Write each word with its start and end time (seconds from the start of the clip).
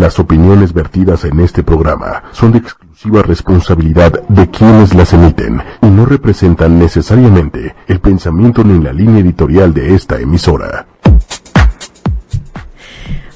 Las 0.00 0.18
opiniones 0.18 0.74
vertidas 0.74 1.24
en 1.24 1.40
este 1.40 1.62
programa 1.62 2.24
son 2.32 2.52
de 2.52 2.58
exclusiva 2.58 3.22
responsabilidad 3.22 4.12
de 4.28 4.50
quienes 4.50 4.94
las 4.94 5.14
emiten 5.14 5.62
y 5.80 5.86
no 5.86 6.04
representan 6.04 6.78
necesariamente 6.78 7.74
el 7.88 8.00
pensamiento 8.00 8.62
ni 8.62 8.82
la 8.84 8.92
línea 8.92 9.20
editorial 9.20 9.72
de 9.72 9.94
esta 9.94 10.20
emisora. 10.20 10.86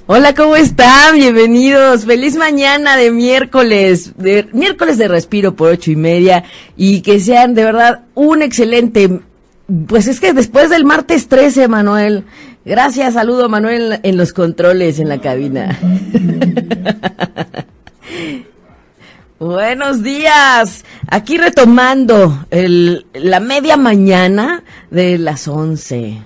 Hola, 0.07 0.35
¿cómo 0.35 0.55
están? 0.55 1.17
Bienvenidos. 1.17 2.05
Feliz 2.05 2.37
mañana 2.37 2.99
de 2.99 3.11
miércoles, 3.11 4.13
miércoles 4.53 4.99
de 4.99 5.09
respiro 5.09 5.57
por 5.57 5.71
ocho 5.71 5.91
y 5.91 5.97
media 5.97 6.45
y 6.77 7.01
que 7.01 7.21
sean 7.21 7.55
de 7.55 7.65
verdad 7.65 8.01
un 8.15 8.43
excelente. 8.43 9.21
Pues 9.87 10.09
es 10.09 10.21
que 10.21 10.35
después 10.35 10.69
del 10.69 10.85
martes 10.85 11.27
13, 11.29 11.69
Manuel. 11.69 12.27
Gracias, 12.65 13.15
saludo 13.15 13.49
Manuel 13.49 14.01
en 14.03 14.17
los 14.19 14.35
controles 14.35 14.99
en 14.99 15.09
la 15.09 15.19
cabina. 15.21 15.79
Buenos 19.39 20.03
días. 20.03 20.85
Aquí 21.09 21.39
retomando 21.39 22.45
el, 22.51 23.07
la 23.15 23.41
media 23.41 23.79
mañana 23.79 24.63
de 24.91 25.17
las 25.17 25.49
once. 25.49 26.19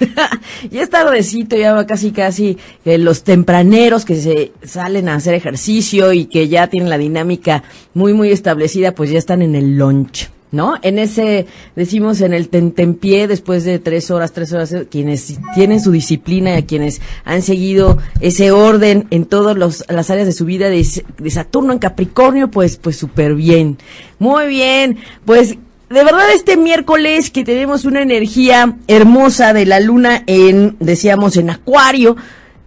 ya 0.70 0.82
es 0.82 0.90
tardecito, 0.90 1.56
ya 1.56 1.72
va 1.72 1.86
casi 1.86 2.10
casi 2.10 2.58
eh, 2.84 2.98
los 2.98 3.22
tempraneros 3.22 4.04
que 4.04 4.16
se 4.16 4.52
salen 4.64 5.08
a 5.08 5.14
hacer 5.14 5.34
ejercicio 5.34 6.12
y 6.12 6.26
que 6.26 6.48
ya 6.48 6.66
tienen 6.66 6.90
la 6.90 6.98
dinámica 6.98 7.62
muy 7.94 8.12
muy 8.12 8.30
establecida, 8.32 8.92
pues 8.92 9.10
ya 9.10 9.18
están 9.18 9.40
en 9.40 9.54
el 9.54 9.78
lunch. 9.78 10.28
¿No? 10.56 10.74
En 10.80 10.98
ese, 10.98 11.46
decimos 11.76 12.22
en 12.22 12.32
el 12.32 12.48
tentempié, 12.48 13.28
después 13.28 13.64
de 13.64 13.78
tres 13.78 14.10
horas, 14.10 14.32
tres 14.32 14.54
horas, 14.54 14.74
quienes 14.90 15.38
tienen 15.54 15.80
su 15.80 15.92
disciplina, 15.92 16.62
quienes 16.62 17.02
han 17.24 17.42
seguido 17.42 17.98
ese 18.20 18.52
orden 18.52 19.06
en 19.10 19.26
todas 19.26 19.54
las 19.88 20.10
áreas 20.10 20.26
de 20.26 20.32
su 20.32 20.46
vida 20.46 20.70
de, 20.70 20.86
de 21.18 21.30
Saturno 21.30 21.74
en 21.74 21.78
Capricornio, 21.78 22.50
pues, 22.50 22.78
pues 22.78 22.96
súper 22.96 23.34
bien. 23.34 23.76
Muy 24.18 24.46
bien. 24.46 24.96
Pues 25.26 25.58
de 25.90 26.04
verdad 26.04 26.32
este 26.34 26.56
miércoles 26.56 27.30
que 27.30 27.44
tenemos 27.44 27.84
una 27.84 28.00
energía 28.00 28.76
hermosa 28.88 29.52
de 29.52 29.66
la 29.66 29.78
luna 29.78 30.22
en, 30.26 30.76
decíamos, 30.80 31.36
en 31.36 31.50
acuario, 31.50 32.16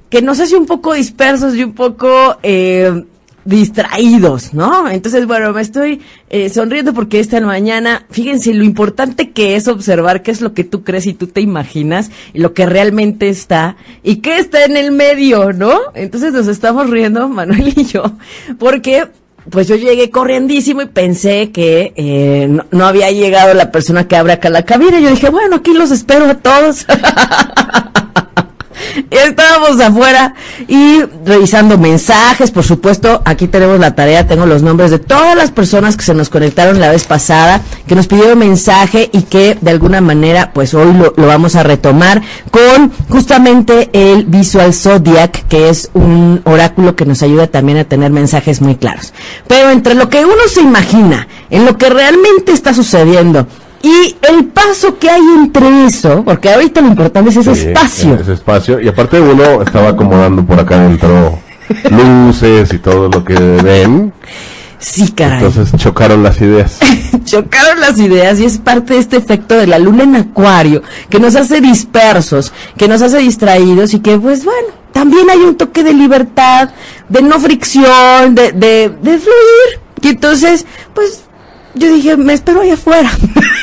que 0.10 0.22
nos 0.22 0.40
hace 0.40 0.56
un 0.56 0.66
poco 0.66 0.94
dispersos 0.94 1.56
y 1.56 1.64
un 1.64 1.74
poco 1.74 2.38
eh, 2.44 3.04
distraídos, 3.50 4.54
¿no? 4.54 4.90
Entonces, 4.90 5.26
bueno, 5.26 5.52
me 5.52 5.62
estoy 5.62 6.02
eh, 6.30 6.50
sonriendo 6.50 6.94
porque 6.94 7.20
esta 7.20 7.42
mañana, 7.42 8.06
fíjense 8.10 8.54
lo 8.54 8.64
importante 8.64 9.32
que 9.32 9.56
es 9.56 9.68
observar 9.68 10.22
qué 10.22 10.32
es 10.32 10.42
lo 10.42 10.54
que 10.54 10.64
tú 10.64 10.84
crees 10.84 11.08
y 11.08 11.14
tú 11.14 11.28
te 11.28 11.42
imaginas 11.42 12.12
lo 12.34 12.54
que 12.54 12.66
realmente 12.66 13.28
está 13.30 13.76
y 14.04 14.18
qué 14.18 14.38
está 14.38 14.64
en 14.66 14.78
el 14.78 14.92
medio, 14.92 15.52
¿no? 15.52 15.80
Entonces 15.96 16.32
nos 16.32 16.48
estamos 16.48 16.90
riendo, 16.90 17.28
Manuel 17.28 17.74
y 17.76 17.86
yo, 17.86 18.14
porque 18.60 19.08
pues 19.50 19.68
yo 19.68 19.76
llegué 19.76 20.12
corriendísimo 20.12 20.82
y 20.82 20.86
pensé 20.86 21.52
que 21.52 21.94
eh, 21.96 22.48
no, 22.72 22.86
había 22.86 23.10
llegado 23.12 23.54
la 23.54 23.72
persona 23.72 24.08
que 24.08 24.16
abre 24.16 24.34
acá 24.34 24.50
la 24.50 24.64
cabina. 24.64 25.00
Yo 25.00 25.10
dije, 25.10 25.30
bueno, 25.30 25.58
aquí 25.58 25.74
los 25.74 25.92
espero 25.92 26.26
a 26.26 26.36
todos. 26.36 26.86
Estábamos 29.12 29.80
afuera 29.80 30.34
y 30.68 31.02
revisando 31.26 31.78
mensajes, 31.78 32.52
por 32.52 32.64
supuesto, 32.64 33.22
aquí 33.26 33.48
tenemos 33.48 33.80
la 33.80 33.96
tarea, 33.96 34.28
tengo 34.28 34.46
los 34.46 34.62
nombres 34.62 34.92
de 34.92 35.00
todas 35.00 35.36
las 35.36 35.52
personas 35.52 35.96
que 35.96 36.04
se 36.04 36.14
nos 36.14 36.30
conectaron 36.30 36.80
la 36.80 36.92
vez 36.92 37.06
pasada, 37.06 37.62
que 37.88 37.96
nos 37.96 38.08
pidieron 38.08 38.40
mensaje 38.40 39.10
y 39.12 39.24
que 39.24 39.58
de 39.60 39.72
alguna 39.72 40.02
manera, 40.02 40.52
pues 40.54 40.74
hoy 40.74 40.94
lo, 40.94 41.14
lo 41.16 41.28
vamos 41.28 41.56
a 41.56 41.64
retomar 41.64 42.22
con 42.52 42.92
justamente 43.10 43.90
el 43.94 44.26
Visual 44.26 44.74
Zodiac, 44.74 45.48
que 45.48 45.70
es 45.70 45.90
un 45.94 46.42
oráculo 46.46 46.96
que 46.96 47.06
nos 47.06 47.24
ayuda 47.24 47.48
también 47.48 47.78
a 47.80 47.84
tener 47.84 48.12
mensajes 48.12 48.62
muy 48.62 48.76
claros. 48.76 49.14
Pero 49.48 49.70
entre 49.72 49.96
lo 49.96 50.10
que 50.10 50.24
uno 50.24 50.48
se 50.48 50.62
imagina, 50.62 51.28
en 51.50 51.66
lo 51.66 51.78
que 51.78 51.90
realmente 51.90 52.52
está 52.52 52.74
sucediendo, 52.74 53.48
y 53.82 54.16
el 54.30 54.46
paso 54.46 54.98
que 54.98 55.10
hay 55.10 55.22
entre 55.38 55.86
eso, 55.86 56.24
porque 56.24 56.50
ahorita 56.50 56.82
lo 56.82 56.88
importante 56.88 57.30
es 57.30 57.38
ese 57.38 57.70
espacio. 57.70 58.16
Ese 58.16 58.34
espacio, 58.34 58.82
y 58.82 58.88
aparte 58.88 59.20
uno 59.20 59.62
estaba 59.62 59.90
acomodando 59.90 60.46
por 60.46 60.60
acá 60.60 60.76
adentro 60.76 61.40
luces 61.90 62.74
y 62.74 62.80
todo 62.80 63.10
lo 63.10 63.24
que 63.24 63.36
ven. 63.36 64.14
Sí, 64.80 65.12
caray. 65.12 65.44
Entonces 65.44 65.78
chocaron 65.80 66.24
las 66.24 66.40
ideas. 66.42 66.80
chocaron 67.26 67.80
las 67.82 68.00
ideas 68.00 68.40
y 68.40 68.46
es 68.46 68.58
parte 68.58 68.94
de 68.94 69.00
este 69.00 69.18
efecto 69.18 69.56
de 69.56 69.68
la 69.68 69.78
luna 69.78 70.04
en 70.04 70.16
acuario, 70.16 70.82
que 71.10 71.20
nos 71.20 71.36
hace 71.36 71.60
dispersos, 71.62 72.54
que 72.78 72.88
nos 72.88 73.02
hace 73.02 73.20
distraídos 73.20 73.94
y 73.94 74.00
que, 74.00 74.18
pues 74.18 74.46
bueno, 74.46 74.70
también 74.94 75.30
hay 75.30 75.40
un 75.40 75.56
toque 75.56 75.84
de 75.84 75.94
libertad, 75.94 76.70
de 77.10 77.22
no 77.22 77.40
fricción, 77.40 78.36
de, 78.36 78.54
de, 78.54 78.90
de 79.02 79.20
fluir. 79.20 79.80
Y 80.02 80.08
entonces, 80.10 80.66
pues 80.94 81.24
yo 81.76 81.92
dije, 81.94 82.18
me 82.18 82.34
espero 82.34 82.62
ahí 82.62 82.72
afuera. 82.72 83.12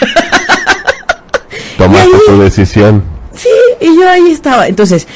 Tomaste 1.77 2.17
tu 2.27 2.39
decisión. 2.39 3.03
Sí, 3.35 3.49
y 3.81 3.97
yo 3.97 4.09
ahí 4.09 4.31
estaba. 4.31 4.67
Entonces, 4.67 5.07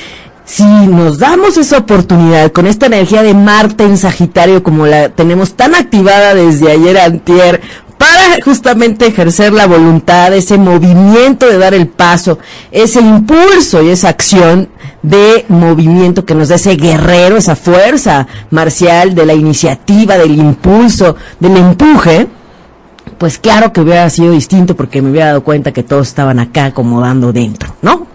si 0.45 0.65
nos 0.65 1.19
damos 1.19 1.57
esa 1.57 1.79
oportunidad 1.79 2.51
con 2.53 2.67
esta 2.67 2.87
energía 2.87 3.23
de 3.23 3.35
Marte 3.35 3.85
en 3.85 3.97
Sagitario 3.97 4.63
como 4.63 4.87
la 4.87 5.09
tenemos 5.11 5.55
tan 5.55 5.75
activada 5.75 6.35
desde 6.35 6.73
ayer 6.73 6.99
antier 6.99 7.61
para 7.97 8.43
justamente 8.43 9.07
ejercer 9.07 9.53
la 9.53 9.67
voluntad, 9.67 10.33
ese 10.35 10.57
movimiento 10.59 11.47
de 11.47 11.59
dar 11.59 11.75
el 11.75 11.87
paso, 11.87 12.39
ese 12.73 13.01
impulso 13.01 13.83
y 13.83 13.91
esa 13.91 14.09
acción 14.09 14.69
de 15.03 15.45
movimiento 15.49 16.25
que 16.25 16.35
nos 16.35 16.49
da 16.49 16.57
ese 16.57 16.77
guerrero, 16.77 17.37
esa 17.37 17.57
fuerza 17.57 18.27
marcial 18.51 19.15
de 19.15 19.27
la 19.27 19.35
iniciativa, 19.35 20.19
del 20.19 20.35
impulso, 20.35 21.15
del 21.39 21.59
empuje, 21.59 22.27
pues 23.21 23.37
claro 23.37 23.71
que 23.71 23.83
hubiera 23.83 24.09
sido 24.09 24.33
distinto 24.33 24.75
porque 24.75 25.03
me 25.03 25.11
hubiera 25.11 25.27
dado 25.27 25.45
cuenta 25.45 25.73
que 25.73 25.83
todos 25.83 26.09
estaban 26.09 26.39
acá 26.39 26.65
acomodando 26.65 27.35
dentro, 27.35 27.77
¿no? 27.83 28.07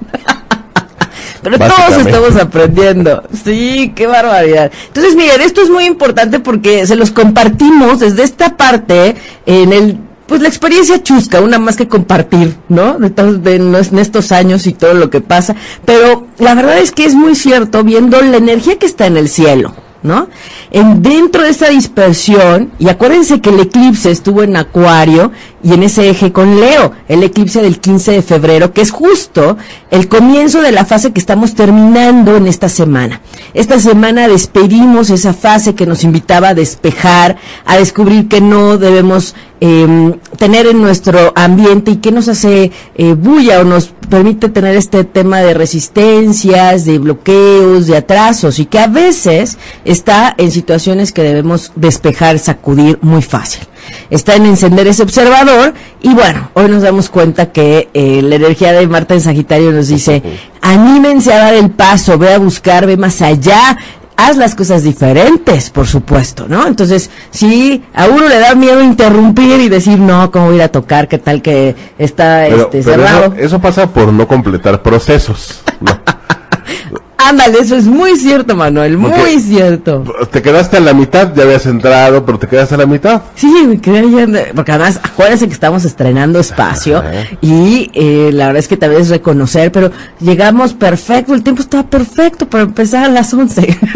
Pero 1.43 1.59
todos 1.59 2.03
estamos 2.03 2.35
aprendiendo. 2.37 3.21
Sí, 3.43 3.93
qué 3.95 4.07
barbaridad. 4.07 4.71
Entonces, 4.87 5.15
miren, 5.15 5.41
esto 5.41 5.61
es 5.61 5.69
muy 5.69 5.85
importante 5.85 6.39
porque 6.39 6.87
se 6.87 6.95
los 6.95 7.11
compartimos 7.11 7.99
desde 7.99 8.23
esta 8.23 8.57
parte 8.57 9.15
en 9.45 9.73
el 9.73 9.99
pues 10.25 10.41
la 10.41 10.47
experiencia 10.47 11.03
chusca, 11.03 11.39
una 11.39 11.59
más 11.59 11.75
que 11.75 11.87
compartir, 11.87 12.55
¿no? 12.67 12.97
De, 12.97 13.09
de, 13.11 13.55
en 13.57 13.99
estos 13.99 14.31
años 14.31 14.65
y 14.65 14.73
todo 14.73 14.95
lo 14.95 15.11
que 15.11 15.21
pasa. 15.21 15.55
Pero 15.85 16.25
la 16.39 16.55
verdad 16.55 16.79
es 16.79 16.91
que 16.91 17.05
es 17.05 17.13
muy 17.13 17.35
cierto 17.35 17.83
viendo 17.83 18.19
la 18.23 18.37
energía 18.37 18.79
que 18.79 18.87
está 18.87 19.05
en 19.05 19.17
el 19.17 19.29
cielo. 19.29 19.84
¿No? 20.05 20.29
En, 20.71 21.01
dentro 21.01 21.43
de 21.43 21.49
esa 21.49 21.69
dispersión, 21.69 22.71
y 22.79 22.87
acuérdense 22.87 23.41
que 23.41 23.49
el 23.49 23.59
eclipse 23.59 24.11
estuvo 24.11 24.43
en 24.43 24.55
Acuario 24.55 25.31
y 25.63 25.73
en 25.73 25.83
ese 25.83 26.09
eje 26.09 26.31
con 26.31 26.59
Leo, 26.59 26.91
el 27.07 27.23
eclipse 27.23 27.61
del 27.61 27.79
15 27.79 28.11
de 28.11 28.21
febrero, 28.21 28.71
que 28.71 28.81
es 28.81 28.91
justo 28.91 29.57
el 29.89 30.07
comienzo 30.07 30.61
de 30.61 30.71
la 30.71 30.85
fase 30.85 31.11
que 31.11 31.19
estamos 31.19 31.55
terminando 31.55 32.37
en 32.37 32.47
esta 32.47 32.69
semana. 32.69 33.21
Esta 33.53 33.79
semana 33.79 34.27
despedimos 34.27 35.09
esa 35.09 35.33
fase 35.33 35.75
que 35.75 35.85
nos 35.87 36.03
invitaba 36.03 36.49
a 36.49 36.53
despejar, 36.53 37.37
a 37.65 37.77
descubrir 37.77 38.27
que 38.27 38.41
no 38.41 38.77
debemos 38.77 39.35
eh, 39.61 40.15
tener 40.37 40.67
en 40.67 40.81
nuestro 40.81 41.33
ambiente 41.35 41.91
y 41.91 41.95
que 41.97 42.11
nos 42.11 42.27
hace 42.27 42.71
eh, 42.95 43.13
bulla 43.13 43.61
o 43.61 43.63
nos 43.63 43.93
permite 44.09 44.49
tener 44.49 44.75
este 44.75 45.03
tema 45.03 45.39
de 45.39 45.53
resistencias, 45.53 46.85
de 46.85 46.99
bloqueos, 46.99 47.87
de 47.87 47.97
atrasos 47.97 48.59
y 48.59 48.65
que 48.65 48.79
a 48.79 48.87
veces 48.87 49.57
está 49.83 50.35
en 50.37 50.51
situaciones 50.51 51.11
que 51.11 51.23
debemos 51.23 51.71
despejar, 51.75 52.39
sacudir 52.39 52.99
muy 53.01 53.21
fácil. 53.21 53.63
Está 54.09 54.35
en 54.35 54.45
encender 54.45 54.87
ese 54.87 55.03
observador 55.03 55.73
y 56.01 56.13
bueno, 56.13 56.49
hoy 56.53 56.67
nos 56.69 56.83
damos 56.83 57.09
cuenta 57.09 57.51
que 57.51 57.89
eh, 57.93 58.21
la 58.21 58.35
energía 58.35 58.73
de 58.73 58.87
Marta 58.87 59.13
en 59.13 59.21
Sagitario 59.21 59.71
nos 59.71 59.87
dice, 59.87 60.21
anímense 60.61 61.33
a 61.33 61.37
dar 61.37 61.53
el 61.53 61.71
paso, 61.71 62.17
ve 62.17 62.33
a 62.33 62.39
buscar, 62.39 62.85
ve 62.85 62.97
más 62.97 63.21
allá, 63.21 63.77
haz 64.17 64.37
las 64.37 64.55
cosas 64.55 64.83
diferentes, 64.83 65.69
por 65.69 65.87
supuesto, 65.87 66.45
¿no? 66.47 66.67
Entonces, 66.67 67.09
si 67.31 67.83
a 67.93 68.07
uno 68.07 68.27
le 68.27 68.39
da 68.39 68.55
miedo 68.55 68.81
interrumpir 68.81 69.59
y 69.59 69.69
decir, 69.69 69.99
no, 69.99 70.31
¿cómo 70.31 70.47
voy 70.47 70.55
a 70.55 70.57
ir 70.57 70.63
a 70.63 70.69
tocar? 70.69 71.07
¿Qué 71.07 71.17
tal 71.17 71.41
que 71.41 71.75
está 71.97 72.47
este, 72.47 72.83
cerrado? 72.83 73.33
Eso, 73.33 73.45
eso, 73.45 73.61
pasa 73.61 73.87
por 73.91 74.11
no 74.11 74.27
completar 74.27 74.81
procesos. 74.81 75.61
¿no? 75.81 75.91
Ándale, 77.27 77.59
eso 77.59 77.75
es 77.75 77.85
muy 77.85 78.15
cierto, 78.17 78.55
Manuel, 78.55 78.97
muy 78.97 79.39
cierto. 79.39 80.03
Te 80.31 80.41
quedaste 80.41 80.77
a 80.77 80.79
la 80.79 80.93
mitad, 80.93 81.33
ya 81.33 81.43
habías 81.43 81.65
entrado, 81.65 82.23
pero 82.23 82.37
te 82.37 82.47
quedaste 82.47 82.75
a 82.75 82.77
la 82.77 82.85
mitad. 82.85 83.21
Sí, 83.35 83.51
me 83.67 83.81
quedé 83.81 84.53
porque 84.53 84.71
además, 84.71 84.99
acuérdense 85.01 85.47
que 85.47 85.53
estamos 85.53 85.85
estrenando 85.85 86.39
espacio 86.39 87.03
y 87.41 87.89
eh, 87.93 88.29
la 88.31 88.47
verdad 88.47 88.59
es 88.59 88.67
que 88.67 88.77
tal 88.77 88.91
vez 88.91 89.09
reconocer, 89.09 89.71
pero 89.71 89.91
llegamos 90.19 90.73
perfecto, 90.73 91.33
el 91.33 91.41
tiempo 91.41 91.61
estaba 91.61 91.83
perfecto 91.83 92.47
para 92.47 92.63
empezar 92.63 93.05
a 93.05 93.09
las 93.09 93.33
11. 93.33 93.79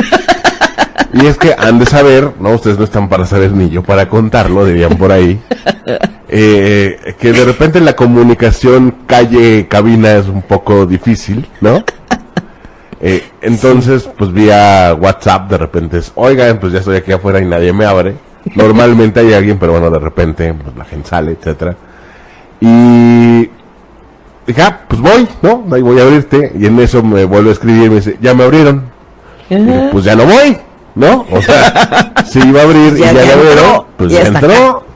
Y 1.11 1.25
es 1.25 1.37
que 1.37 1.55
han 1.57 1.79
de 1.79 1.87
saber, 1.87 2.33
¿no? 2.39 2.51
Ustedes 2.51 2.77
no 2.77 2.83
están 2.83 3.09
para 3.09 3.25
saber 3.25 3.51
ni 3.51 3.69
yo 3.69 3.81
para 3.81 4.07
contarlo, 4.07 4.63
dirían 4.65 4.97
por 4.97 5.11
ahí. 5.11 5.39
Eh, 6.31 7.15
que 7.19 7.31
de 7.33 7.43
repente 7.43 7.81
la 7.81 7.95
comunicación 7.95 8.93
calle-cabina 9.07 10.13
es 10.13 10.27
un 10.27 10.43
poco 10.43 10.85
difícil, 10.85 11.47
¿no? 11.59 11.83
Eh, 13.01 13.23
entonces, 13.41 14.09
pues 14.17 14.31
vía 14.31 14.95
WhatsApp 14.99 15.49
de 15.49 15.57
repente 15.57 15.97
es, 15.99 16.11
oigan, 16.15 16.59
pues 16.59 16.73
ya 16.73 16.79
estoy 16.79 16.97
aquí 16.97 17.11
afuera 17.11 17.39
y 17.39 17.45
nadie 17.45 17.71
me 17.71 17.85
abre. 17.85 18.15
Normalmente 18.55 19.19
hay 19.19 19.33
alguien, 19.33 19.57
pero 19.57 19.73
bueno, 19.73 19.89
de 19.89 19.99
repente 19.99 20.53
pues, 20.53 20.75
la 20.75 20.85
gente 20.85 21.09
sale, 21.09 21.31
etcétera. 21.31 21.75
Y 22.59 23.49
dije, 24.47 24.61
ah, 24.61 24.81
pues 24.87 25.01
voy, 25.01 25.27
¿no? 25.41 25.65
Ahí 25.71 25.81
voy 25.81 25.99
a 25.99 26.03
abrirte. 26.03 26.51
Y 26.57 26.65
en 26.65 26.79
eso 26.79 27.01
me 27.01 27.23
vuelve 27.25 27.49
a 27.49 27.53
escribir 27.53 27.85
y 27.85 27.89
me 27.89 27.95
dice, 27.95 28.17
ya 28.21 28.33
me 28.33 28.43
abrieron. 28.43 28.83
Y 29.49 29.55
dije, 29.55 29.89
pues 29.91 30.03
ya 30.05 30.15
no 30.15 30.25
voy, 30.25 30.57
¿no? 30.95 31.25
O 31.31 31.41
sea, 31.41 32.13
si 32.25 32.39
iba 32.39 32.61
a 32.61 32.63
abrir 32.63 32.95
Ya 32.95 33.11
y 33.11 33.15
ya 33.15 33.33
abrieron, 33.33 33.85
pues 33.97 34.11
ya 34.11 34.21
entró. 34.23 34.83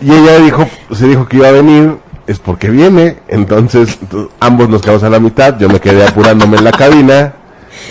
Y 0.00 0.12
ella 0.12 0.38
dijo, 0.38 0.68
se 0.92 1.06
dijo 1.06 1.26
que 1.26 1.38
iba 1.38 1.48
a 1.48 1.52
venir, 1.52 1.96
es 2.26 2.38
porque 2.38 2.70
viene. 2.70 3.18
Entonces, 3.28 3.98
ambos 4.40 4.68
nos 4.68 4.82
quedamos 4.82 5.02
a 5.04 5.10
la 5.10 5.20
mitad. 5.20 5.58
Yo 5.58 5.68
me 5.68 5.80
quedé 5.80 6.06
apurándome 6.06 6.56
en 6.58 6.64
la 6.64 6.72
cabina. 6.72 7.34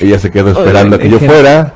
Ella 0.02 0.18
se 0.20 0.32
quedó 0.32 0.52
esperando 0.52 0.96
a 0.96 1.00
que 1.00 1.10
yo 1.10 1.20
fuera. 1.20 1.74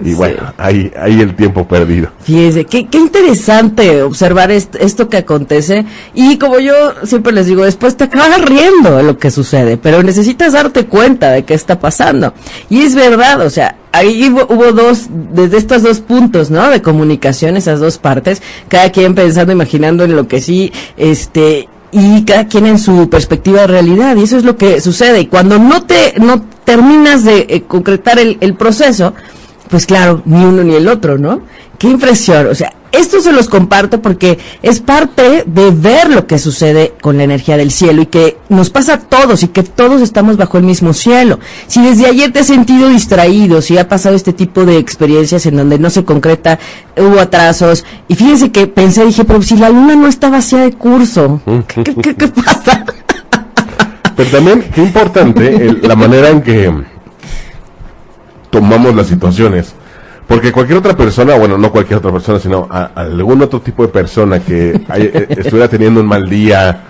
Y 0.00 0.08
Sí. 0.10 0.14
bueno, 0.14 0.52
ahí, 0.58 0.90
ahí 1.00 1.20
el 1.20 1.36
tiempo 1.36 1.68
perdido. 1.68 2.08
Fíjese, 2.24 2.64
qué, 2.64 2.88
qué 2.88 2.98
interesante 2.98 4.02
observar 4.02 4.50
est- 4.50 4.74
esto 4.80 5.08
que 5.08 5.18
acontece. 5.18 5.84
Y 6.12 6.38
como 6.38 6.58
yo 6.58 6.74
siempre 7.04 7.32
les 7.32 7.46
digo, 7.46 7.62
después 7.64 7.96
te 7.96 8.04
acabas 8.04 8.40
riendo 8.44 8.96
de 8.96 9.04
lo 9.04 9.16
que 9.18 9.30
sucede, 9.30 9.76
pero 9.76 10.02
necesitas 10.02 10.54
darte 10.54 10.86
cuenta 10.86 11.30
de 11.30 11.44
qué 11.44 11.54
está 11.54 11.78
pasando. 11.78 12.34
Y 12.68 12.80
es 12.82 12.96
verdad, 12.96 13.42
o 13.42 13.50
sea, 13.50 13.76
ahí 13.92 14.28
hubo, 14.28 14.52
hubo 14.52 14.72
dos, 14.72 15.06
desde 15.32 15.58
estos 15.58 15.82
dos 15.84 16.00
puntos, 16.00 16.50
¿no? 16.50 16.68
De 16.68 16.82
comunicación, 16.82 17.56
esas 17.56 17.78
dos 17.78 17.98
partes, 17.98 18.42
cada 18.66 18.90
quien 18.90 19.14
pensando, 19.14 19.52
imaginando 19.52 20.02
en 20.02 20.16
lo 20.16 20.26
que 20.26 20.40
sí, 20.40 20.72
este, 20.96 21.68
y 21.92 22.24
cada 22.24 22.46
quien 22.48 22.66
en 22.66 22.78
su 22.78 23.08
perspectiva 23.08 23.60
de 23.60 23.66
realidad. 23.68 24.16
Y 24.16 24.22
eso 24.22 24.38
es 24.38 24.44
lo 24.44 24.56
que 24.56 24.80
sucede. 24.80 25.20
Y 25.20 25.26
cuando 25.26 25.58
no 25.58 25.84
te, 25.84 26.14
no 26.18 26.42
terminas 26.64 27.24
de 27.24 27.46
eh, 27.48 27.62
concretar 27.68 28.18
el, 28.18 28.38
el 28.40 28.54
proceso, 28.54 29.14
pues 29.68 29.86
claro, 29.86 30.22
ni 30.24 30.42
uno 30.44 30.64
ni 30.64 30.74
el 30.74 30.88
otro, 30.88 31.18
¿no? 31.18 31.42
Qué 31.78 31.88
impresión. 31.88 32.46
O 32.46 32.54
sea, 32.54 32.72
esto 32.92 33.20
se 33.20 33.32
los 33.32 33.48
comparto 33.48 34.00
porque 34.02 34.38
es 34.62 34.80
parte 34.80 35.44
de 35.46 35.70
ver 35.70 36.10
lo 36.10 36.26
que 36.26 36.38
sucede 36.38 36.92
con 37.00 37.16
la 37.16 37.24
energía 37.24 37.56
del 37.56 37.70
cielo 37.70 38.02
y 38.02 38.06
que 38.06 38.36
nos 38.48 38.70
pasa 38.70 38.94
a 38.94 39.00
todos 39.00 39.42
y 39.42 39.48
que 39.48 39.62
todos 39.62 40.00
estamos 40.02 40.36
bajo 40.36 40.58
el 40.58 40.64
mismo 40.64 40.92
cielo. 40.92 41.38
Si 41.66 41.82
desde 41.82 42.06
ayer 42.06 42.32
te 42.32 42.40
has 42.40 42.46
sentido 42.46 42.88
distraído, 42.88 43.62
si 43.62 43.78
ha 43.78 43.88
pasado 43.88 44.14
este 44.14 44.32
tipo 44.32 44.64
de 44.64 44.76
experiencias 44.78 45.46
en 45.46 45.56
donde 45.56 45.78
no 45.78 45.90
se 45.90 46.04
concreta, 46.04 46.58
hubo 46.96 47.18
atrasos, 47.18 47.84
y 48.08 48.14
fíjense 48.14 48.52
que 48.52 48.66
pensé, 48.66 49.04
dije, 49.06 49.24
pero 49.24 49.42
si 49.42 49.56
la 49.56 49.70
luna 49.70 49.96
no 49.96 50.06
está 50.06 50.28
vacía 50.30 50.60
de 50.60 50.72
curso, 50.72 51.40
¿qué, 51.68 51.82
qué- 51.82 51.94
qué- 51.94 52.14
qué 52.14 52.28
pasa? 52.44 52.84
Pero 54.14 54.30
también, 54.30 54.64
qué 54.74 54.82
importante 54.82 55.56
el- 55.66 55.80
la 55.82 55.96
manera 55.96 56.28
en 56.28 56.42
que 56.42 56.70
tomamos 58.50 58.94
las 58.94 59.06
situaciones. 59.06 59.74
Porque 60.32 60.50
cualquier 60.52 60.78
otra 60.78 60.96
persona, 60.96 61.34
bueno, 61.36 61.58
no 61.58 61.70
cualquier 61.70 61.98
otra 61.98 62.10
persona, 62.12 62.38
sino 62.40 62.66
a- 62.70 62.90
algún 62.94 63.42
otro 63.42 63.60
tipo 63.60 63.82
de 63.82 63.88
persona 63.88 64.40
que 64.40 64.80
hay- 64.88 65.10
eh, 65.12 65.26
estuviera 65.38 65.68
teniendo 65.68 66.00
un 66.00 66.06
mal 66.06 66.28
día 66.28 66.80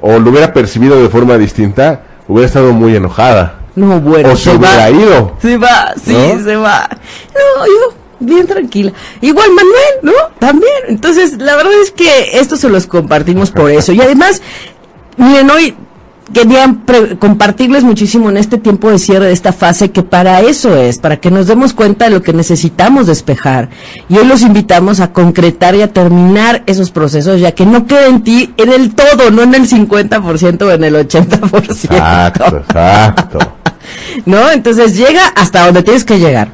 o 0.00 0.18
lo 0.18 0.30
hubiera 0.30 0.52
percibido 0.52 1.00
de 1.02 1.08
forma 1.08 1.38
distinta, 1.38 2.02
hubiera 2.28 2.46
estado 2.46 2.72
muy 2.72 2.94
enojada. 2.96 3.60
No, 3.74 3.98
bueno, 4.00 4.32
o 4.32 4.36
se 4.36 4.50
hubiera 4.54 4.90
ido. 4.90 5.36
Se 5.40 5.56
va, 5.56 5.94
sí, 6.02 6.12
¿No? 6.12 6.44
se 6.44 6.56
va. 6.56 6.86
No, 7.34 7.64
yo 7.64 7.94
bien 8.20 8.46
tranquila. 8.46 8.92
Igual 9.22 9.48
Manuel, 9.50 9.74
¿no? 10.02 10.12
También. 10.38 10.72
Entonces, 10.88 11.38
la 11.38 11.56
verdad 11.56 11.72
es 11.82 11.90
que 11.90 12.38
esto 12.38 12.56
se 12.56 12.68
los 12.68 12.86
compartimos 12.86 13.50
por 13.50 13.70
eso. 13.78 13.92
Y 13.92 14.00
además, 14.02 14.42
miren, 15.16 15.50
hoy 15.50 15.74
querían 16.32 16.84
pre- 16.86 17.18
compartirles 17.18 17.84
muchísimo 17.84 18.30
en 18.30 18.36
este 18.36 18.56
tiempo 18.58 18.90
de 18.90 18.98
cierre 18.98 19.26
de 19.26 19.32
esta 19.32 19.52
fase 19.52 19.90
que 19.90 20.02
para 20.02 20.40
eso 20.40 20.76
es, 20.76 20.98
para 20.98 21.18
que 21.18 21.30
nos 21.30 21.46
demos 21.46 21.72
cuenta 21.74 22.06
de 22.06 22.10
lo 22.12 22.22
que 22.22 22.32
necesitamos 22.32 23.06
despejar. 23.06 23.68
Y 24.08 24.16
hoy 24.18 24.26
los 24.26 24.42
invitamos 24.42 25.00
a 25.00 25.12
concretar 25.12 25.74
y 25.74 25.82
a 25.82 25.92
terminar 25.92 26.62
esos 26.66 26.90
procesos, 26.90 27.40
ya 27.40 27.52
que 27.52 27.66
no 27.66 27.86
quede 27.86 28.06
en 28.06 28.22
ti 28.22 28.54
en 28.56 28.72
el 28.72 28.94
todo, 28.94 29.30
no 29.30 29.42
en 29.42 29.54
el 29.54 29.68
50% 29.68 30.62
o 30.62 30.70
en 30.70 30.84
el 30.84 30.94
80%. 30.94 31.64
Exacto, 31.90 32.56
exacto. 32.58 33.38
¿No? 34.26 34.50
Entonces 34.50 34.96
llega 34.96 35.26
hasta 35.36 35.66
donde 35.66 35.82
tienes 35.82 36.04
que 36.04 36.18
llegar. 36.18 36.48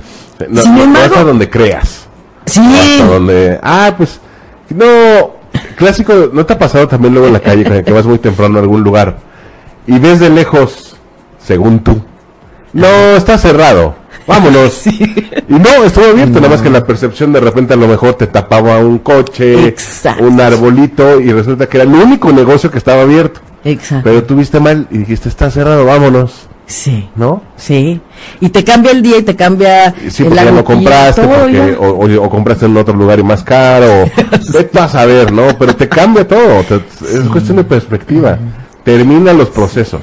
No, 0.48 0.62
Sin 0.62 0.74
no- 0.76 0.82
embargo, 0.84 1.14
hasta 1.14 1.24
donde 1.24 1.50
creas. 1.50 2.06
sí, 2.46 2.60
Hasta 3.00 3.06
donde, 3.12 3.58
ah, 3.62 3.92
pues, 3.96 4.18
no, 4.70 4.84
clásico, 5.76 6.30
¿no 6.32 6.44
te 6.46 6.52
ha 6.54 6.58
pasado 6.58 6.88
también 6.88 7.12
luego 7.12 7.26
en 7.28 7.32
la 7.34 7.40
calle 7.40 7.84
que 7.84 7.92
vas 7.92 8.06
muy 8.06 8.18
temprano 8.18 8.58
a 8.58 8.62
algún 8.62 8.82
lugar 8.82 9.27
y 9.88 9.98
ves 9.98 10.20
de 10.20 10.30
lejos, 10.30 10.94
según 11.44 11.80
tú, 11.80 12.00
no, 12.72 12.86
está 13.16 13.36
cerrado, 13.38 13.94
vámonos. 14.26 14.82
Y 15.50 15.54
no, 15.54 15.82
estuvo 15.82 16.04
abierto, 16.04 16.34
nada 16.40 16.50
más 16.50 16.60
que 16.60 16.68
la 16.68 16.84
percepción 16.84 17.32
de 17.32 17.40
repente 17.40 17.72
a 17.72 17.76
lo 17.78 17.88
mejor 17.88 18.12
te 18.12 18.26
tapaba 18.26 18.76
un 18.80 18.98
coche, 18.98 19.66
Exacto. 19.68 20.22
un 20.24 20.38
arbolito 20.38 21.18
y 21.22 21.32
resulta 21.32 21.66
que 21.66 21.78
era 21.78 21.84
el 21.84 21.94
único 21.94 22.30
negocio 22.32 22.70
que 22.70 22.76
estaba 22.76 23.00
abierto. 23.00 23.40
exacto. 23.64 24.04
Pero 24.04 24.24
tú 24.24 24.36
viste 24.36 24.60
mal 24.60 24.86
y 24.90 24.98
dijiste, 24.98 25.30
está 25.30 25.50
cerrado, 25.50 25.86
vámonos, 25.86 26.46
Sí, 26.66 27.08
¿no? 27.16 27.40
sí. 27.56 27.98
Y 28.40 28.50
te 28.50 28.62
cambia 28.62 28.92
el 28.92 29.00
día 29.00 29.16
y 29.16 29.22
te 29.22 29.34
cambia 29.34 29.94
Sí, 30.10 30.22
el 30.24 30.28
porque 30.28 30.44
ya 30.44 30.50
no 30.50 30.58
agujito, 30.58 30.64
compraste, 30.64 31.22
porque, 31.22 31.52
ya. 31.72 31.78
o, 31.80 31.88
o- 31.92 32.24
o 32.26 32.28
compraste 32.28 32.66
en 32.66 32.76
otro 32.76 32.92
lugar 32.94 33.18
y 33.18 33.22
más 33.22 33.42
caro, 33.42 34.04
vete 34.52 34.78
a 34.80 34.86
saber, 34.86 35.32
¿no? 35.32 35.44
Pero 35.58 35.74
te 35.74 35.88
cambia 35.88 36.28
todo, 36.28 36.62
te- 36.64 36.74
es 37.10 37.26
cuestión 37.32 37.56
de 37.56 37.64
perspectiva. 37.64 38.38
Termina 38.84 39.32
los 39.32 39.48
procesos. 39.48 40.02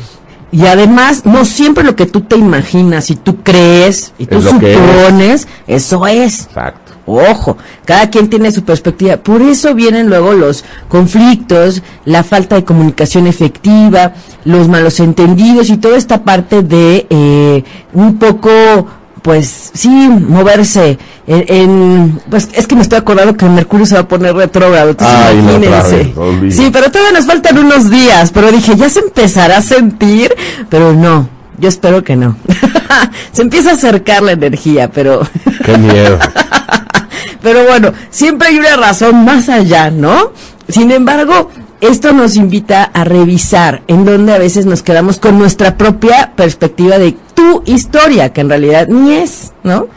Y 0.52 0.66
además, 0.68 1.26
no 1.26 1.44
siempre 1.44 1.84
lo 1.84 1.96
que 1.96 2.06
tú 2.06 2.22
te 2.22 2.38
imaginas 2.38 3.10
y 3.10 3.16
tú 3.16 3.44
crees 3.44 4.14
y 4.18 4.26
tú 4.26 4.38
Es 4.38 4.46
supones, 4.46 5.48
eso 5.68 6.08
es. 6.08 6.46
Exacto. 6.46 6.86
Ojo, 7.08 7.58
cada 7.86 8.10
quien 8.10 8.30
tiene 8.30 8.52
su 8.52 8.64
perspectiva. 8.64 9.18
Por 9.18 9.42
eso 9.42 9.76
vienen 9.76 10.08
luego 10.08 10.34
los 10.34 10.66
conflictos, 10.88 11.84
la 12.06 12.24
falta 12.24 12.56
de 12.56 12.64
comunicación 12.64 13.28
efectiva, 13.28 14.14
los 14.44 14.68
malos 14.68 15.00
entendidos 15.00 15.70
y 15.70 15.78
toda 15.78 15.98
esta 15.98 16.24
parte 16.24 16.64
de 16.64 17.06
eh, 17.10 17.64
un 17.94 18.18
poco, 18.18 18.88
pues 19.26 19.72
sí, 19.74 19.90
moverse 19.90 21.00
en, 21.26 21.46
en- 21.48 22.22
Pues 22.30 22.48
es 22.54 22.68
que 22.68 22.76
me 22.76 22.84
estoy 22.84 23.00
acordando 23.00 23.36
que 23.36 23.48
Mercurio 23.48 23.88
se 23.88 23.96
va 23.96 24.02
a 24.02 24.08
poner 24.08 24.36
retrógrado. 24.36 24.92
Entonces 24.92 25.18
Ay, 25.20 25.40
imagínense. 25.40 26.14
sí, 26.52 26.70
pero 26.72 26.92
todavía 26.92 27.18
nos 27.18 27.26
faltan 27.26 27.58
unos 27.58 27.90
días. 27.90 28.30
Pero 28.32 28.52
dije, 28.52 28.76
ya 28.76 28.88
se 28.88 29.00
empezará 29.00 29.58
a 29.58 29.62
sentir, 29.64 30.32
pero 30.70 30.94
no. 30.94 31.28
Yo 31.58 31.70
espero 31.70 32.04
que 32.04 32.16
no. 32.16 32.38
se 33.32 33.42
empieza 33.42 33.72
a 33.72 33.74
acercar 33.74 34.22
la 34.22 34.34
energía, 34.34 34.92
pero... 34.92 35.28
Qué 35.66 35.76
miedo. 35.76 36.20
Pero 37.42 37.64
bueno, 37.64 37.94
siempre 38.10 38.48
hay 38.48 38.58
una 38.58 38.76
razón 38.76 39.24
más 39.24 39.50
allá, 39.50 39.92
¿no? 39.92 40.32
Sin 40.68 40.92
embargo, 40.92 41.52
esto 41.88 42.14
nos 42.14 42.36
invita 42.36 42.84
a 42.84 43.04
revisar 43.04 43.82
en 43.88 44.06
donde 44.06 44.34
a 44.34 44.38
veces 44.38 44.66
nos 44.66 44.84
quedamos 44.84 45.20
con 45.20 45.38
nuestra 45.38 45.78
propia 45.78 46.34
perspectiva 46.36 46.98
de 46.98 47.16
tu 47.34 47.64
historia, 47.66 48.32
que 48.34 48.42
en 48.42 48.50
realidad 48.50 48.88
ni 48.88 49.14
es, 49.14 49.54
¿no? 49.64 49.88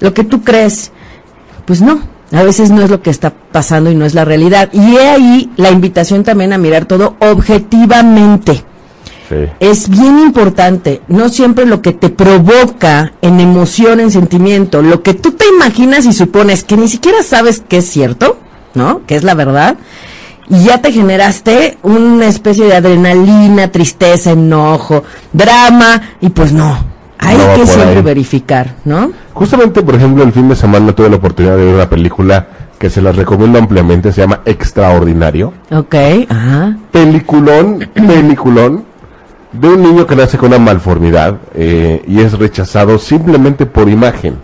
Lo 0.00 0.14
que 0.14 0.24
tú 0.24 0.42
crees, 0.42 0.92
pues 1.64 1.80
no. 1.82 2.00
A 2.32 2.42
veces 2.42 2.70
no 2.70 2.82
es 2.82 2.90
lo 2.90 3.02
que 3.02 3.10
está 3.10 3.32
pasando 3.52 3.90
y 3.90 3.94
no 3.94 4.04
es 4.04 4.14
la 4.14 4.24
realidad. 4.24 4.68
Y 4.72 4.96
he 4.96 5.08
ahí 5.08 5.50
la 5.56 5.70
invitación 5.70 6.24
también 6.24 6.52
a 6.52 6.58
mirar 6.58 6.86
todo 6.86 7.16
objetivamente 7.20 8.64
Sí. 9.28 9.34
es 9.58 9.88
bien 9.88 10.20
importante, 10.20 11.02
no 11.08 11.28
siempre 11.28 11.66
lo 11.66 11.82
que 11.82 11.92
te 11.92 12.10
provoca 12.10 13.12
en 13.22 13.40
emoción, 13.40 13.98
en 13.98 14.12
sentimiento, 14.12 14.82
lo 14.82 15.02
que 15.02 15.14
tú 15.14 15.32
te 15.32 15.48
imaginas 15.48 16.06
y 16.06 16.12
supones 16.12 16.62
que 16.62 16.76
ni 16.76 16.86
siquiera 16.86 17.24
sabes 17.24 17.60
que 17.68 17.78
es 17.78 17.86
cierto, 17.90 18.38
¿no? 18.74 19.04
Que 19.04 19.16
es 19.16 19.24
la 19.24 19.34
verdad, 19.34 19.78
y 20.48 20.64
ya 20.64 20.80
te 20.80 20.92
generaste 20.92 21.78
una 21.82 22.26
especie 22.26 22.66
de 22.66 22.76
adrenalina, 22.76 23.70
tristeza, 23.72 24.30
enojo, 24.32 25.02
drama, 25.32 26.00
y 26.20 26.28
pues 26.30 26.52
no, 26.52 26.78
hay 27.18 27.36
No 27.36 27.54
que 27.54 27.66
siempre 27.66 27.96
ahí. 27.98 28.02
verificar, 28.02 28.74
¿no? 28.84 29.10
Justamente, 29.34 29.82
por 29.82 29.94
ejemplo, 29.96 30.22
el 30.24 30.32
fin 30.32 30.48
de 30.48 30.56
semana 30.56 30.92
tuve 30.92 31.10
la 31.10 31.16
oportunidad 31.16 31.56
de 31.56 31.64
ver 31.64 31.74
una 31.74 31.88
película 31.90 32.46
que 32.78 32.90
se 32.90 33.00
las 33.02 33.16
recomiendo 33.16 33.58
ampliamente, 33.58 34.12
se 34.12 34.20
llama 34.20 34.40
Extraordinario. 34.44 35.52
Ok, 35.70 35.94
ajá, 36.28 36.76
Peliculón, 36.92 37.88
peliculón, 37.94 38.84
de 39.52 39.68
un 39.68 39.82
niño 39.82 40.06
que 40.06 40.14
nace 40.16 40.36
con 40.36 40.48
una 40.48 40.58
malformidad 40.58 41.36
eh, 41.54 42.02
y 42.06 42.20
es 42.20 42.38
rechazado 42.38 42.98
simplemente 42.98 43.64
por 43.64 43.88
imagen. 43.88 44.36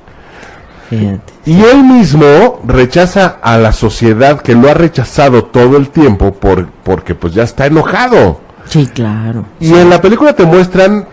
fíjate. 0.88 1.31
Y 1.44 1.60
él 1.60 1.82
mismo 1.82 2.60
rechaza 2.64 3.38
a 3.42 3.58
la 3.58 3.72
sociedad 3.72 4.40
que 4.42 4.54
lo 4.54 4.70
ha 4.70 4.74
rechazado 4.74 5.44
todo 5.44 5.76
el 5.76 5.90
tiempo 5.90 6.32
por, 6.32 6.68
porque 6.84 7.14
pues 7.14 7.34
ya 7.34 7.42
está 7.42 7.66
enojado. 7.66 8.40
Sí, 8.66 8.86
claro. 8.86 9.44
Y 9.58 9.74
en 9.74 9.90
la 9.90 10.00
película 10.00 10.34
te 10.34 10.44
muestran 10.44 11.06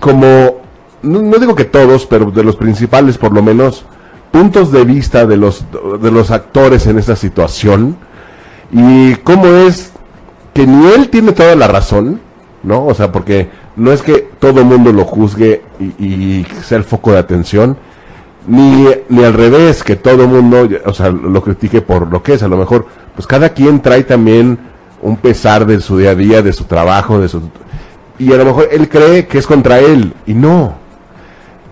como, 0.00 0.60
no, 1.02 1.22
no 1.22 1.38
digo 1.38 1.54
que 1.54 1.64
todos, 1.64 2.04
pero 2.04 2.30
de 2.30 2.44
los 2.44 2.56
principales 2.56 3.16
por 3.16 3.32
lo 3.32 3.42
menos, 3.42 3.86
puntos 4.30 4.70
de 4.70 4.84
vista 4.84 5.26
de 5.26 5.38
los, 5.38 5.64
de 6.00 6.10
los 6.10 6.30
actores 6.30 6.86
en 6.86 6.98
esta 6.98 7.16
situación. 7.16 7.96
Y 8.70 9.14
cómo 9.16 9.46
es 9.46 9.92
que 10.52 10.66
ni 10.66 10.88
él 10.92 11.08
tiene 11.08 11.32
toda 11.32 11.56
la 11.56 11.68
razón, 11.68 12.20
¿no? 12.62 12.84
O 12.84 12.92
sea, 12.92 13.10
porque 13.10 13.48
no 13.76 13.92
es 13.92 14.02
que 14.02 14.28
todo 14.38 14.60
el 14.60 14.66
mundo 14.66 14.92
lo 14.92 15.06
juzgue 15.06 15.62
y, 15.80 16.04
y 16.04 16.46
sea 16.62 16.76
el 16.76 16.84
foco 16.84 17.12
de 17.12 17.18
atención, 17.18 17.78
ni, 18.46 18.86
ni 19.08 19.24
al 19.24 19.34
revés, 19.34 19.82
que 19.82 19.96
todo 19.96 20.26
mundo, 20.26 20.68
o 20.84 20.94
sea, 20.94 21.10
lo 21.10 21.42
critique 21.42 21.82
por 21.82 22.10
lo 22.10 22.22
que 22.22 22.34
es, 22.34 22.42
a 22.42 22.48
lo 22.48 22.56
mejor, 22.56 22.86
pues 23.14 23.26
cada 23.26 23.50
quien 23.50 23.80
trae 23.80 24.04
también 24.04 24.58
un 25.02 25.16
pesar 25.16 25.66
de 25.66 25.80
su 25.80 25.98
día 25.98 26.10
a 26.10 26.14
día, 26.14 26.42
de 26.42 26.52
su 26.52 26.64
trabajo, 26.64 27.20
de 27.20 27.28
su... 27.28 27.42
Y 28.18 28.32
a 28.32 28.36
lo 28.36 28.44
mejor 28.44 28.68
él 28.72 28.88
cree 28.88 29.26
que 29.26 29.38
es 29.38 29.46
contra 29.46 29.78
él, 29.78 30.12
y 30.26 30.34
no. 30.34 30.74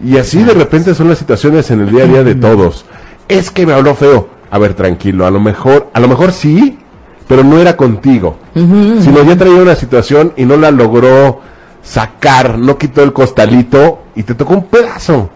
Y 0.05 0.17
así 0.19 0.43
de 0.43 0.55
repente 0.55 0.95
son 0.95 1.09
las 1.09 1.19
situaciones 1.19 1.71
en 1.71 1.81
el 1.81 1.91
día 1.91 2.05
a 2.05 2.07
día 2.07 2.25
de 2.25 2.35
todos. 2.35 2.85
Es 3.29 3.51
que 3.51 3.67
me 3.67 3.73
habló 3.73 3.95
feo. 3.95 4.29
A 4.51 4.59
ver, 4.59 4.75
tranquilo, 4.75 5.27
a 5.27 5.31
lo 5.31 5.41
mejor, 5.41 5.89
a 5.93 6.01
lo 6.01 6.07
mejor 6.07 6.33
sí, 6.33 6.79
pero 7.27 7.43
no 7.43 7.59
era 7.59 7.77
contigo. 7.77 8.37
Sino 8.55 9.23
ya 9.25 9.37
traía 9.37 9.61
una 9.61 9.75
situación 9.75 10.33
y 10.37 10.45
no 10.45 10.57
la 10.57 10.71
logró 10.71 11.41
sacar, 11.83 12.59
no 12.59 12.79
quitó 12.79 13.03
el 13.03 13.13
costalito 13.13 14.03
y 14.15 14.23
te 14.23 14.35
tocó 14.35 14.55
un 14.55 14.65
pedazo. 14.67 15.31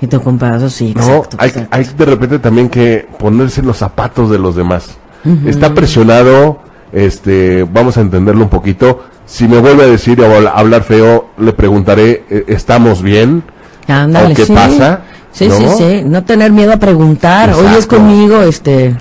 Y 0.00 0.08
un 0.16 0.38
pedazo, 0.38 0.70
sí. 0.70 0.94
No, 0.96 1.02
exacto, 1.02 1.36
hay, 1.40 1.48
exacto. 1.50 1.76
hay 1.76 1.84
de 1.84 2.04
repente 2.06 2.38
también 2.38 2.68
que 2.68 3.06
ponerse 3.18 3.60
en 3.60 3.66
los 3.66 3.76
zapatos 3.76 4.30
de 4.30 4.38
los 4.38 4.56
demás. 4.56 4.96
Está 5.44 5.74
presionado, 5.74 6.60
este, 6.92 7.64
vamos 7.64 7.98
a 7.98 8.00
entenderlo 8.00 8.44
un 8.44 8.48
poquito. 8.48 9.04
Si 9.26 9.46
me 9.46 9.58
vuelve 9.58 9.84
a 9.84 9.86
decir 9.86 10.20
o 10.22 10.48
a 10.48 10.50
hablar 10.52 10.82
feo, 10.82 11.28
le 11.38 11.52
preguntaré, 11.52 12.24
eh, 12.30 12.44
¿estamos 12.48 13.02
bien? 13.02 13.42
Ándale, 13.86 14.32
¿O 14.32 14.36
qué 14.36 14.46
sí. 14.46 14.52
pasa? 14.52 15.00
Sí, 15.32 15.48
¿No? 15.48 15.56
sí, 15.56 15.64
sí. 15.76 16.02
No 16.04 16.24
tener 16.24 16.50
miedo 16.50 16.72
a 16.72 16.78
preguntar. 16.78 17.50
Oye, 17.50 17.68
es 17.68 17.84
Exacto. 17.84 17.96
conmigo, 17.98 18.40
este. 18.42 18.96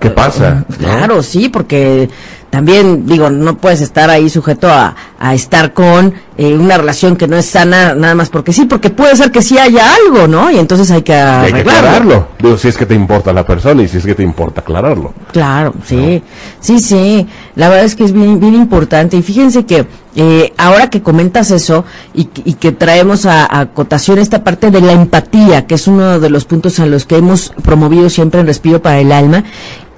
¿Qué 0.00 0.10
pasa? 0.10 0.64
¿No? 0.68 0.76
Claro, 0.76 1.22
sí, 1.22 1.48
porque 1.48 2.08
también, 2.54 3.06
digo, 3.06 3.30
no 3.30 3.56
puedes 3.56 3.80
estar 3.80 4.08
ahí 4.10 4.30
sujeto 4.30 4.68
a, 4.68 4.94
a 5.18 5.34
estar 5.34 5.72
con 5.72 6.14
eh, 6.36 6.54
una 6.54 6.76
relación 6.78 7.16
que 7.16 7.26
no 7.28 7.36
es 7.36 7.46
sana 7.46 7.94
nada 7.94 8.14
más 8.14 8.28
porque 8.30 8.52
sí, 8.52 8.64
porque 8.64 8.90
puede 8.90 9.14
ser 9.16 9.30
que 9.30 9.42
sí 9.42 9.58
haya 9.58 9.82
algo, 9.94 10.26
¿no? 10.26 10.50
Y 10.50 10.58
entonces 10.58 10.90
hay 10.90 11.02
que 11.02 11.14
hay 11.14 11.52
aclararlo. 11.52 12.28
Digo, 12.40 12.56
si 12.56 12.68
es 12.68 12.76
que 12.76 12.86
te 12.86 12.94
importa 12.94 13.32
la 13.32 13.44
persona 13.46 13.82
y 13.82 13.88
si 13.88 13.98
es 13.98 14.04
que 14.06 14.14
te 14.14 14.22
importa 14.22 14.60
aclararlo. 14.60 15.12
Claro, 15.32 15.74
sí, 15.84 16.22
sí, 16.60 16.78
sí. 16.80 17.26
La 17.56 17.68
verdad 17.68 17.84
es 17.84 17.94
que 17.96 18.04
es 18.04 18.12
bien, 18.12 18.38
bien 18.40 18.54
importante. 18.54 19.16
Y 19.16 19.22
fíjense 19.22 19.64
que 19.64 19.86
eh, 20.16 20.52
ahora 20.56 20.90
que 20.90 21.02
comentas 21.02 21.50
eso 21.50 21.84
y, 22.14 22.26
que- 22.26 22.42
y 22.44 22.54
que 22.54 22.72
traemos 22.72 23.26
a, 23.26 23.60
a 23.60 23.66
cotación 23.66 24.18
esta 24.18 24.44
parte 24.44 24.70
de 24.70 24.80
la 24.80 24.92
empatía, 24.92 25.66
que 25.66 25.74
es 25.74 25.86
uno 25.88 26.20
de 26.20 26.30
los 26.30 26.44
puntos 26.44 26.78
a 26.80 26.86
los 26.86 27.04
que 27.06 27.16
hemos 27.16 27.52
promovido 27.62 28.08
siempre 28.10 28.40
en 28.40 28.46
Respiro 28.46 28.80
para 28.82 28.98
el 29.00 29.10
Alma. 29.12 29.44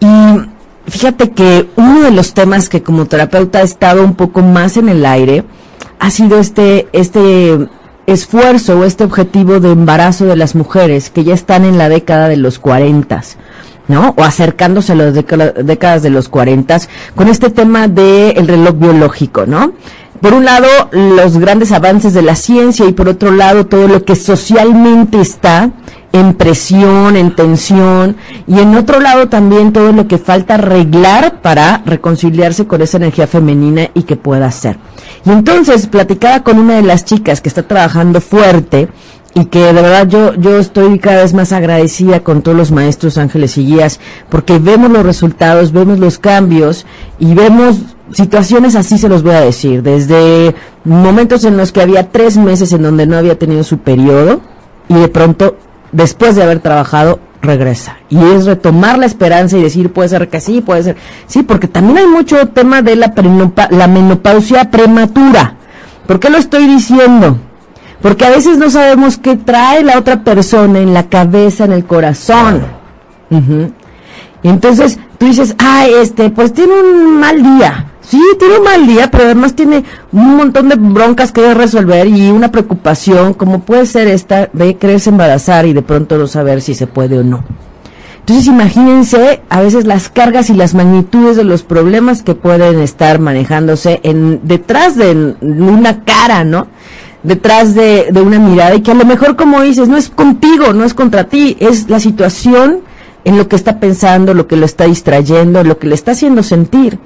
Y 0.00 0.06
fíjate 0.88 1.30
que 1.30 1.68
uno 1.76 2.02
de 2.02 2.10
los 2.10 2.34
temas 2.34 2.68
que 2.68 2.82
como 2.82 3.06
terapeuta 3.06 3.58
ha 3.58 3.62
estado 3.62 4.04
un 4.04 4.14
poco 4.14 4.42
más 4.42 4.76
en 4.76 4.88
el 4.88 5.04
aire 5.04 5.44
ha 5.98 6.10
sido 6.10 6.38
este, 6.38 6.88
este 6.92 7.68
esfuerzo 8.06 8.78
o 8.78 8.84
este 8.84 9.04
objetivo 9.04 9.60
de 9.60 9.72
embarazo 9.72 10.26
de 10.26 10.36
las 10.36 10.54
mujeres 10.54 11.10
que 11.10 11.24
ya 11.24 11.34
están 11.34 11.64
en 11.64 11.78
la 11.78 11.88
década 11.88 12.28
de 12.28 12.36
los 12.36 12.58
cuarentas. 12.58 13.36
¿no? 13.88 14.14
O 14.16 14.24
acercándose 14.24 14.92
a 14.92 14.96
las 14.96 15.14
década- 15.14 15.52
décadas 15.62 16.02
de 16.02 16.10
los 16.10 16.28
40 16.28 16.76
con 17.14 17.28
este 17.28 17.50
tema 17.50 17.86
del 17.86 18.48
reloj 18.48 18.74
biológico, 18.74 19.46
¿no? 19.46 19.74
Por 20.20 20.34
un 20.34 20.44
lado, 20.44 20.66
los 20.92 21.38
grandes 21.38 21.72
avances 21.72 22.14
de 22.14 22.22
la 22.22 22.34
ciencia 22.34 22.86
y 22.86 22.92
por 22.92 23.08
otro 23.08 23.30
lado, 23.30 23.66
todo 23.66 23.88
lo 23.88 24.04
que 24.04 24.16
socialmente 24.16 25.20
está 25.20 25.70
en 26.12 26.34
presión, 26.34 27.16
en 27.16 27.34
tensión 27.34 28.16
y 28.46 28.58
en 28.60 28.74
otro 28.74 29.00
lado 29.00 29.28
también 29.28 29.72
todo 29.72 29.92
lo 29.92 30.08
que 30.08 30.18
falta 30.18 30.54
arreglar 30.54 31.42
para 31.42 31.82
reconciliarse 31.84 32.66
con 32.66 32.80
esa 32.80 32.96
energía 32.96 33.26
femenina 33.26 33.90
y 33.94 34.04
que 34.04 34.16
pueda 34.16 34.50
ser. 34.50 34.78
Y 35.24 35.30
entonces 35.30 35.86
platicaba 35.86 36.42
con 36.42 36.58
una 36.58 36.76
de 36.76 36.82
las 36.82 37.04
chicas 37.04 37.40
que 37.40 37.48
está 37.48 37.64
trabajando 37.64 38.20
fuerte 38.20 38.88
y 39.34 39.46
que 39.46 39.58
de 39.58 39.72
verdad 39.72 40.08
yo, 40.08 40.34
yo 40.34 40.58
estoy 40.58 40.98
cada 40.98 41.22
vez 41.22 41.34
más 41.34 41.52
agradecida 41.52 42.20
con 42.20 42.40
todos 42.40 42.56
los 42.56 42.72
maestros, 42.72 43.18
ángeles 43.18 43.58
y 43.58 43.66
guías, 43.66 44.00
porque 44.30 44.58
vemos 44.58 44.90
los 44.90 45.04
resultados, 45.04 45.72
vemos 45.72 45.98
los 45.98 46.18
cambios 46.18 46.86
y 47.18 47.34
vemos 47.34 47.95
situaciones 48.12 48.76
así 48.76 48.98
se 48.98 49.08
los 49.08 49.22
voy 49.22 49.34
a 49.34 49.40
decir, 49.40 49.82
desde 49.82 50.54
momentos 50.84 51.44
en 51.44 51.56
los 51.56 51.72
que 51.72 51.82
había 51.82 52.10
tres 52.10 52.36
meses 52.36 52.72
en 52.72 52.82
donde 52.82 53.06
no 53.06 53.16
había 53.16 53.38
tenido 53.38 53.64
su 53.64 53.78
periodo 53.78 54.40
y 54.88 54.94
de 54.94 55.08
pronto, 55.08 55.56
después 55.92 56.36
de 56.36 56.42
haber 56.42 56.60
trabajado, 56.60 57.18
regresa. 57.42 57.96
Y 58.08 58.18
es 58.18 58.46
retomar 58.46 58.98
la 58.98 59.06
esperanza 59.06 59.56
y 59.56 59.62
decir, 59.62 59.92
puede 59.92 60.08
ser 60.08 60.28
que 60.28 60.40
sí, 60.40 60.60
puede 60.60 60.82
ser. 60.82 60.96
Sí, 61.26 61.42
porque 61.42 61.68
también 61.68 61.98
hay 61.98 62.06
mucho 62.06 62.48
tema 62.48 62.82
de 62.82 62.96
la, 62.96 63.12
la 63.70 63.86
menopausia 63.88 64.70
prematura. 64.70 65.56
¿Por 66.06 66.20
qué 66.20 66.30
lo 66.30 66.38
estoy 66.38 66.66
diciendo? 66.66 67.38
Porque 68.02 68.24
a 68.24 68.30
veces 68.30 68.58
no 68.58 68.70
sabemos 68.70 69.18
qué 69.18 69.36
trae 69.36 69.82
la 69.82 69.98
otra 69.98 70.22
persona 70.22 70.78
en 70.78 70.94
la 70.94 71.08
cabeza, 71.08 71.64
en 71.64 71.72
el 71.72 71.84
corazón. 71.84 72.62
Y 74.42 74.48
entonces 74.48 74.98
tú 75.18 75.26
dices, 75.26 75.56
ah, 75.58 75.86
este, 75.86 76.30
pues 76.30 76.52
tiene 76.52 76.74
un 76.74 77.18
mal 77.18 77.42
día. 77.42 77.92
Sí, 78.08 78.22
tiene 78.38 78.58
un 78.58 78.64
mal 78.64 78.86
día, 78.86 79.10
pero 79.10 79.24
además 79.24 79.54
tiene 79.56 79.82
un 80.12 80.36
montón 80.36 80.68
de 80.68 80.76
broncas 80.76 81.32
que 81.32 81.54
resolver 81.54 82.06
y 82.06 82.30
una 82.30 82.52
preocupación, 82.52 83.34
como 83.34 83.60
puede 83.62 83.84
ser 83.84 84.06
esta 84.06 84.48
de 84.52 84.76
quererse 84.76 85.10
embarazar 85.10 85.66
y 85.66 85.72
de 85.72 85.82
pronto 85.82 86.16
no 86.16 86.28
saber 86.28 86.62
si 86.62 86.74
se 86.74 86.86
puede 86.86 87.18
o 87.18 87.24
no. 87.24 87.42
Entonces 88.20 88.46
imagínense 88.46 89.42
a 89.48 89.60
veces 89.60 89.86
las 89.86 90.08
cargas 90.08 90.50
y 90.50 90.54
las 90.54 90.74
magnitudes 90.74 91.36
de 91.36 91.42
los 91.42 91.64
problemas 91.64 92.22
que 92.22 92.36
pueden 92.36 92.80
estar 92.80 93.18
manejándose 93.18 93.98
en 94.04 94.40
detrás 94.44 94.96
de 94.96 95.34
una 95.40 96.04
cara, 96.04 96.44
¿no? 96.44 96.68
Detrás 97.24 97.74
de, 97.74 98.08
de 98.12 98.20
una 98.20 98.38
mirada 98.38 98.76
y 98.76 98.82
que 98.82 98.92
a 98.92 98.96
lo 98.96 99.04
mejor 99.04 99.34
como 99.34 99.62
dices, 99.62 99.88
no 99.88 99.96
es 99.96 100.10
contigo, 100.10 100.72
no 100.72 100.84
es 100.84 100.94
contra 100.94 101.24
ti, 101.24 101.56
es 101.58 101.90
la 101.90 101.98
situación 101.98 102.82
en 103.26 103.36
lo 103.36 103.48
que 103.48 103.56
está 103.56 103.80
pensando, 103.80 104.34
lo 104.34 104.46
que 104.46 104.54
lo 104.54 104.64
está 104.64 104.84
distrayendo, 104.84 105.64
lo 105.64 105.78
que 105.78 105.88
le 105.88 105.96
está 105.96 106.12
haciendo 106.12 106.44
sentir. 106.44 107.00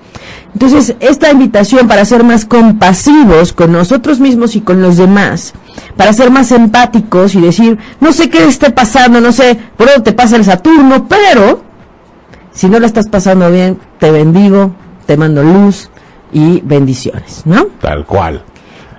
Entonces, 0.53 0.95
esta 1.01 1.33
invitación 1.33 1.89
para 1.89 2.05
ser 2.05 2.25
más 2.25 2.45
compasivos 2.45 3.55
con 3.55 3.73
nosotros 3.73 4.21
mismos 4.21 4.55
y 4.55 4.61
con 4.61 4.83
los 4.83 4.99
demás, 4.99 5.55
para 5.97 6.13
ser 6.13 6.31
más 6.31 6.53
empáticos 6.53 7.35
y 7.35 7.41
decir, 7.41 7.79
no 8.01 8.13
sé 8.13 8.29
qué 8.29 8.47
esté 8.47 8.71
pasando, 8.71 9.23
no 9.23 9.33
sé 9.33 9.57
por 9.79 9.87
dónde 9.87 10.03
te 10.03 10.13
pasa 10.13 10.37
el 10.37 10.45
Saturno, 10.45 11.09
pero 11.09 11.63
si 12.53 12.69
no 12.69 12.79
la 12.79 12.87
estás 12.87 13.09
pasando 13.09 13.51
bien, 13.51 13.79
te 13.99 14.11
bendigo, 14.11 14.75
te 15.07 15.17
mando 15.17 15.43
luz 15.43 15.89
y 16.35 16.61
bendiciones, 16.61 17.47
¿no? 17.47 17.69
Tal 17.81 18.05
cual. 18.05 18.45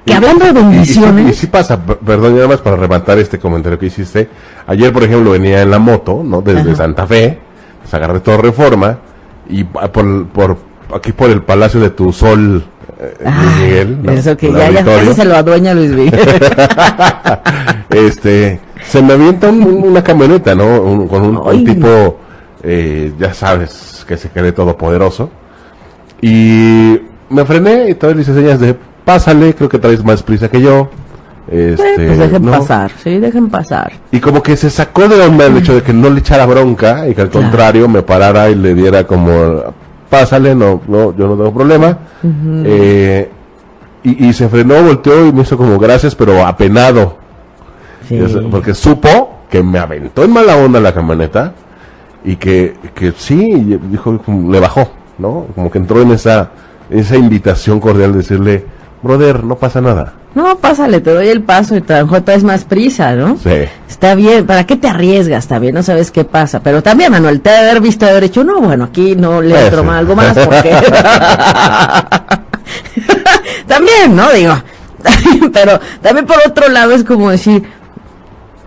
Que 0.05 0.13
hablando 0.15 0.45
de 0.45 0.51
Y- 0.51 0.63
y 0.63 0.67
bendiciones- 0.67 1.29
Y 1.29 1.33
sí, 1.33 1.47
pasa, 1.47 1.79
per- 1.79 1.97
perdón, 1.97 2.35
nada 2.35 2.47
más 2.47 2.57
para 2.59 2.75
rematar 2.75 3.19
este 3.19 3.37
comentario 3.39 3.77
que 3.77 3.85
hiciste. 3.87 4.27
Ayer, 4.67 4.91
por 4.91 5.03
ejemplo, 5.03 5.31
venía 5.31 5.61
en 5.61 5.69
la 5.71 5.79
moto, 5.79 6.21
¿no? 6.23 6.41
Desde 6.41 6.71
Ajá. 6.71 6.75
Santa 6.75 7.05
Fe, 7.07 7.37
pues 7.81 7.93
agarré 7.93 8.19
todo 8.19 8.37
Reforma 8.37 8.97
y 9.49 9.63
por, 9.63 10.27
por 10.27 10.57
aquí 10.95 11.11
por 11.11 11.29
el 11.29 11.43
Palacio 11.43 11.79
de 11.79 11.91
tu 11.91 12.11
Sol, 12.11 12.63
eh, 12.99 13.13
Luis 13.23 13.55
Miguel, 13.61 13.99
¿no? 14.03 14.11
Eso 14.11 14.35
que 14.37 14.51
ya, 14.51 14.71
ya 14.71 15.13
se 15.13 15.25
lo 15.25 15.35
adueña 15.35 15.73
Luis 15.73 15.91
Miguel. 15.91 16.19
este, 17.89 18.59
se 18.83 19.01
me 19.01 19.13
avienta 19.13 19.49
un- 19.49 19.63
un- 19.63 19.83
una 19.89 20.03
camioneta, 20.03 20.55
¿no? 20.55 20.81
Un- 20.81 21.07
con 21.07 21.21
un, 21.23 21.37
un 21.37 21.63
tipo, 21.65 22.19
eh, 22.63 23.13
ya 23.19 23.33
sabes, 23.33 24.03
que 24.07 24.17
se 24.17 24.29
cree 24.29 24.51
todopoderoso. 24.51 25.29
Y 26.21 26.99
me 27.29 27.45
frené 27.45 27.89
y 27.89 27.95
todavía 27.95 28.17
le 28.17 28.21
hice 28.23 28.33
señas 28.33 28.59
de, 28.59 28.75
pásale, 29.05 29.53
creo 29.55 29.69
que 29.69 29.79
traes 29.79 30.03
más 30.03 30.23
prisa 30.23 30.49
que 30.49 30.61
yo. 30.61 30.89
Este, 31.49 31.95
pues 31.95 32.17
dejen 32.17 32.45
¿no? 32.45 32.51
pasar, 32.51 32.91
sí, 33.03 33.17
dejen 33.19 33.49
pasar. 33.49 33.91
Y 34.11 34.19
como 34.19 34.41
que 34.41 34.55
se 34.55 34.69
sacó 34.69 35.07
de 35.09 35.19
onda 35.21 35.47
el 35.47 35.57
hecho 35.57 35.75
de 35.75 35.81
que 35.81 35.91
no 35.91 36.09
le 36.09 36.19
echara 36.19 36.45
bronca 36.45 37.07
y 37.09 37.13
que 37.15 37.21
al 37.21 37.29
Claro. 37.29 37.47
contrario 37.47 37.87
me 37.89 38.03
parara 38.03 38.49
y 38.49 38.55
le 38.55 38.73
diera 38.73 39.05
como, 39.05 39.63
pásale, 40.09 40.55
no, 40.55 40.81
no, 40.87 41.15
yo 41.17 41.27
no 41.27 41.35
tengo 41.35 41.53
problema. 41.53 41.97
Eh, 42.63 43.29
y, 44.03 44.27
y 44.27 44.33
se 44.33 44.47
frenó, 44.49 44.81
volteó 44.81 45.25
y 45.27 45.33
me 45.33 45.41
hizo 45.41 45.57
como 45.57 45.77
gracias, 45.77 46.15
pero 46.15 46.45
apenado. 46.45 47.17
Sí. 48.07 48.19
Porque 48.49 48.73
supo 48.73 49.39
que 49.49 49.61
me 49.61 49.79
aventó 49.79 50.23
en 50.23 50.31
mala 50.31 50.55
onda 50.55 50.79
la 50.79 50.93
camioneta 50.93 51.53
y 52.23 52.35
que, 52.37 52.75
que 52.93 53.13
sí, 53.17 53.77
dijo, 53.89 54.19
le 54.49 54.59
bajó, 54.59 54.89
¿no? 55.17 55.47
Como 55.55 55.69
que 55.69 55.79
entró 55.79 56.01
en 56.01 56.11
esa, 56.11 56.51
esa 56.89 57.17
invitación 57.17 57.79
cordial 57.79 58.11
de 58.13 58.17
decirle, 58.19 58.65
brother, 59.01 59.43
no 59.43 59.55
pasa 59.55 59.81
nada. 59.81 60.13
No, 60.33 60.57
pásale, 60.57 61.01
te 61.01 61.13
doy 61.13 61.27
el 61.27 61.41
paso 61.41 61.75
y 61.75 61.83
mejor 61.87 62.21
traes 62.21 62.43
más 62.43 62.63
prisa, 62.63 63.15
¿no? 63.15 63.37
Sí. 63.37 63.65
Está 63.89 64.15
bien, 64.15 64.45
¿para 64.45 64.65
qué 64.65 64.77
te 64.77 64.87
arriesgas? 64.87 65.47
También 65.47 65.75
no 65.75 65.83
sabes 65.83 66.09
qué 66.09 66.23
pasa. 66.23 66.61
Pero 66.61 66.81
también, 66.81 67.11
Manuel, 67.11 67.41
te 67.41 67.49
ha 67.49 67.63
de 67.63 67.69
haber 67.69 67.81
visto 67.81 68.05
haber 68.05 68.23
hecho, 68.23 68.43
no, 68.43 68.61
bueno, 68.61 68.85
aquí 68.85 69.15
no 69.15 69.41
le 69.41 69.59
entro 69.59 69.83
más, 69.83 69.97
algo 69.97 70.15
más 70.15 70.37
porque... 70.37 70.73
también, 73.67 74.15
¿no? 74.15 74.31
Digo, 74.31 74.53
pero 75.53 75.79
también 76.01 76.25
por 76.25 76.37
otro 76.45 76.69
lado 76.69 76.93
es 76.93 77.03
como 77.03 77.29
decir, 77.29 77.63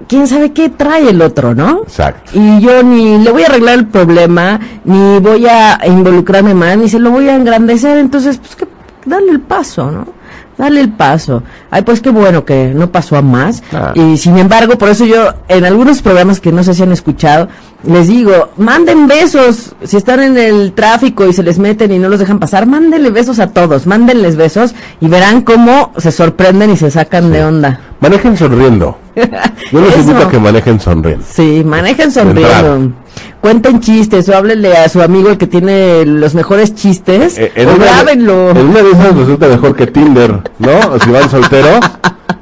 ¿quién 0.09 0.27
sabe 0.27 0.53
qué 0.53 0.69
trae 0.69 1.11
el 1.11 1.23
otro, 1.23 1.55
no? 1.55 1.83
Exacto. 1.83 2.33
Y 2.35 2.61
yo 2.61 2.83
ni 2.83 3.19
le 3.19 3.31
voy 3.31 3.43
a 3.43 3.47
arreglar 3.47 3.75
el 3.75 3.87
problema, 3.87 4.61
ni 4.85 5.19
voy 5.21 5.47
a 5.47 5.79
involucrarme 5.87 6.55
más, 6.55 6.77
ni 6.77 6.89
se 6.89 6.99
lo 6.99 7.11
voy 7.11 7.29
a 7.29 7.37
engrandecer, 7.37 7.99
entonces, 7.99 8.39
pues 8.39 8.57
que 8.57 8.67
darle 9.05 9.33
el 9.33 9.41
paso, 9.41 9.91
¿no? 9.91 10.07
Dale 10.57 10.81
el 10.81 10.93
paso. 10.93 11.43
Ay, 11.71 11.83
pues 11.83 12.01
qué 12.01 12.11
bueno 12.11 12.45
que 12.45 12.73
no 12.75 12.91
pasó 12.91 13.17
a 13.17 13.23
más. 13.23 13.63
Ah. 13.73 13.93
Y 13.95 14.17
sin 14.17 14.39
embargo, 14.39 14.79
por 14.79 14.89
eso 14.89 15.05
yo, 15.05 15.35
en 15.49 15.65
algunos 15.65 16.03
programas 16.03 16.41
que 16.41 16.53
no 16.53 16.63
sé 16.63 16.75
si 16.75 16.83
han 16.83 16.93
escuchado, 16.93 17.49
les 17.87 18.09
digo, 18.09 18.51
manden 18.57 19.07
besos. 19.07 19.75
Si 19.83 19.97
están 19.97 20.21
en 20.21 20.39
el 20.39 20.73
tráfico 20.73 21.27
y 21.27 21.33
se 21.33 21.43
les 21.43 21.59
meten 21.59 21.93
y 21.93 21.99
no 21.99 22.09
los 22.09 22.19
dejan 22.19 22.39
pasar, 22.39 22.67
mándenle 22.67 23.11
besos 23.11 23.39
a 23.39 23.49
todos, 23.49 23.87
mándenles 23.87 24.37
besos 24.37 24.75
y 25.01 25.09
verán 25.09 25.43
cómo 25.43 25.93
se 25.97 26.11
sorprenden 26.11 26.71
y 26.71 26.77
se 26.77 26.91
sacan 26.91 27.31
de 27.31 27.45
onda. 27.45 27.81
Manejen 28.01 28.37
sonriendo. 28.37 28.99
Yo 29.73 29.81
les 29.81 29.99
invito 29.99 30.27
a 30.27 30.31
que 30.31 30.39
manejen 30.39 30.81
sonriendo. 30.81 31.25
Sí, 31.29 31.63
manejen 31.65 32.11
sonriendo. 32.11 32.93
Cuenten 33.45 33.79
chistes 33.81 34.27
o 34.31 34.35
háblenle 34.35 34.75
a 34.75 34.89
su 34.89 35.03
amigo 35.03 35.29
el 35.29 35.37
que 35.37 35.47
tiene 35.47 36.07
los 36.07 36.35
mejores 36.35 36.75
chistes 36.75 37.37
Eh, 37.37 37.53
en 37.57 37.69
o 37.69 37.75
una- 37.75 37.85
grábenlo. 37.85 38.51
En 38.53 38.69
una 38.69 38.83
de 38.83 38.91
esas 38.93 39.15
resulta 39.15 39.49
mejor 39.49 39.77
que 39.77 39.87
Tinder, 39.87 40.41
¿no? 40.59 40.99
Si 41.05 41.11
van 41.11 41.29
solteros 41.29 41.79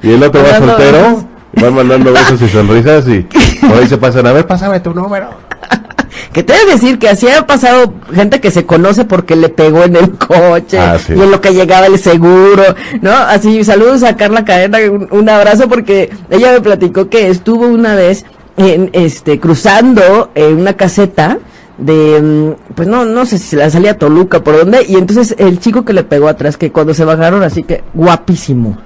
y 0.01 0.13
el 0.13 0.23
otro 0.23 0.41
va 0.45 0.59
soltero, 0.59 1.25
van 1.55 1.75
mandando 1.75 2.13
besos 2.13 2.41
y 2.41 2.49
sonrisas 2.49 3.09
y 3.09 3.23
por 3.67 3.79
ahí 3.79 3.89
se 3.89 3.99
pasan, 3.99 4.29
a 4.29 4.33
ver, 4.33 4.47
pásame 4.47 4.79
tu 4.79 4.95
número. 4.95 5.31
Que 6.33 6.43
te 6.45 6.53
debe 6.53 6.73
decir 6.75 6.99
que 7.01 7.09
así 7.09 7.29
ha 7.29 7.47
pasado 7.47 7.95
gente 8.15 8.41
que 8.41 8.51
se 8.53 8.65
conoce 8.65 9.05
porque 9.05 9.35
le 9.35 9.49
pegó 9.49 9.83
en 9.85 9.97
el 9.97 10.13
coche 10.13 10.79
Ah, 10.79 10.97
sí. 11.05 11.15
y 11.17 11.21
en 11.21 11.31
lo 11.33 11.41
que 11.41 11.53
llegaba 11.53 11.87
el 11.87 11.99
seguro, 11.99 12.63
¿no? 13.01 13.11
Así, 13.13 13.65
saludos 13.65 14.03
a 14.05 14.17
Carla 14.17 14.45
Cadena, 14.45 14.79
un, 14.91 15.09
un 15.11 15.29
abrazo 15.29 15.69
porque 15.69 16.11
ella 16.31 16.53
me 16.53 16.61
platicó 16.61 17.09
que 17.11 17.29
estuvo 17.29 17.67
una 17.67 17.95
vez 17.97 18.25
en, 18.57 18.91
este, 18.93 19.41
cruzando 19.41 20.31
eh, 20.35 20.53
una 20.53 20.75
caseta 20.75 21.39
de, 21.79 22.21
mm, 22.21 22.75
pues 22.75 22.89
no, 22.89 23.05
no 23.05 23.27
sé 23.27 23.39
si 23.39 23.49
se 23.49 23.57
la 23.57 23.71
salía 23.71 23.93
a 23.93 23.99
Toluca, 23.99 24.43
por 24.43 24.57
dónde, 24.59 24.85
y 24.89 24.97
entonces 24.97 25.35
el 25.39 25.59
chico 25.59 25.85
que 25.85 25.93
le 25.93 26.05
pegó 26.05 26.29
atrás, 26.29 26.57
que 26.57 26.71
cuando 26.71 26.95
se 26.95 27.05
bajaron, 27.05 27.43
así 27.43 27.63
que 27.63 27.83
guapísimo. 27.95 28.79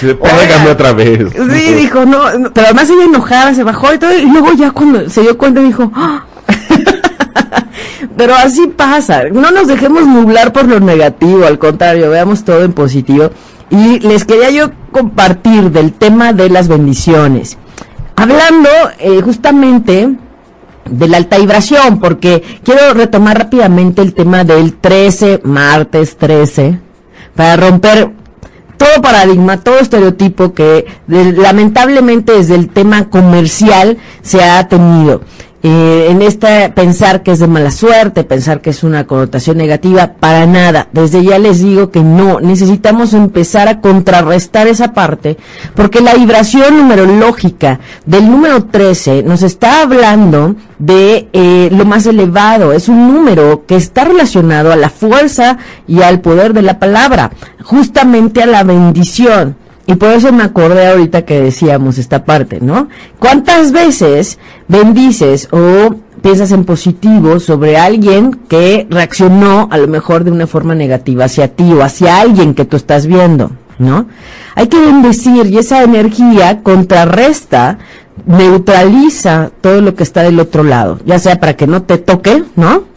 Sí, 0.00 0.14
Pégame 0.14 0.70
otra 0.70 0.92
vez. 0.92 1.32
Sí, 1.32 1.74
dijo, 1.74 2.04
no, 2.04 2.38
no, 2.38 2.52
pero 2.52 2.66
además 2.66 2.90
ella 2.90 3.04
enojada 3.04 3.54
se 3.54 3.62
bajó 3.62 3.92
y 3.94 3.98
todo, 3.98 4.16
y 4.16 4.22
luego 4.22 4.52
ya 4.52 4.70
cuando 4.70 5.08
se 5.08 5.20
dio 5.22 5.36
cuenta 5.38 5.60
dijo, 5.60 5.90
"Ah". 5.94 6.24
pero 8.16 8.34
así 8.34 8.66
pasa, 8.68 9.24
no 9.32 9.50
nos 9.50 9.68
dejemos 9.68 10.06
nublar 10.06 10.52
por 10.52 10.66
lo 10.66 10.80
negativo, 10.80 11.46
al 11.46 11.58
contrario, 11.58 12.10
veamos 12.10 12.44
todo 12.44 12.64
en 12.64 12.72
positivo. 12.72 13.30
Y 13.70 14.00
les 14.00 14.24
quería 14.24 14.50
yo 14.50 14.70
compartir 14.90 15.70
del 15.70 15.92
tema 15.94 16.32
de 16.32 16.50
las 16.50 16.68
bendiciones. 16.68 17.56
Hablando 18.16 18.68
eh, 18.98 19.20
justamente 19.22 20.08
de 20.90 21.08
la 21.08 21.16
alta 21.16 21.38
vibración, 21.38 22.00
porque 22.00 22.42
quiero 22.64 22.92
retomar 22.94 23.38
rápidamente 23.38 24.02
el 24.02 24.14
tema 24.14 24.44
del 24.44 24.74
13, 24.74 25.40
martes 25.44 26.16
13, 26.16 26.78
para 27.34 27.56
romper 27.56 28.10
todo 28.76 29.00
paradigma, 29.00 29.58
todo 29.58 29.78
estereotipo 29.78 30.52
que 30.54 30.86
de- 31.06 31.32
lamentablemente 31.32 32.32
desde 32.32 32.56
el 32.56 32.68
tema 32.68 33.08
comercial 33.08 33.96
se 34.22 34.42
ha 34.42 34.66
tenido. 34.68 35.22
Eh, 35.64 36.08
en 36.10 36.22
este 36.22 36.70
pensar 36.70 37.22
que 37.22 37.30
es 37.30 37.38
de 37.38 37.46
mala 37.46 37.70
suerte, 37.70 38.24
pensar 38.24 38.60
que 38.60 38.70
es 38.70 38.82
una 38.82 39.06
connotación 39.06 39.58
negativa, 39.58 40.14
para 40.18 40.44
nada. 40.44 40.88
Desde 40.92 41.22
ya 41.22 41.38
les 41.38 41.60
digo 41.60 41.92
que 41.92 42.00
no, 42.00 42.40
necesitamos 42.40 43.14
empezar 43.14 43.68
a 43.68 43.80
contrarrestar 43.80 44.66
esa 44.66 44.92
parte, 44.92 45.36
porque 45.76 46.00
la 46.00 46.14
vibración 46.14 46.76
numerológica 46.76 47.78
del 48.04 48.28
número 48.28 48.64
13 48.64 49.22
nos 49.22 49.44
está 49.44 49.82
hablando 49.82 50.56
de 50.80 51.28
eh, 51.32 51.68
lo 51.70 51.84
más 51.84 52.06
elevado. 52.06 52.72
Es 52.72 52.88
un 52.88 53.06
número 53.12 53.64
que 53.64 53.76
está 53.76 54.02
relacionado 54.04 54.72
a 54.72 54.76
la 54.76 54.90
fuerza 54.90 55.58
y 55.86 56.02
al 56.02 56.20
poder 56.20 56.54
de 56.54 56.62
la 56.62 56.80
palabra, 56.80 57.30
justamente 57.62 58.42
a 58.42 58.46
la 58.46 58.64
bendición. 58.64 59.61
Y 59.86 59.96
por 59.96 60.10
eso 60.10 60.32
me 60.32 60.44
acordé 60.44 60.86
ahorita 60.86 61.22
que 61.22 61.40
decíamos 61.40 61.98
esta 61.98 62.24
parte, 62.24 62.60
¿no? 62.60 62.88
¿Cuántas 63.18 63.72
veces 63.72 64.38
bendices 64.68 65.48
o 65.50 65.96
piensas 66.22 66.52
en 66.52 66.64
positivo 66.64 67.40
sobre 67.40 67.76
alguien 67.76 68.40
que 68.48 68.86
reaccionó 68.88 69.68
a 69.70 69.78
lo 69.78 69.88
mejor 69.88 70.24
de 70.24 70.30
una 70.30 70.46
forma 70.46 70.74
negativa 70.74 71.24
hacia 71.24 71.48
ti 71.48 71.72
o 71.72 71.82
hacia 71.82 72.20
alguien 72.20 72.54
que 72.54 72.64
tú 72.64 72.76
estás 72.76 73.06
viendo, 73.06 73.50
¿no? 73.78 74.06
Hay 74.54 74.68
que 74.68 74.78
bendecir 74.78 75.46
y 75.46 75.58
esa 75.58 75.82
energía 75.82 76.62
contrarresta, 76.62 77.78
neutraliza 78.24 79.50
todo 79.60 79.80
lo 79.80 79.96
que 79.96 80.04
está 80.04 80.22
del 80.22 80.38
otro 80.38 80.62
lado, 80.62 81.00
ya 81.04 81.18
sea 81.18 81.40
para 81.40 81.56
que 81.56 81.66
no 81.66 81.82
te 81.82 81.98
toque, 81.98 82.44
¿no? 82.54 82.91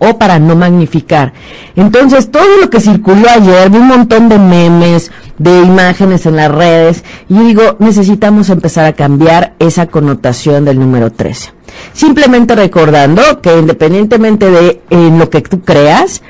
O 0.00 0.18
para 0.18 0.40
no 0.40 0.56
magnificar. 0.56 1.32
Entonces, 1.76 2.30
todo 2.30 2.56
lo 2.60 2.68
que 2.68 2.80
circuló 2.80 3.28
ayer, 3.30 3.70
vi 3.70 3.78
un 3.78 3.86
montón 3.86 4.28
de 4.28 4.38
memes, 4.38 5.12
de 5.38 5.62
imágenes 5.62 6.26
en 6.26 6.36
las 6.36 6.50
redes, 6.50 7.04
y 7.28 7.38
digo, 7.38 7.76
necesitamos 7.78 8.50
empezar 8.50 8.86
a 8.86 8.94
cambiar 8.94 9.54
esa 9.58 9.86
connotación 9.86 10.64
del 10.64 10.80
número 10.80 11.12
13. 11.12 11.52
Simplemente 11.92 12.56
recordando 12.56 13.40
que 13.40 13.56
independientemente 13.56 14.50
de 14.50 14.80
en 14.90 15.18
lo 15.18 15.30
que 15.30 15.42
tú 15.42 15.60
creas, 15.62 16.22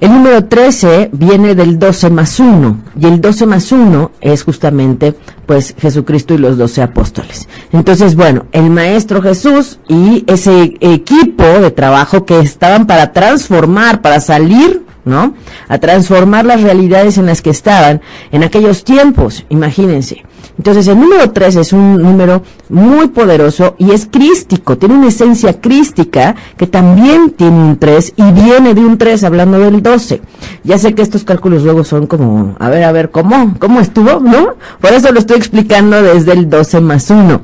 el 0.00 0.10
número 0.12 0.44
13 0.46 1.10
viene 1.12 1.54
del 1.54 1.78
12 1.78 2.10
más 2.10 2.40
1 2.40 2.76
y 2.98 3.06
el 3.06 3.20
12 3.20 3.46
más 3.46 3.70
1 3.70 4.10
es 4.20 4.42
justamente 4.44 5.14
pues 5.46 5.74
Jesucristo 5.78 6.32
y 6.32 6.38
los 6.38 6.56
12 6.56 6.82
apóstoles. 6.82 7.48
Entonces, 7.72 8.14
bueno, 8.14 8.46
el 8.52 8.70
Maestro 8.70 9.20
Jesús 9.20 9.78
y 9.88 10.24
ese 10.26 10.76
equipo 10.80 11.44
de 11.44 11.70
trabajo 11.70 12.24
que 12.24 12.38
estaban 12.38 12.86
para 12.86 13.12
transformar, 13.12 14.00
para 14.00 14.20
salir, 14.20 14.84
¿no? 15.10 15.34
A 15.68 15.78
transformar 15.78 16.46
las 16.46 16.62
realidades 16.62 17.18
en 17.18 17.26
las 17.26 17.42
que 17.42 17.50
estaban 17.50 18.00
en 18.30 18.42
aquellos 18.42 18.84
tiempos, 18.84 19.44
imagínense. 19.50 20.24
Entonces, 20.56 20.88
el 20.88 20.98
número 20.98 21.30
3 21.30 21.56
es 21.56 21.72
un 21.72 22.02
número 22.02 22.42
muy 22.68 23.08
poderoso 23.08 23.74
y 23.78 23.92
es 23.92 24.06
crístico, 24.10 24.78
tiene 24.78 24.94
una 24.94 25.08
esencia 25.08 25.60
crística 25.60 26.34
que 26.56 26.66
también 26.66 27.30
tiene 27.30 27.58
un 27.58 27.78
3 27.78 28.14
y 28.16 28.32
viene 28.32 28.74
de 28.74 28.80
un 28.80 28.96
3 28.96 29.24
hablando 29.24 29.58
del 29.58 29.82
12. 29.82 30.20
Ya 30.64 30.78
sé 30.78 30.94
que 30.94 31.02
estos 31.02 31.24
cálculos 31.24 31.62
luego 31.62 31.84
son 31.84 32.06
como, 32.06 32.56
a 32.58 32.68
ver, 32.68 32.84
a 32.84 32.92
ver, 32.92 33.10
¿cómo? 33.10 33.54
¿Cómo 33.58 33.80
estuvo? 33.80 34.20
¿No? 34.20 34.54
Por 34.80 34.92
eso 34.92 35.12
lo 35.12 35.18
estoy 35.18 35.38
explicando 35.38 36.02
desde 36.02 36.32
el 36.32 36.48
12 36.48 36.80
más 36.80 37.10
1. 37.10 37.40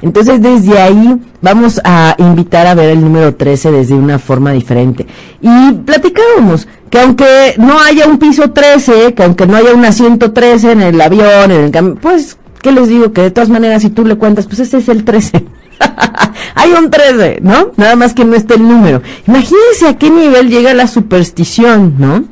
Entonces, 0.00 0.40
desde 0.40 0.78
ahí 0.78 1.16
vamos 1.42 1.80
a 1.84 2.14
invitar 2.18 2.66
a 2.66 2.74
ver 2.74 2.90
el 2.90 3.00
número 3.00 3.34
13 3.34 3.72
desde 3.72 3.94
una 3.94 4.18
forma 4.18 4.52
diferente. 4.52 5.06
Y 5.40 5.72
platicábamos 5.72 6.68
que 6.90 7.00
aunque 7.00 7.54
no 7.58 7.80
haya 7.80 8.06
un 8.06 8.18
piso 8.18 8.50
13, 8.50 9.14
que 9.14 9.22
aunque 9.24 9.46
no 9.46 9.56
haya 9.56 9.74
un 9.74 9.84
asiento 9.84 10.32
13 10.32 10.72
en 10.72 10.82
el 10.82 11.00
avión, 11.00 11.50
en 11.50 11.64
el 11.64 11.72
cam- 11.72 11.98
pues, 12.00 12.38
¿qué 12.62 12.72
les 12.72 12.88
digo? 12.88 13.12
Que 13.12 13.22
de 13.22 13.30
todas 13.30 13.48
maneras, 13.50 13.82
si 13.82 13.90
tú 13.90 14.04
le 14.04 14.16
cuentas, 14.16 14.46
pues 14.46 14.60
ese 14.60 14.78
es 14.78 14.88
el 14.88 15.04
13. 15.04 15.44
Hay 16.54 16.72
un 16.72 16.90
13, 16.90 17.38
¿no? 17.42 17.70
Nada 17.76 17.94
más 17.96 18.14
que 18.14 18.24
no 18.24 18.34
esté 18.34 18.54
el 18.54 18.62
número. 18.62 19.02
Imagínense 19.26 19.88
a 19.88 19.96
qué 19.98 20.10
nivel 20.10 20.48
llega 20.48 20.74
la 20.74 20.86
superstición, 20.86 21.94
¿no? 21.98 22.24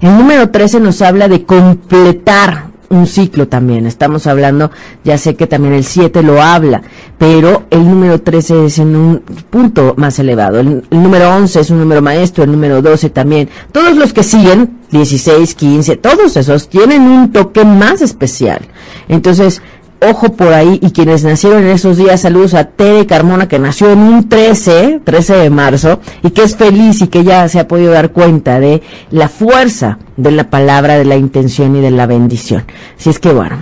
El 0.00 0.16
número 0.16 0.50
13 0.50 0.78
nos 0.80 1.02
habla 1.02 1.26
de 1.28 1.44
completar 1.44 2.67
un 2.90 3.06
ciclo 3.06 3.48
también. 3.48 3.86
Estamos 3.86 4.26
hablando, 4.26 4.70
ya 5.04 5.18
sé 5.18 5.34
que 5.36 5.46
también 5.46 5.74
el 5.74 5.84
7 5.84 6.22
lo 6.22 6.42
habla, 6.42 6.82
pero 7.18 7.66
el 7.70 7.84
número 7.84 8.20
13 8.20 8.66
es 8.66 8.78
en 8.78 8.96
un 8.96 9.20
punto 9.50 9.94
más 9.96 10.18
elevado. 10.18 10.60
El, 10.60 10.84
el 10.90 11.02
número 11.02 11.34
11 11.34 11.60
es 11.60 11.70
un 11.70 11.80
número 11.80 12.02
maestro, 12.02 12.44
el 12.44 12.52
número 12.52 12.80
12 12.82 13.10
también. 13.10 13.48
Todos 13.72 13.96
los 13.96 14.12
que 14.12 14.22
siguen, 14.22 14.78
16, 14.90 15.54
15, 15.54 15.96
todos 15.96 16.36
esos 16.36 16.68
tienen 16.68 17.02
un 17.02 17.32
toque 17.32 17.64
más 17.64 18.00
especial. 18.00 18.60
Entonces, 19.08 19.60
ojo 20.00 20.32
por 20.32 20.52
ahí 20.52 20.78
y 20.82 20.90
quienes 20.90 21.24
nacieron 21.24 21.64
en 21.64 21.70
esos 21.70 21.96
días, 21.96 22.20
saludos 22.20 22.54
a 22.54 22.64
Tere 22.64 23.06
Carmona 23.06 23.48
que 23.48 23.58
nació 23.58 23.90
en 23.90 23.98
un 24.00 24.28
13, 24.28 25.00
13 25.04 25.36
de 25.36 25.50
marzo 25.50 26.00
y 26.22 26.30
que 26.30 26.42
es 26.42 26.56
feliz 26.56 27.00
y 27.02 27.08
que 27.08 27.24
ya 27.24 27.48
se 27.48 27.60
ha 27.60 27.68
podido 27.68 27.92
dar 27.92 28.12
cuenta 28.12 28.60
de 28.60 28.82
la 29.10 29.28
fuerza 29.28 29.98
de 30.16 30.30
la 30.30 30.50
palabra, 30.50 30.98
de 30.98 31.04
la 31.04 31.16
intención 31.16 31.76
y 31.76 31.80
de 31.80 31.90
la 31.90 32.06
bendición. 32.06 32.64
Así 32.98 33.10
es 33.10 33.18
que 33.18 33.32
bueno, 33.32 33.58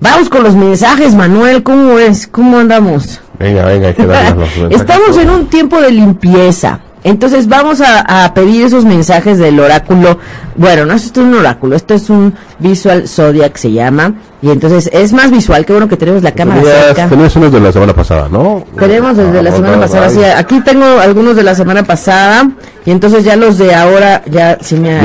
vamos 0.00 0.28
con 0.28 0.42
los 0.42 0.54
mensajes, 0.54 1.14
Manuel, 1.14 1.62
¿cómo 1.62 1.98
es? 1.98 2.26
¿Cómo 2.26 2.58
andamos? 2.58 3.20
Venga, 3.38 3.64
venga, 3.64 3.88
hay 3.88 3.94
que 3.94 4.06
darles 4.06 4.36
los 4.36 4.56
mensajes. 4.56 4.80
Estamos 4.80 5.16
en 5.18 5.30
un 5.30 5.46
tiempo 5.46 5.80
de 5.80 5.92
limpieza. 5.92 6.80
Entonces 7.04 7.48
vamos 7.48 7.80
a, 7.80 8.24
a 8.24 8.34
pedir 8.34 8.64
esos 8.64 8.84
mensajes 8.84 9.38
del 9.38 9.58
oráculo. 9.60 10.18
Bueno, 10.56 10.84
no 10.86 10.94
esto 10.94 11.20
es 11.20 11.26
un 11.26 11.34
oráculo, 11.34 11.76
esto 11.76 11.94
es 11.94 12.10
un 12.10 12.34
Visual 12.58 13.06
Zodiac 13.08 13.56
se 13.56 13.70
llama. 13.72 14.14
Y 14.42 14.50
entonces 14.50 14.88
es 14.92 15.12
más 15.12 15.30
visual, 15.30 15.64
qué 15.64 15.72
bueno 15.72 15.88
que 15.88 15.96
tenemos 15.96 16.22
la 16.22 16.32
cámara 16.32 16.62
cerca. 16.62 17.08
tenías 17.08 17.34
unos 17.36 17.52
de 17.52 17.60
la 17.60 17.72
semana 17.72 17.92
pasada, 17.92 18.28
¿no? 18.30 18.64
Tenemos 18.78 19.16
desde 19.16 19.42
la 19.42 19.50
Ah, 19.50 19.52
semana 19.56 19.78
pasada, 19.80 20.10
sí, 20.10 20.22
aquí 20.24 20.60
tengo 20.60 20.84
algunos 21.00 21.34
de 21.36 21.42
la 21.42 21.54
semana 21.54 21.82
pasada 21.82 22.48
y 22.84 22.90
entonces 22.90 23.24
ya 23.24 23.34
los 23.36 23.58
de 23.58 23.74
ahora, 23.74 24.22
ya 24.26 24.58
si 24.60 24.76
me 24.76 25.00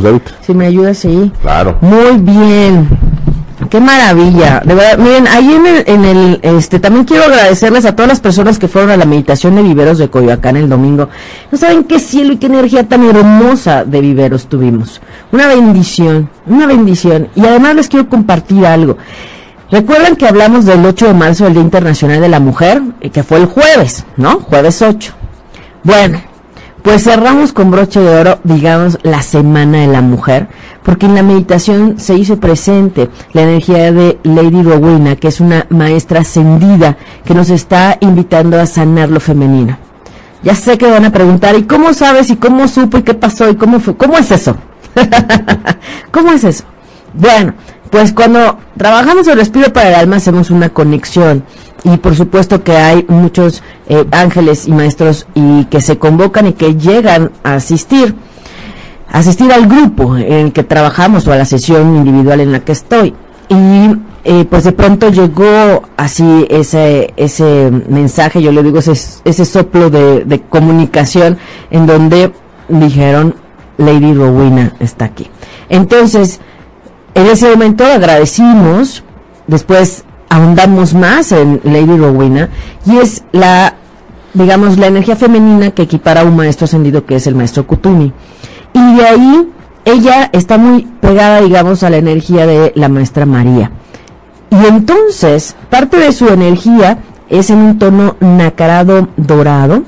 ahorita. 0.00 0.30
si 0.46 0.54
me 0.54 0.66
ayudas, 0.66 0.98
sí. 0.98 1.30
Claro. 1.42 1.76
Muy 1.82 2.16
bien. 2.18 2.88
Qué 3.68 3.80
maravilla. 3.80 4.60
De 4.64 4.74
verdad, 4.74 4.98
miren, 4.98 5.26
ahí 5.28 5.52
en 5.52 5.66
el, 5.66 5.84
en 5.86 6.04
el, 6.04 6.40
este, 6.42 6.80
también 6.80 7.04
quiero 7.04 7.24
agradecerles 7.24 7.84
a 7.84 7.94
todas 7.94 8.08
las 8.08 8.20
personas 8.20 8.58
que 8.58 8.68
fueron 8.68 8.90
a 8.90 8.96
la 8.96 9.04
meditación 9.04 9.54
de 9.56 9.62
viveros 9.62 9.98
de 9.98 10.08
Coyoacán 10.08 10.56
el 10.56 10.68
domingo. 10.68 11.08
No 11.50 11.58
saben 11.58 11.84
qué 11.84 11.98
cielo 11.98 12.32
y 12.32 12.36
qué 12.38 12.46
energía 12.46 12.88
tan 12.88 13.04
hermosa 13.04 13.84
de 13.84 14.00
viveros 14.00 14.46
tuvimos. 14.46 15.00
Una 15.32 15.46
bendición, 15.46 16.30
una 16.46 16.66
bendición. 16.66 17.28
Y 17.34 17.44
además 17.44 17.76
les 17.76 17.88
quiero 17.88 18.08
compartir 18.08 18.66
algo. 18.66 18.96
Recuerdan 19.70 20.16
que 20.16 20.26
hablamos 20.26 20.64
del 20.64 20.84
8 20.84 21.08
de 21.08 21.14
marzo, 21.14 21.46
el 21.46 21.52
Día 21.52 21.62
Internacional 21.62 22.20
de 22.20 22.28
la 22.28 22.40
Mujer, 22.40 22.80
eh, 23.00 23.10
que 23.10 23.22
fue 23.22 23.38
el 23.38 23.46
jueves, 23.46 24.04
¿no? 24.16 24.40
Jueves 24.40 24.80
8. 24.80 25.12
Bueno, 25.84 26.20
pues 26.82 27.04
cerramos 27.04 27.52
con 27.52 27.70
broche 27.70 28.00
de 28.00 28.20
oro, 28.20 28.38
digamos, 28.44 28.98
la 29.02 29.22
Semana 29.22 29.78
de 29.78 29.88
la 29.88 30.00
Mujer, 30.00 30.48
porque 30.82 31.06
en 31.06 31.14
la 31.14 31.22
meditación 31.22 31.98
se 31.98 32.14
hizo 32.14 32.38
presente 32.38 33.10
la 33.32 33.42
energía 33.42 33.92
de 33.92 34.18
Lady 34.22 34.62
Rowena, 34.62 35.16
que 35.16 35.28
es 35.28 35.40
una 35.40 35.66
maestra 35.70 36.20
ascendida 36.20 36.96
que 37.24 37.34
nos 37.34 37.50
está 37.50 37.98
invitando 38.00 38.60
a 38.60 38.66
sanar 38.66 39.10
lo 39.10 39.20
femenino. 39.20 39.76
Ya 40.42 40.54
sé 40.54 40.78
que 40.78 40.86
van 40.86 41.04
a 41.04 41.12
preguntar, 41.12 41.56
¿y 41.56 41.64
cómo 41.64 41.92
sabes? 41.92 42.30
¿Y 42.30 42.36
cómo 42.36 42.68
supo? 42.68 42.98
¿Y 42.98 43.02
qué 43.02 43.14
pasó? 43.14 43.50
¿Y 43.50 43.56
cómo 43.56 43.80
fue? 43.80 43.96
¿Cómo 43.96 44.16
es 44.16 44.30
eso? 44.30 44.56
¿Cómo 46.12 46.32
es 46.32 46.44
eso? 46.44 46.64
Bueno, 47.12 47.54
pues 47.90 48.12
cuando 48.12 48.58
trabajamos 48.76 49.26
el 49.26 49.38
respiro 49.38 49.72
para 49.72 49.88
el 49.88 49.94
alma 49.94 50.16
hacemos 50.16 50.50
una 50.50 50.68
conexión 50.68 51.42
y 51.84 51.96
por 51.98 52.14
supuesto 52.14 52.62
que 52.64 52.76
hay 52.76 53.04
muchos 53.08 53.62
eh, 53.88 54.04
ángeles 54.10 54.66
y 54.66 54.72
maestros 54.72 55.26
y 55.34 55.64
que 55.66 55.80
se 55.80 55.98
convocan 55.98 56.46
y 56.46 56.52
que 56.52 56.74
llegan 56.74 57.30
a 57.44 57.54
asistir 57.54 58.14
asistir 59.10 59.52
al 59.52 59.66
grupo 59.66 60.16
en 60.16 60.46
el 60.46 60.52
que 60.52 60.64
trabajamos 60.64 61.26
o 61.26 61.32
a 61.32 61.36
la 61.36 61.44
sesión 61.44 61.96
individual 61.96 62.40
en 62.40 62.52
la 62.52 62.60
que 62.60 62.72
estoy. 62.72 63.14
Y 63.48 63.96
eh, 64.24 64.44
pues 64.50 64.64
de 64.64 64.72
pronto 64.72 65.08
llegó 65.08 65.82
así 65.96 66.46
ese 66.50 67.14
ese 67.16 67.70
mensaje 67.88 68.42
yo 68.42 68.52
le 68.52 68.62
digo 68.62 68.80
ese, 68.80 68.92
ese 69.24 69.44
soplo 69.44 69.88
de, 69.88 70.24
de 70.24 70.40
comunicación 70.42 71.38
en 71.70 71.86
donde 71.86 72.32
dijeron 72.68 73.36
Lady 73.78 74.12
Rowena 74.12 74.74
está 74.80 75.06
aquí 75.06 75.30
entonces 75.70 76.40
en 77.18 77.26
ese 77.26 77.50
momento 77.50 77.84
agradecimos, 77.84 79.02
después 79.48 80.04
ahondamos 80.28 80.94
más 80.94 81.32
en 81.32 81.60
Lady 81.64 81.96
Rowena, 81.96 82.48
y 82.86 82.98
es 82.98 83.24
la, 83.32 83.74
digamos, 84.34 84.78
la 84.78 84.86
energía 84.86 85.16
femenina 85.16 85.70
que 85.70 85.82
equipara 85.82 86.22
a 86.22 86.24
un 86.24 86.36
maestro 86.36 86.64
ascendido 86.64 87.04
que 87.04 87.16
es 87.16 87.26
el 87.26 87.34
maestro 87.34 87.66
Kutumi. 87.66 88.12
Y 88.72 88.96
de 88.96 89.06
ahí 89.06 89.48
ella 89.84 90.30
está 90.32 90.58
muy 90.58 90.82
pegada, 91.00 91.40
digamos, 91.40 91.82
a 91.82 91.90
la 91.90 91.96
energía 91.96 92.46
de 92.46 92.72
la 92.74 92.88
maestra 92.88 93.26
María. 93.26 93.70
Y 94.50 94.66
entonces, 94.66 95.56
parte 95.70 95.98
de 95.98 96.12
su 96.12 96.28
energía 96.28 96.98
es 97.28 97.50
en 97.50 97.58
un 97.58 97.78
tono 97.78 98.16
nacarado 98.20 99.08
dorado, 99.16 99.82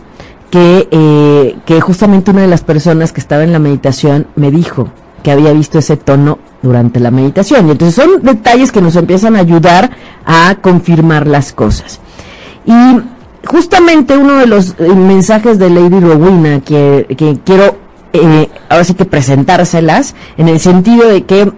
que, 0.50 0.88
eh, 0.90 1.56
que 1.64 1.80
justamente 1.80 2.32
una 2.32 2.42
de 2.42 2.48
las 2.48 2.62
personas 2.62 3.12
que 3.12 3.20
estaba 3.20 3.44
en 3.44 3.52
la 3.52 3.58
meditación 3.58 4.26
me 4.34 4.50
dijo 4.50 4.88
que 5.22 5.30
había 5.30 5.52
visto 5.52 5.78
ese 5.78 5.96
tono 5.96 6.38
durante 6.62 7.00
la 7.00 7.10
meditación. 7.10 7.68
Y 7.68 7.72
entonces 7.72 7.94
son 7.94 8.22
detalles 8.22 8.72
que 8.72 8.80
nos 8.80 8.96
empiezan 8.96 9.36
a 9.36 9.40
ayudar 9.40 9.90
a 10.24 10.56
confirmar 10.60 11.26
las 11.26 11.52
cosas. 11.52 12.00
Y 12.66 13.00
justamente 13.46 14.16
uno 14.16 14.36
de 14.36 14.46
los 14.46 14.74
eh, 14.78 14.88
mensajes 14.94 15.58
de 15.58 15.70
Lady 15.70 16.00
Rowena 16.00 16.60
que, 16.60 17.06
que 17.16 17.38
quiero 17.44 17.76
eh, 18.12 18.48
ahora 18.68 18.84
sí 18.84 18.94
que 18.94 19.04
presentárselas 19.04 20.14
en 20.36 20.48
el 20.48 20.58
sentido 20.58 21.08
de 21.08 21.24
que 21.24 21.52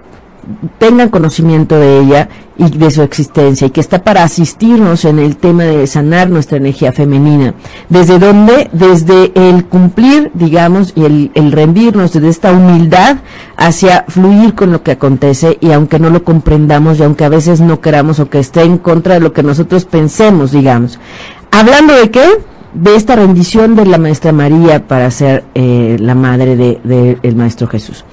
tengan 0.79 1.09
conocimiento 1.09 1.79
de 1.79 2.01
ella 2.01 2.29
y 2.57 2.69
de 2.71 2.91
su 2.91 3.03
existencia 3.03 3.67
y 3.67 3.71
que 3.71 3.81
está 3.81 4.03
para 4.03 4.25
asistirnos 4.25 5.05
en 5.05 5.19
el 5.19 5.37
tema 5.37 5.65
de 5.65 5.87
sanar 5.87 6.29
nuestra 6.29 6.59
energía 6.59 6.93
femenina. 6.93 7.55
¿Desde 7.89 8.19
dónde? 8.19 8.69
Desde 8.73 9.33
el 9.35 9.65
cumplir, 9.65 10.31
digamos, 10.35 10.93
y 10.95 11.05
el, 11.05 11.31
el 11.35 11.53
rendirnos, 11.53 12.13
desde 12.13 12.29
esta 12.29 12.53
humildad 12.53 13.19
hacia 13.57 14.05
fluir 14.09 14.55
con 14.55 14.73
lo 14.73 14.83
que 14.83 14.93
acontece 14.93 15.59
y 15.61 15.73
aunque 15.73 15.99
no 15.99 16.11
lo 16.11 16.25
comprendamos 16.25 16.99
y 16.99 17.05
aunque 17.05 17.25
a 17.25 17.29
veces 17.29 17.61
no 17.61 17.81
queramos 17.81 18.21
o 18.21 18.29
que 18.29 18.39
esté 18.39 18.63
en 18.63 18.79
contra 18.79 19.15
de 19.15 19.21
lo 19.21 19.33
que 19.33 19.43
nosotros 19.43 19.85
pensemos, 19.85 20.53
digamos. 20.53 20.99
Hablando 21.51 21.95
de 21.95 22.11
qué? 22.11 22.25
de 22.75 22.97
esta 22.97 23.17
rendición 23.17 23.77
de 23.77 23.85
la 23.85 23.99
Maestra 23.99 24.33
María 24.33 24.87
para 24.87 25.11
ser 25.11 25.45
eh, 25.55 25.97
la 26.01 26.15
madre 26.15 26.57
del 26.57 26.81
de, 26.83 27.19
el 27.23 27.37
Maestro 27.37 27.67
Jesús. 27.67 28.05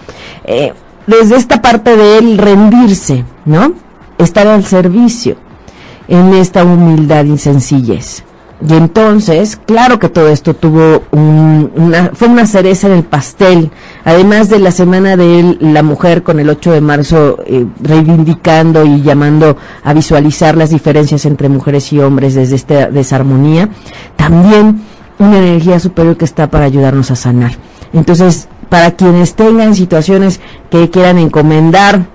Eh, 0.43 0.73
desde 1.09 1.35
esta 1.35 1.61
parte 1.61 1.97
de 1.97 2.19
él 2.19 2.37
rendirse, 2.37 3.25
¿no? 3.45 3.73
Estar 4.17 4.47
al 4.47 4.63
servicio 4.63 5.35
en 6.07 6.33
esta 6.33 6.63
humildad 6.63 7.25
y 7.25 7.37
sencillez. 7.37 8.23
Y 8.67 8.73
entonces, 8.73 9.57
claro 9.65 9.99
que 9.99 10.09
todo 10.09 10.27
esto 10.27 10.53
tuvo 10.53 11.03
un, 11.11 11.71
una, 11.75 12.11
fue 12.13 12.27
una 12.27 12.45
cereza 12.45 12.87
en 12.87 12.93
el 12.93 13.03
pastel, 13.03 13.71
además 14.03 14.49
de 14.49 14.59
la 14.59 14.71
semana 14.71 15.15
de 15.15 15.57
la 15.61 15.81
mujer 15.81 16.23
con 16.23 16.41
el 16.41 16.49
8 16.49 16.73
de 16.73 16.81
marzo 16.81 17.37
eh, 17.45 17.65
reivindicando 17.81 18.85
y 18.85 19.01
llamando 19.01 19.55
a 19.81 19.93
visualizar 19.93 20.57
las 20.57 20.71
diferencias 20.71 21.25
entre 21.25 21.47
mujeres 21.47 21.91
y 21.93 21.99
hombres 21.99 22.35
desde 22.35 22.57
esta 22.57 22.89
desarmonía, 22.89 23.69
también 24.17 24.81
una 25.19 25.37
energía 25.37 25.79
superior 25.79 26.17
que 26.17 26.25
está 26.25 26.49
para 26.49 26.65
ayudarnos 26.65 27.11
a 27.11 27.15
sanar. 27.15 27.53
Entonces, 27.93 28.49
para 28.69 28.91
quienes 28.91 29.35
tengan 29.35 29.75
situaciones 29.75 30.39
que 30.69 30.89
quieran 30.89 31.17
encomendar 31.17 32.05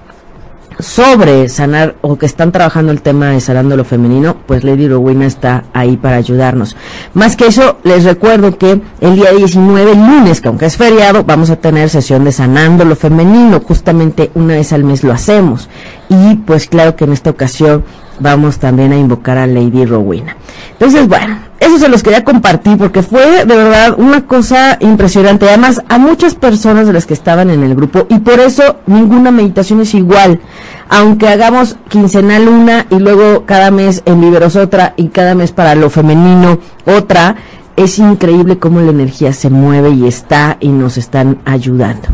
sobre 0.79 1.49
sanar 1.49 1.95
o 2.01 2.17
que 2.17 2.27
están 2.27 2.53
trabajando 2.53 2.93
el 2.93 3.03
tema 3.03 3.29
de 3.29 3.41
sanando 3.41 3.77
lo 3.77 3.85
femenino, 3.85 4.37
pues 4.47 4.65
Lady 4.65 4.89
Rowena 4.89 5.27
está 5.27 5.65
ahí 5.73 5.97
para 5.97 6.17
ayudarnos. 6.17 6.77
Más 7.13 7.37
que 7.37 7.47
eso, 7.47 7.79
les 7.85 8.05
recuerdo 8.05 8.59
que 8.59 8.81
el 9.01 9.15
día 9.15 9.33
19, 9.33 9.95
lunes, 9.95 10.41
que 10.41 10.49
aunque 10.49 10.67
es 10.67 10.77
feriado, 10.77 11.25
vamos 11.25 11.51
a 11.51 11.57
tener 11.57 11.91
sesión 11.91 12.25
de 12.25 12.33
sanando 12.33 12.85
lo 12.85 12.97
femenino, 12.97 13.61
justamente 13.61 14.31
una 14.35 14.55
vez 14.55 14.73
al 14.73 14.85
mes 14.85 15.05
lo 15.05 15.13
hacemos. 15.13 15.69
Y 16.09 16.37
pues 16.37 16.67
claro 16.67 16.97
que 16.97 17.05
en 17.05 17.13
esta 17.13 17.31
ocasión 17.31 17.85
vamos 18.21 18.59
también 18.59 18.93
a 18.93 18.97
invocar 18.97 19.39
a 19.39 19.47
Lady 19.47 19.85
Rowena. 19.85 20.37
Entonces, 20.73 21.09
bueno, 21.09 21.39
eso 21.65 21.79
se 21.79 21.89
los 21.89 22.03
quería 22.03 22.25
compartir 22.25 22.77
porque 22.77 23.03
fue 23.03 23.45
de 23.45 23.57
verdad 23.57 23.95
una 23.99 24.27
cosa 24.27 24.77
impresionante. 24.81 25.49
Además, 25.49 25.83
a 25.89 25.99
muchas 25.99 26.35
personas 26.35 26.87
de 26.87 26.93
las 26.93 27.07
que 27.07 27.15
estaban 27.15 27.51
en 27.51 27.63
el 27.63 27.75
grupo 27.75 28.07
y 28.09 28.19
por 28.19 28.39
eso 28.41 28.77
ninguna 28.87 29.31
meditación 29.31 29.81
es 29.81 29.95
igual. 29.95 30.41
Aunque 30.89 31.29
hagamos 31.29 31.77
quincenal 31.89 32.49
una 32.49 32.87
y 32.91 32.99
luego 32.99 33.47
cada 33.47 33.71
mes 33.71 34.03
en 34.05 34.21
Liberos 34.21 34.57
otra 34.57 34.95
y 34.97 35.09
cada 35.09 35.35
mes 35.35 35.53
para 35.53 35.75
lo 35.75 35.89
femenino 35.89 36.59
otra, 36.85 37.37
es 37.77 37.99
increíble 37.99 38.59
cómo 38.59 38.81
la 38.81 38.91
energía 38.91 39.33
se 39.33 39.51
mueve 39.51 39.91
y 39.91 40.07
está 40.07 40.59
y 40.61 40.69
nos 40.69 40.97
están 40.97 41.39
ayudando. 41.45 42.09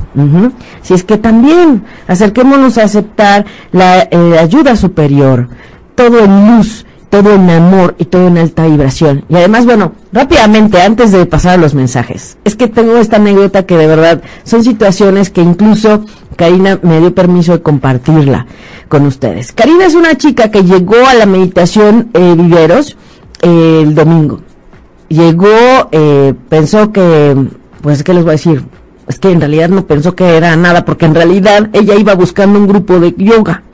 Si 0.83 0.95
es 0.95 1.05
que 1.05 1.19
también 1.19 1.85
acerquémonos 2.07 2.79
a 2.79 2.85
aceptar 2.85 3.45
la 3.73 4.09
eh, 4.11 4.39
ayuda 4.39 4.77
superior, 4.77 5.49
todo 5.95 6.25
en 6.25 6.57
luz 6.57 6.87
todo 7.11 7.35
en 7.35 7.51
amor 7.51 7.97
y 7.99 8.05
todo 8.07 8.29
en 8.29 8.39
alta 8.39 8.67
vibración. 8.67 9.25
Y 9.29 9.35
además, 9.35 9.67
bueno, 9.67 9.93
rápidamente, 10.13 10.81
antes 10.81 11.11
de 11.11 11.27
pasar 11.27 11.59
a 11.59 11.63
los 11.63 11.75
mensajes, 11.75 12.39
es 12.45 12.55
que 12.55 12.69
tengo 12.69 12.97
esta 12.97 13.17
anécdota 13.17 13.67
que 13.67 13.77
de 13.77 13.89
verdad 13.89 14.23
son 14.45 14.63
situaciones 14.63 15.29
que 15.29 15.43
incluso 15.43 16.05
Karina 16.37 16.79
me 16.83 17.01
dio 17.01 17.15
permiso 17.15 17.53
de 17.53 17.63
compartirla 17.63 18.47
con 18.89 19.05
ustedes. 19.07 19.53
Karina 19.53 19.87
es 19.87 19.95
una 19.95 20.17
chica 20.17 20.51
que 20.51 20.63
llegó 20.63 21.05
a 21.07 21.15
la 21.15 21.27
meditación 21.27 22.11
eh, 22.15 22.35
Viveros 22.37 22.97
eh, 23.43 23.81
el 23.83 23.95
domingo. 23.95 24.41
Llegó, 25.09 25.49
eh, 25.91 26.33
pensó 26.49 26.93
que, 26.93 27.37
pues, 27.83 28.05
¿qué 28.05 28.15
les 28.15 28.23
voy 28.23 28.31
a 28.31 28.33
decir? 28.33 28.65
Es 29.09 29.19
que 29.19 29.33
en 29.33 29.41
realidad 29.41 29.69
no 29.69 29.85
pensó 29.85 30.15
que 30.15 30.37
era 30.37 30.55
nada, 30.55 30.85
porque 30.85 31.07
en 31.07 31.17
realidad 31.17 31.69
ella 31.73 31.97
iba 31.97 32.15
buscando 32.15 32.61
un 32.61 32.69
grupo 32.69 33.01
de 33.01 33.13
yoga. 33.19 33.65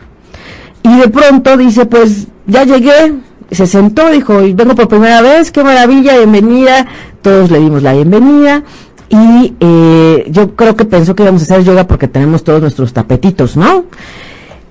Y 0.82 0.96
de 0.96 1.08
pronto 1.08 1.58
dice, 1.58 1.84
pues, 1.84 2.28
ya 2.46 2.64
llegué, 2.64 3.14
se 3.50 3.66
sentó, 3.66 4.10
dijo, 4.10 4.38
vengo 4.54 4.74
por 4.74 4.88
primera 4.88 5.22
vez, 5.22 5.50
qué 5.50 5.62
maravilla, 5.62 6.16
bienvenida, 6.16 6.86
todos 7.22 7.50
le 7.50 7.60
dimos 7.60 7.82
la 7.82 7.92
bienvenida 7.92 8.62
y 9.08 9.54
eh, 9.60 10.26
yo 10.30 10.54
creo 10.56 10.76
que 10.76 10.84
pensó 10.84 11.14
que 11.14 11.22
íbamos 11.22 11.42
a 11.42 11.44
hacer 11.44 11.64
yoga 11.64 11.86
porque 11.86 12.08
tenemos 12.08 12.42
todos 12.42 12.60
nuestros 12.60 12.92
tapetitos, 12.92 13.56
¿no? 13.56 13.84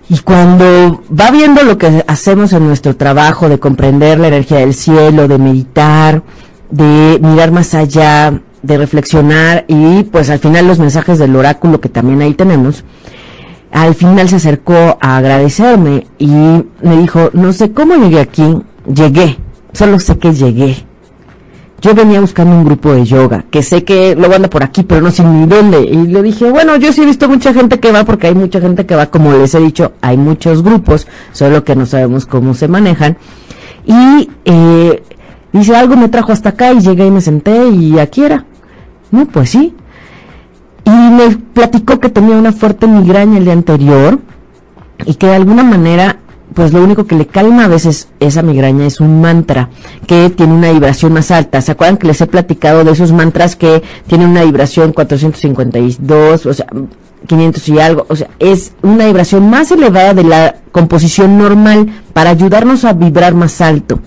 Y 0.09 0.19
cuando 0.19 1.03
va 1.09 1.31
viendo 1.31 1.63
lo 1.63 1.77
que 1.77 2.03
hacemos 2.07 2.53
en 2.53 2.67
nuestro 2.67 2.95
trabajo 2.95 3.49
de 3.49 3.59
comprender 3.59 4.19
la 4.19 4.27
energía 4.27 4.59
del 4.59 4.73
cielo, 4.73 5.27
de 5.27 5.37
meditar, 5.39 6.21
de 6.69 7.19
mirar 7.21 7.51
más 7.51 7.73
allá, 7.73 8.39
de 8.61 8.77
reflexionar 8.77 9.65
y 9.67 10.03
pues 10.03 10.29
al 10.29 10.39
final 10.39 10.67
los 10.67 10.79
mensajes 10.79 11.17
del 11.17 11.35
oráculo 11.35 11.79
que 11.81 11.89
también 11.89 12.21
ahí 12.21 12.33
tenemos, 12.33 12.83
al 13.71 13.95
final 13.95 14.29
se 14.29 14.37
acercó 14.37 14.97
a 15.01 15.17
agradecerme 15.17 16.07
y 16.17 16.27
me 16.27 16.97
dijo, 16.97 17.29
no 17.33 17.53
sé 17.53 17.71
cómo 17.71 17.95
llegué 17.95 18.19
aquí, 18.19 18.61
llegué, 18.91 19.37
solo 19.73 19.99
sé 19.99 20.17
que 20.17 20.33
llegué. 20.33 20.85
yo 21.81 21.93
venía 21.93 22.21
buscando 22.21 22.55
un 22.55 22.65
grupo 22.65 22.93
de 22.93 23.05
yoga, 23.05 23.45
que 23.49 23.61
sé 23.61 23.83
que 23.83 24.15
luego 24.15 24.35
anda 24.35 24.49
por 24.49 24.63
aquí, 24.63 24.83
pero 24.83 25.01
no 25.01 25.11
sé 25.11 25.23
ni 25.23 25.45
dónde. 25.45 25.81
Y 25.81 26.07
le 26.07 26.23
dije, 26.23 26.49
bueno, 26.49 26.77
yo 26.77 26.91
sí 26.93 27.01
he 27.03 27.05
visto 27.05 27.27
mucha 27.27 27.53
gente 27.53 27.79
que 27.79 27.91
va, 27.91 28.03
porque 28.05 28.27
hay 28.27 28.35
mucha 28.35 28.59
gente 28.59 28.85
que 28.85 28.95
va, 28.95 29.07
como 29.07 29.31
les 29.33 29.53
he 29.53 29.59
dicho, 29.59 29.93
hay 30.01 30.17
muchos 30.17 30.63
grupos, 30.63 31.07
solo 31.31 31.63
que 31.63 31.75
no 31.75 31.85
sabemos 31.85 32.25
cómo 32.25 32.53
se 32.53 32.67
manejan. 32.67 33.17
Y 33.85 34.29
eh, 34.45 35.03
dice, 35.51 35.75
algo 35.75 35.95
me 35.95 36.09
trajo 36.09 36.31
hasta 36.31 36.49
acá 36.49 36.71
y 36.73 36.79
llegué 36.79 37.05
y 37.05 37.11
me 37.11 37.21
senté 37.21 37.69
y 37.69 37.99
aquí 37.99 38.23
era. 38.23 38.45
No, 39.11 39.25
pues 39.27 39.51
sí. 39.51 39.75
Y 40.85 40.89
me 40.89 41.35
platicó 41.53 41.99
que 41.99 42.09
tenía 42.09 42.35
una 42.35 42.51
fuerte 42.51 42.87
migraña 42.87 43.37
el 43.37 43.45
día 43.45 43.53
anterior 43.53 44.19
y 45.05 45.15
que 45.15 45.27
de 45.27 45.35
alguna 45.35 45.63
manera 45.63 46.19
pues 46.55 46.71
lo 46.71 46.81
único 46.81 47.05
que 47.05 47.15
le 47.15 47.27
calma 47.27 47.65
a 47.65 47.67
veces 47.67 48.07
esa 48.19 48.41
migraña 48.41 48.85
es 48.85 49.01
un 49.01 49.19
mantra 49.19 49.69
que 50.07 50.29
tiene 50.29 50.53
una 50.53 50.71
vibración 50.71 51.11
más 51.11 51.29
alta. 51.29 51.61
¿Se 51.61 51.73
acuerdan 51.73 51.97
que 51.97 52.07
les 52.07 52.21
he 52.21 52.27
platicado 52.27 52.83
de 52.83 52.91
esos 52.91 53.11
mantras 53.11 53.57
que 53.57 53.83
tienen 54.07 54.29
una 54.29 54.43
vibración 54.43 54.93
452, 54.93 56.45
o 56.45 56.53
sea, 56.53 56.67
500 57.27 57.69
y 57.69 57.79
algo? 57.79 58.05
O 58.09 58.15
sea, 58.15 58.29
es 58.39 58.71
una 58.81 59.05
vibración 59.05 59.49
más 59.49 59.69
elevada 59.71 60.13
de 60.13 60.23
la 60.23 60.55
composición 60.71 61.37
normal 61.37 61.87
para 62.13 62.29
ayudarnos 62.29 62.85
a 62.85 62.93
vibrar 62.93 63.35
más 63.35 63.59
alto. 63.59 63.99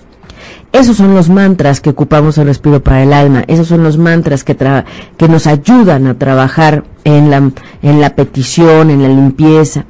Esos 0.71 0.97
son 0.97 1.15
los 1.15 1.29
mantras 1.29 1.81
que 1.81 1.89
ocupamos 1.89 2.37
el 2.37 2.45
respiro 2.45 2.83
para 2.83 3.01
el 3.01 3.11
alma. 3.11 3.43
Esos 3.47 3.67
son 3.67 3.83
los 3.83 3.97
mantras 3.97 4.43
que, 4.43 4.55
que 4.55 5.27
nos 5.27 5.47
ayudan 5.47 6.05
a 6.05 6.13
trabajar 6.13 6.83
en 7.03 7.31
la, 7.31 7.51
en 7.81 8.01
la 8.01 8.15
petición, 8.15 8.91
en 8.91 9.01
la 9.01 9.09
limpieza. 9.09 9.85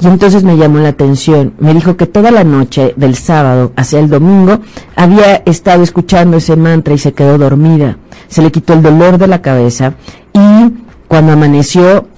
Y 0.00 0.06
entonces 0.06 0.42
me 0.42 0.56
llamó 0.56 0.78
la 0.78 0.88
atención. 0.88 1.54
Me 1.60 1.72
dijo 1.72 1.96
que 1.96 2.06
toda 2.06 2.32
la 2.32 2.42
noche 2.42 2.94
del 2.96 3.14
sábado 3.14 3.72
hacia 3.76 4.00
el 4.00 4.10
domingo 4.10 4.58
había 4.96 5.36
estado 5.46 5.84
escuchando 5.84 6.38
ese 6.38 6.56
mantra 6.56 6.94
y 6.94 6.98
se 6.98 7.12
quedó 7.12 7.38
dormida. 7.38 7.98
Se 8.26 8.42
le 8.42 8.50
quitó 8.50 8.72
el 8.72 8.82
dolor 8.82 9.18
de 9.18 9.28
la 9.28 9.40
cabeza 9.40 9.94
y 10.32 10.72
cuando 11.06 11.32
amaneció 11.32 12.08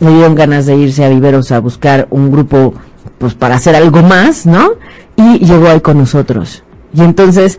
le 0.00 0.10
dieron 0.10 0.34
ganas 0.34 0.64
de 0.64 0.76
irse 0.76 1.04
a 1.04 1.10
Viveros 1.10 1.52
a 1.52 1.58
buscar 1.58 2.06
un 2.10 2.30
grupo 2.30 2.72
pues 3.18 3.34
para 3.34 3.56
hacer 3.56 3.76
algo 3.76 4.02
más, 4.02 4.46
¿no? 4.46 4.70
Y 5.16 5.44
llegó 5.44 5.68
ahí 5.68 5.80
con 5.80 5.98
nosotros. 5.98 6.62
Y 6.94 7.02
entonces 7.02 7.58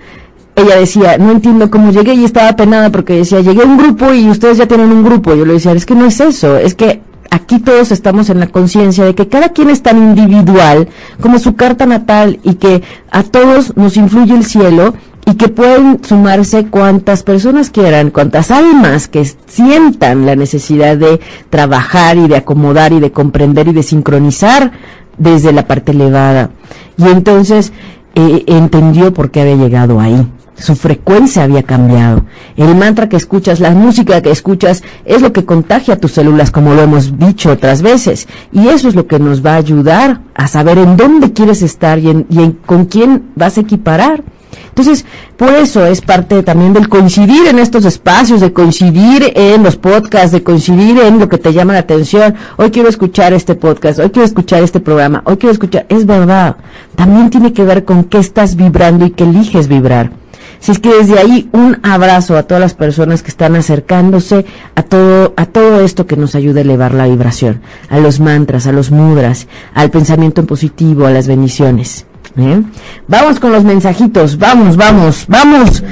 ella 0.56 0.78
decía, 0.78 1.18
no 1.18 1.32
entiendo 1.32 1.70
cómo 1.70 1.92
llegué 1.92 2.14
y 2.14 2.26
estaba 2.26 2.56
penada 2.56 2.92
porque 2.92 3.14
decía, 3.14 3.40
llegué 3.42 3.62
a 3.62 3.66
un 3.66 3.78
grupo 3.78 4.14
y 4.14 4.30
ustedes 4.30 4.58
ya 4.58 4.68
tienen 4.68 4.92
un 4.92 5.04
grupo. 5.04 5.34
Yo 5.36 5.46
le 5.46 5.54
decía, 5.54 5.72
es 5.72 5.86
que 5.86 5.96
no 5.96 6.06
es 6.06 6.20
eso, 6.20 6.58
es 6.58 6.76
que 6.76 7.02
aquí 7.32 7.60
todos 7.60 7.92
estamos 7.92 8.30
en 8.30 8.40
la 8.40 8.48
conciencia 8.48 9.06
de 9.06 9.16
que 9.16 9.28
cada 9.28 9.50
quien 9.50 9.70
es 9.70 9.82
tan 9.82 9.98
individual 9.98 10.88
como 11.22 11.40
su 11.40 11.56
carta 11.56 11.86
natal 11.86 12.40
y 12.44 12.56
que 12.56 12.82
a 13.12 13.24
todos 13.24 13.78
nos 13.78 13.98
influye 13.98 14.34
el 14.34 14.46
cielo 14.46 14.94
y 15.26 15.36
que 15.36 15.48
pueden 15.48 16.04
sumarse 16.04 16.68
cuantas 16.68 17.24
personas 17.24 17.70
quieran, 17.70 18.10
cuantas 18.10 18.50
almas 18.52 19.08
que 19.08 19.30
sientan 19.46 20.26
la 20.26 20.36
necesidad 20.36 20.98
de 20.98 21.20
trabajar 21.50 22.18
y 22.18 22.28
de 22.28 22.38
acomodar 22.38 22.94
y 22.94 23.00
de 23.00 23.12
comprender 23.12 23.68
y 23.68 23.74
de 23.74 23.84
sincronizar 23.84 24.72
desde 25.18 25.52
la 25.52 25.68
parte 25.68 25.92
elevada. 25.92 26.50
Y 26.98 27.08
entonces 27.08 27.72
eh, 28.16 28.44
entendió 28.48 29.14
por 29.14 29.32
qué 29.32 29.42
había 29.42 29.56
llegado 29.56 30.00
ahí 30.00 30.28
su 30.60 30.76
frecuencia 30.76 31.44
había 31.44 31.64
cambiado. 31.64 32.26
El 32.58 32.76
mantra 32.76 33.10
que 33.10 33.16
escuchas, 33.16 33.60
la 33.60 33.72
música 33.72 34.22
que 34.22 34.32
escuchas, 34.32 34.84
es 35.06 35.22
lo 35.22 35.34
que 35.34 35.46
contagia 35.46 36.00
tus 36.00 36.12
células, 36.12 36.52
como 36.52 36.74
lo 36.74 36.82
hemos 36.82 37.18
dicho 37.18 37.52
otras 37.52 37.82
veces. 37.82 38.28
Y 38.52 38.68
eso 38.68 38.88
es 38.88 38.96
lo 38.96 39.08
que 39.08 39.20
nos 39.20 39.46
va 39.46 39.54
a 39.54 39.58
ayudar 39.58 40.22
a 40.36 40.48
saber 40.48 40.78
en 40.78 40.98
dónde 40.98 41.34
quieres 41.34 41.62
estar 41.62 42.00
y, 42.00 42.10
en, 42.10 42.58
con 42.66 42.86
quién 42.86 43.32
vas 43.36 43.58
a 43.58 43.62
equiparar. 43.62 44.24
Entonces, 44.70 45.06
por 45.38 45.50
eso 45.50 45.86
es 45.86 46.02
parte 46.02 46.42
también 46.44 46.74
del 46.74 46.90
coincidir 46.90 47.48
en 47.48 47.60
estos 47.60 47.86
espacios, 47.86 48.42
de 48.42 48.54
coincidir 48.54 49.32
en 49.36 49.64
los 49.64 49.76
podcasts, 49.76 50.32
de 50.32 50.44
coincidir 50.44 51.00
en 51.00 51.20
lo 51.20 51.28
que 51.28 51.38
te 51.38 51.54
llama 51.54 51.74
la 51.74 51.80
atención. 51.80 52.36
Hoy 52.58 52.72
quiero 52.72 52.90
escuchar 52.90 53.34
este 53.34 53.56
podcast, 53.56 54.00
hoy 54.00 54.10
quiero 54.10 54.26
escuchar 54.26 54.64
este 54.64 54.80
programa, 54.80 55.22
hoy 55.26 55.38
quiero 55.38 55.54
escuchar. 55.54 55.86
Es 55.90 56.06
verdad. 56.06 56.56
También 56.96 57.30
tiene 57.30 57.54
que 57.54 57.64
ver 57.64 57.86
con 57.86 58.06
qué 58.06 58.20
estás 58.20 58.56
vibrando 58.56 59.06
y 59.06 59.12
qué 59.12 59.24
eliges 59.24 59.68
vibrar. 59.68 60.12
Si 60.60 60.74
es 60.74 60.80
que 60.80 60.94
desde 60.94 61.20
ahí 61.20 61.50
un 61.54 61.80
abrazo 61.84 62.38
a 62.38 62.44
todas 62.44 62.60
las 62.60 62.74
personas 62.74 63.24
que 63.24 63.30
están 63.30 63.56
acercándose 63.56 64.46
a 64.76 64.84
todo, 64.84 65.34
a 65.38 65.46
todo 65.46 65.80
esto 65.82 66.06
que 66.06 66.18
nos 66.18 66.36
ayuda 66.36 66.60
a 66.60 66.64
elevar 66.64 66.94
la 66.94 67.08
vibración, 67.08 67.62
a 67.90 68.00
los 68.00 68.20
mantras, 68.20 68.68
a 68.68 68.74
los 68.74 68.92
mudras, 68.92 69.48
al 69.74 69.90
pensamiento 69.90 70.42
en 70.42 70.48
positivo, 70.48 71.06
a 71.06 71.12
las 71.12 71.28
bendiciones. 71.28 72.09
¿Eh? 72.40 72.64
Vamos 73.08 73.40
con 73.40 73.52
los 73.52 73.64
mensajitos, 73.64 74.38
vamos, 74.38 74.76
vamos, 74.76 75.26
vamos. 75.28 75.84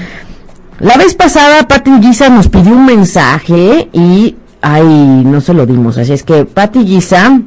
La 0.80 0.98
vez 0.98 1.16
pasada 1.16 1.68
Pati 1.68 1.92
Giza 2.02 2.30
nos 2.30 2.48
pidió 2.48 2.74
un 2.74 2.86
mensaje 2.86 3.90
y 3.94 4.36
ay, 4.62 4.84
no 5.26 5.42
se 5.42 5.54
lo 5.54 5.66
dimos, 5.66 5.98
así 5.98 6.14
es 6.14 6.24
que 6.24 6.46
Pati 6.46 6.86
Giza 6.86 7.40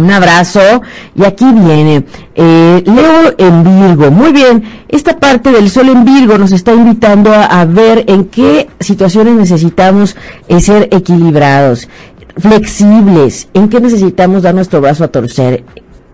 un 0.00 0.10
abrazo. 0.10 0.82
Y 1.14 1.24
aquí 1.24 1.44
viene. 1.44 2.04
Eh, 2.34 2.82
Leo 2.86 3.34
en 3.36 3.64
Virgo. 3.64 4.10
Muy 4.10 4.32
bien. 4.32 4.62
Esta 4.88 5.18
parte 5.18 5.50
del 5.50 5.70
Sol 5.70 5.88
en 5.88 6.04
Virgo 6.04 6.38
nos 6.38 6.52
está 6.52 6.72
invitando 6.72 7.32
a, 7.32 7.64
ver 7.64 8.04
en 8.08 8.24
qué 8.26 8.68
situaciones 8.80 9.34
necesitamos 9.34 10.16
eh, 10.48 10.60
ser 10.60 10.88
equilibrados, 10.90 11.88
flexibles, 12.36 13.48
en 13.54 13.68
qué 13.68 13.80
necesitamos 13.80 14.42
dar 14.42 14.54
nuestro 14.54 14.80
brazo 14.80 15.04
a 15.04 15.08
torcer. 15.08 15.64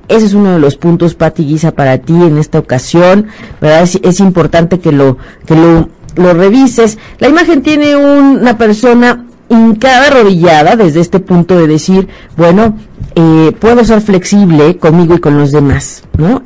Ese 0.08 0.26
es 0.26 0.34
uno 0.34 0.52
de 0.52 0.58
los 0.58 0.76
puntos, 0.76 1.14
Pati 1.14 1.44
Guisa, 1.44 1.72
para 1.72 1.98
ti 1.98 2.14
en 2.14 2.38
esta 2.38 2.58
ocasión. 2.58 3.26
¿verdad? 3.60 3.88
Es, 4.02 4.20
importante 4.20 4.80
que 4.80 4.92
lo, 4.92 5.18
que 5.46 5.54
lo, 5.54 5.88
revises. 6.34 6.98
La 7.18 7.28
imagen 7.28 7.62
tiene 7.62 7.94
una 7.96 8.56
persona 8.56 9.26
hincada 9.48 10.08
arrodillada 10.08 10.76
desde 10.76 11.00
este 11.00 11.20
punto 11.20 11.56
de 11.58 11.66
decir, 11.66 12.08
bueno, 12.36 12.76
eh, 13.14 13.52
puedo 13.58 13.84
ser 13.84 14.00
flexible 14.00 14.76
conmigo 14.78 15.14
y 15.14 15.20
con 15.20 15.38
los 15.38 15.52
demás, 15.52 16.02
¿no? 16.16 16.42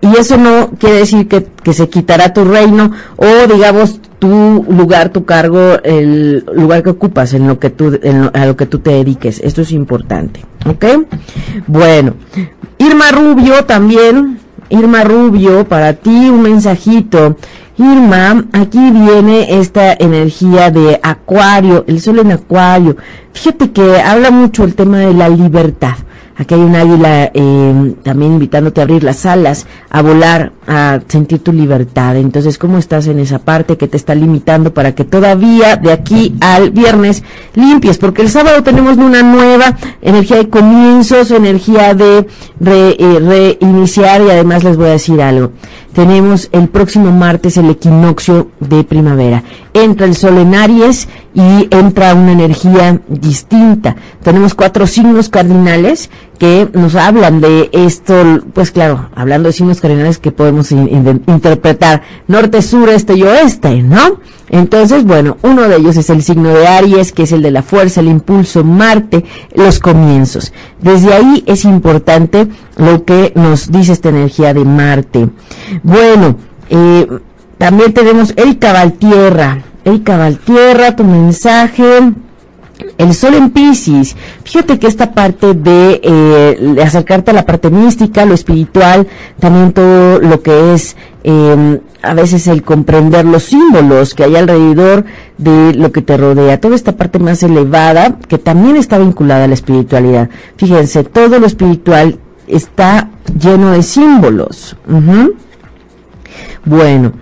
Y 0.00 0.16
eso 0.18 0.36
no 0.36 0.70
quiere 0.78 0.98
decir 0.98 1.26
que, 1.26 1.72
se 1.72 1.88
quitará 1.88 2.32
tu 2.32 2.44
reino 2.44 2.92
o, 3.16 3.26
digamos, 3.52 4.00
tu 4.18 4.64
lugar, 4.68 5.08
tu 5.08 5.24
cargo, 5.24 5.82
el 5.82 6.44
lugar 6.54 6.82
que 6.82 6.90
ocupas 6.90 7.34
en 7.34 7.48
lo 7.48 7.58
que 7.58 7.70
tú, 7.70 7.98
a 8.32 8.46
lo 8.46 8.56
que 8.56 8.66
tú 8.66 8.78
te 8.78 8.90
dediques. 8.90 9.40
Esto 9.42 9.62
es 9.62 9.72
importante, 9.72 10.44
¿ok? 10.64 10.84
Bueno, 11.66 12.14
Irma 12.78 13.10
Rubio 13.10 13.64
también, 13.64 14.38
Irma 14.68 15.04
Rubio, 15.04 15.66
para 15.66 15.94
ti 15.94 16.28
un 16.28 16.42
mensajito. 16.42 17.36
Irma, 17.78 18.44
aquí 18.52 18.90
viene 18.90 19.58
esta 19.58 19.94
energía 19.94 20.70
de 20.70 20.98
Acuario, 21.02 21.84
el 21.86 22.00
sol 22.00 22.18
en 22.18 22.32
Acuario. 22.32 22.96
Fíjate 23.32 23.70
que 23.70 24.00
habla 24.00 24.30
mucho 24.30 24.64
el 24.64 24.74
tema 24.74 24.98
de 24.98 25.14
la 25.14 25.28
libertad. 25.28 25.94
Aquí 26.38 26.54
hay 26.54 26.60
un 26.60 26.76
águila 26.76 27.30
eh, 27.32 27.94
también 28.02 28.32
invitándote 28.32 28.80
a 28.80 28.84
abrir 28.84 29.02
las 29.02 29.24
alas, 29.24 29.66
a 29.88 30.02
volar, 30.02 30.52
a 30.66 31.00
sentir 31.08 31.42
tu 31.42 31.52
libertad. 31.52 32.16
Entonces, 32.16 32.58
¿cómo 32.58 32.76
estás 32.76 33.06
en 33.06 33.20
esa 33.20 33.38
parte 33.38 33.78
que 33.78 33.88
te 33.88 33.96
está 33.96 34.14
limitando 34.14 34.74
para 34.74 34.94
que 34.94 35.04
todavía 35.04 35.76
de 35.76 35.92
aquí 35.92 36.36
al 36.40 36.72
viernes 36.72 37.22
limpies? 37.54 37.96
Porque 37.96 38.20
el 38.20 38.28
sábado 38.28 38.62
tenemos 38.62 38.98
una 38.98 39.22
nueva 39.22 39.76
energía 40.02 40.36
de 40.36 40.50
comienzos, 40.50 41.30
energía 41.30 41.94
de 41.94 42.26
eh, 42.66 43.56
reiniciar 43.58 44.20
y 44.20 44.30
además 44.30 44.62
les 44.62 44.76
voy 44.76 44.88
a 44.88 44.90
decir 44.90 45.22
algo 45.22 45.52
tenemos 45.96 46.50
el 46.52 46.68
próximo 46.68 47.10
martes 47.10 47.56
el 47.56 47.70
equinoccio 47.70 48.50
de 48.60 48.84
primavera. 48.84 49.42
Entra 49.72 50.04
el 50.04 50.14
sol 50.14 50.36
en 50.36 50.54
Aries 50.54 51.08
y 51.32 51.68
entra 51.70 52.12
una 52.12 52.32
energía 52.32 53.00
distinta. 53.08 53.96
Tenemos 54.22 54.54
cuatro 54.54 54.86
signos 54.86 55.30
cardinales 55.30 56.10
que 56.38 56.68
nos 56.72 56.94
hablan 56.94 57.40
de 57.40 57.70
esto, 57.72 58.14
pues 58.52 58.70
claro, 58.70 59.08
hablando 59.14 59.48
de 59.48 59.52
signos 59.52 59.80
cardinales 59.80 60.18
que 60.18 60.32
podemos 60.32 60.70
interpretar 60.72 62.02
norte, 62.28 62.62
sur, 62.62 62.88
este 62.88 63.14
y 63.14 63.22
oeste, 63.22 63.82
¿no? 63.82 64.20
Entonces, 64.48 65.04
bueno, 65.04 65.38
uno 65.42 65.62
de 65.62 65.76
ellos 65.76 65.96
es 65.96 66.08
el 66.10 66.22
signo 66.22 66.50
de 66.50 66.68
Aries, 66.68 67.12
que 67.12 67.24
es 67.24 67.32
el 67.32 67.42
de 67.42 67.50
la 67.50 67.62
fuerza, 67.62 68.00
el 68.00 68.08
impulso, 68.08 68.62
Marte, 68.62 69.24
los 69.54 69.80
comienzos. 69.80 70.52
Desde 70.80 71.14
ahí 71.14 71.42
es 71.46 71.64
importante 71.64 72.46
lo 72.76 73.04
que 73.04 73.32
nos 73.34 73.70
dice 73.72 73.92
esta 73.92 74.10
energía 74.10 74.54
de 74.54 74.64
Marte. 74.64 75.28
Bueno, 75.82 76.36
eh, 76.70 77.08
también 77.58 77.92
tenemos 77.92 78.34
el 78.36 78.58
Cabaltierra. 78.58 79.62
El 79.84 80.02
Cabaltierra, 80.02 80.94
tu 80.94 81.04
mensaje. 81.04 82.12
El 82.98 83.14
sol 83.14 83.34
en 83.34 83.50
Pisces, 83.50 84.16
fíjate 84.44 84.78
que 84.78 84.86
esta 84.86 85.12
parte 85.12 85.54
de, 85.54 86.00
eh, 86.02 86.76
acercarte 86.82 87.30
a 87.30 87.34
la 87.34 87.46
parte 87.46 87.70
mística, 87.70 88.24
lo 88.26 88.34
espiritual, 88.34 89.06
también 89.40 89.72
todo 89.72 90.18
lo 90.20 90.42
que 90.42 90.74
es 90.74 90.96
em, 91.24 91.80
a 92.02 92.14
veces 92.14 92.46
el 92.46 92.62
comprender 92.62 93.24
los 93.24 93.44
símbolos 93.44 94.14
que 94.14 94.24
hay 94.24 94.36
alrededor 94.36 95.04
de 95.38 95.74
lo 95.74 95.90
que 95.90 96.02
te 96.02 96.16
rodea, 96.16 96.60
toda 96.60 96.76
esta 96.76 96.92
parte 96.96 97.18
más 97.18 97.42
elevada 97.42 98.18
que 98.28 98.38
también 98.38 98.76
está 98.76 98.98
vinculada 98.98 99.44
a 99.44 99.48
la 99.48 99.54
espiritualidad. 99.54 100.28
Fíjense, 100.56 101.02
todo 101.04 101.38
lo 101.38 101.46
espiritual 101.46 102.18
está 102.46 103.10
lleno 103.38 103.72
de 103.72 103.82
símbolos. 103.82 104.76
Bueno, 106.64 107.12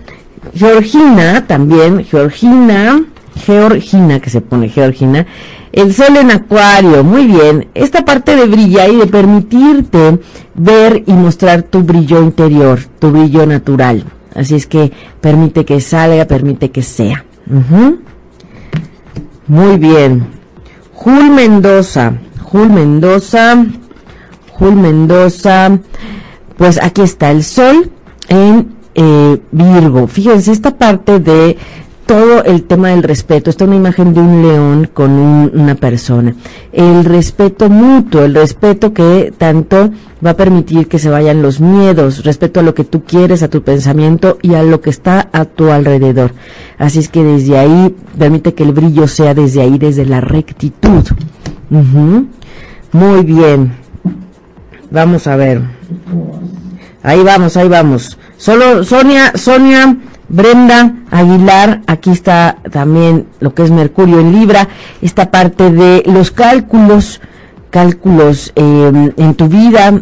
Georgina 0.53 1.45
también, 1.47 2.03
Georgina, 2.03 3.01
Georgina, 3.35 4.19
que 4.19 4.29
se 4.29 4.41
pone 4.41 4.69
Georgina, 4.69 5.25
el 5.71 5.93
sol 5.93 6.15
en 6.17 6.31
acuario, 6.31 7.03
muy 7.03 7.27
bien. 7.27 7.67
Esta 7.73 8.05
parte 8.05 8.35
de 8.35 8.45
brillar 8.45 8.89
y 8.89 8.97
de 8.97 9.07
permitirte 9.07 10.19
ver 10.53 11.03
y 11.05 11.13
mostrar 11.13 11.63
tu 11.63 11.81
brillo 11.83 12.21
interior, 12.21 12.79
tu 12.99 13.11
brillo 13.11 13.45
natural. 13.45 14.05
Así 14.33 14.55
es 14.55 14.67
que 14.67 14.91
permite 15.21 15.65
que 15.65 15.81
salga, 15.81 16.25
permite 16.25 16.71
que 16.71 16.81
sea. 16.81 17.25
Muy 19.47 19.77
bien. 19.77 20.27
Jul 20.93 21.29
Mendoza, 21.29 22.13
Jul 22.41 22.69
Mendoza, 22.69 23.65
Jul 24.51 24.75
Mendoza. 24.75 25.77
Pues 26.57 26.81
aquí 26.81 27.01
está 27.01 27.31
el 27.31 27.43
sol 27.43 27.91
en 28.29 28.75
eh, 28.95 29.41
Virgo. 29.51 30.07
Fíjense, 30.07 30.51
esta 30.51 30.77
parte 30.77 31.19
de 31.19 31.57
todo 32.05 32.43
el 32.43 32.63
tema 32.63 32.89
del 32.89 33.03
respeto. 33.03 33.49
Está 33.49 33.65
una 33.65 33.75
imagen 33.75 34.13
de 34.13 34.21
un 34.21 34.41
león 34.41 34.89
con 34.93 35.11
una 35.11 35.75
persona. 35.75 36.35
El 36.71 37.05
respeto 37.05 37.69
mutuo, 37.69 38.23
el 38.23 38.35
respeto 38.35 38.93
que 38.93 39.33
tanto 39.37 39.91
va 40.25 40.31
a 40.31 40.37
permitir 40.37 40.87
que 40.87 40.99
se 40.99 41.09
vayan 41.09 41.41
los 41.41 41.59
miedos, 41.59 42.23
respeto 42.23 42.59
a 42.59 42.63
lo 42.63 42.73
que 42.73 42.83
tú 42.83 43.03
quieres, 43.03 43.43
a 43.43 43.49
tu 43.49 43.63
pensamiento 43.63 44.37
y 44.41 44.53
a 44.53 44.63
lo 44.63 44.81
que 44.81 44.89
está 44.89 45.29
a 45.31 45.45
tu 45.45 45.71
alrededor. 45.71 46.31
Así 46.77 46.99
es 46.99 47.09
que 47.09 47.23
desde 47.23 47.57
ahí 47.57 47.95
permite 48.17 48.53
que 48.53 48.63
el 48.63 48.71
brillo 48.71 49.07
sea 49.07 49.33
desde 49.33 49.61
ahí, 49.61 49.77
desde 49.77 50.05
la 50.05 50.21
rectitud. 50.21 51.03
Muy 52.91 53.23
bien. 53.23 53.73
Vamos 54.91 55.27
a 55.27 55.35
ver. 55.35 55.61
Ahí 57.03 57.23
vamos, 57.23 57.57
ahí 57.57 57.67
vamos. 57.67 58.17
Solo 58.37 58.83
Sonia, 58.83 59.33
Sonia 59.35 59.97
Brenda 60.27 60.93
Aguilar, 61.11 61.81
aquí 61.87 62.11
está 62.11 62.57
también 62.71 63.27
lo 63.39 63.53
que 63.53 63.63
es 63.63 63.71
Mercurio 63.71 64.19
en 64.19 64.31
Libra, 64.31 64.67
esta 65.01 65.29
parte 65.29 65.71
de 65.71 66.03
los 66.07 66.31
cálculos, 66.31 67.21
cálculos 67.69 68.51
em, 68.55 69.11
en 69.17 69.35
tu 69.35 69.47
vida, 69.47 69.93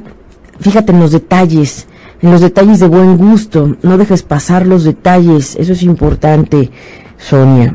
fíjate 0.59 0.91
en 0.93 0.99
los 0.99 1.11
detalles, 1.11 1.87
en 2.21 2.31
los 2.31 2.41
detalles 2.41 2.79
de 2.79 2.87
buen 2.87 3.17
gusto, 3.17 3.75
no 3.81 3.97
dejes 3.97 4.23
pasar 4.23 4.65
los 4.65 4.85
detalles, 4.85 5.57
eso 5.57 5.73
es 5.73 5.83
importante, 5.83 6.71
Sonia, 7.17 7.73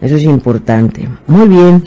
eso 0.00 0.16
es 0.16 0.24
importante. 0.24 1.08
Muy 1.28 1.46
bien, 1.46 1.84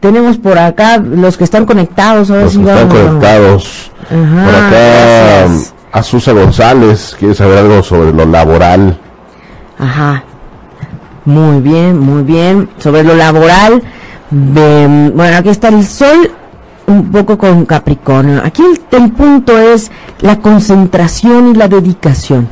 tenemos 0.00 0.38
por 0.38 0.58
acá 0.58 0.96
los 0.96 1.36
que 1.36 1.44
están 1.44 1.66
conectados, 1.66 2.30
ahora 2.30 2.44
los 2.44 2.56
que 2.56 2.62
están 2.62 2.88
conectados. 2.88 3.90
por 4.08 4.54
acá, 4.54 5.46
Azusa 5.92 6.32
González, 6.32 7.16
quiere 7.18 7.34
saber 7.34 7.58
algo 7.58 7.82
sobre 7.82 8.12
lo 8.12 8.24
laboral. 8.24 8.98
Ajá. 9.80 10.24
Muy 11.24 11.60
bien, 11.60 11.98
muy 11.98 12.22
bien. 12.22 12.68
Sobre 12.78 13.02
lo 13.02 13.14
laboral, 13.14 13.82
bueno, 14.30 15.36
aquí 15.36 15.48
está 15.48 15.68
el 15.68 15.84
sol 15.84 16.30
un 16.86 17.10
poco 17.10 17.38
con 17.38 17.64
Capricornio. 17.66 18.42
Aquí 18.44 18.62
el, 18.90 19.12
punto 19.12 19.58
es 19.58 19.90
la 20.20 20.40
concentración 20.40 21.48
y 21.48 21.54
la 21.54 21.68
dedicación. 21.68 22.48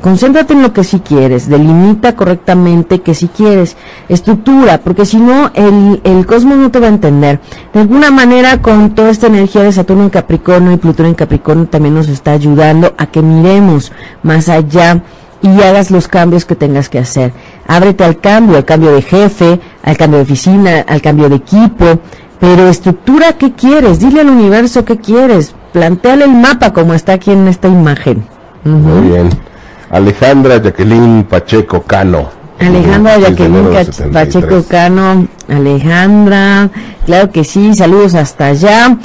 Concéntrate 0.00 0.52
en 0.52 0.62
lo 0.62 0.72
que 0.72 0.82
sí 0.82 0.98
quieres, 0.98 1.48
delimita 1.48 2.16
correctamente 2.16 3.02
que 3.02 3.14
sí 3.14 3.28
quieres, 3.28 3.76
estructura, 4.08 4.78
porque 4.78 5.06
si 5.06 5.16
no, 5.18 5.52
el, 5.54 6.00
el 6.02 6.26
cosmos 6.26 6.58
no 6.58 6.72
te 6.72 6.80
va 6.80 6.86
a 6.86 6.90
entender. 6.90 7.38
De 7.72 7.80
alguna 7.80 8.10
manera, 8.10 8.60
con 8.60 8.96
toda 8.96 9.10
esta 9.10 9.28
energía 9.28 9.62
de 9.62 9.70
Saturno 9.70 10.02
en 10.02 10.10
Capricornio 10.10 10.72
y 10.72 10.76
Plutón 10.76 11.06
en 11.06 11.14
Capricornio, 11.14 11.66
también 11.66 11.94
nos 11.94 12.08
está 12.08 12.32
ayudando 12.32 12.94
a 12.98 13.06
que 13.06 13.22
miremos 13.22 13.92
más 14.24 14.48
allá 14.48 15.02
y 15.42 15.62
hagas 15.62 15.90
los 15.90 16.08
cambios 16.08 16.44
que 16.44 16.54
tengas 16.54 16.88
que 16.88 16.98
hacer. 16.98 17.32
Ábrete 17.66 18.04
al 18.04 18.18
cambio, 18.18 18.56
al 18.56 18.64
cambio 18.64 18.92
de 18.92 19.02
jefe, 19.02 19.60
al 19.82 19.96
cambio 19.96 20.18
de 20.18 20.24
oficina, 20.24 20.84
al 20.86 21.02
cambio 21.02 21.28
de 21.28 21.36
equipo, 21.36 22.00
pero 22.40 22.68
estructura 22.68 23.34
qué 23.34 23.52
quieres, 23.52 24.00
dile 24.00 24.20
al 24.20 24.30
universo 24.30 24.84
qué 24.84 24.98
quieres, 24.98 25.54
planteale 25.72 26.24
el 26.24 26.32
mapa 26.32 26.72
como 26.72 26.94
está 26.94 27.14
aquí 27.14 27.30
en 27.30 27.48
esta 27.48 27.68
imagen. 27.68 28.24
Muy 28.64 29.10
bien. 29.10 29.30
Alejandra 29.90 30.60
Jacqueline 30.60 31.24
Pacheco 31.24 31.82
Cano. 31.82 32.30
Alejandra 32.58 33.18
Jacqueline 33.18 34.12
Pacheco 34.12 34.62
Cano, 34.68 35.26
Alejandra, 35.48 36.70
claro 37.04 37.30
que 37.30 37.44
sí, 37.44 37.74
saludos 37.74 38.14
hasta 38.14 38.46
allá. 38.46 38.96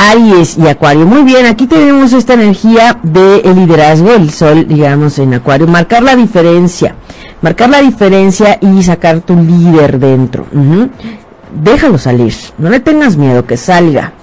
Aries 0.00 0.56
y 0.56 0.66
Acuario. 0.66 1.04
Muy 1.04 1.22
bien, 1.22 1.44
aquí 1.44 1.66
tenemos 1.66 2.14
esta 2.14 2.32
energía 2.32 2.98
de 3.02 3.42
liderazgo, 3.54 4.12
el 4.12 4.30
sol, 4.30 4.66
digamos, 4.66 5.18
en 5.18 5.34
Acuario. 5.34 5.66
Marcar 5.66 6.02
la 6.02 6.16
diferencia, 6.16 6.94
marcar 7.42 7.68
la 7.68 7.82
diferencia 7.82 8.58
y 8.62 8.82
sacar 8.82 9.20
tu 9.20 9.36
líder 9.36 9.98
dentro. 9.98 10.46
Déjalo 11.62 11.98
salir, 11.98 12.32
no 12.56 12.70
le 12.70 12.80
tengas 12.80 13.16
miedo, 13.16 13.44
que 13.44 13.58
salga. 13.58 14.14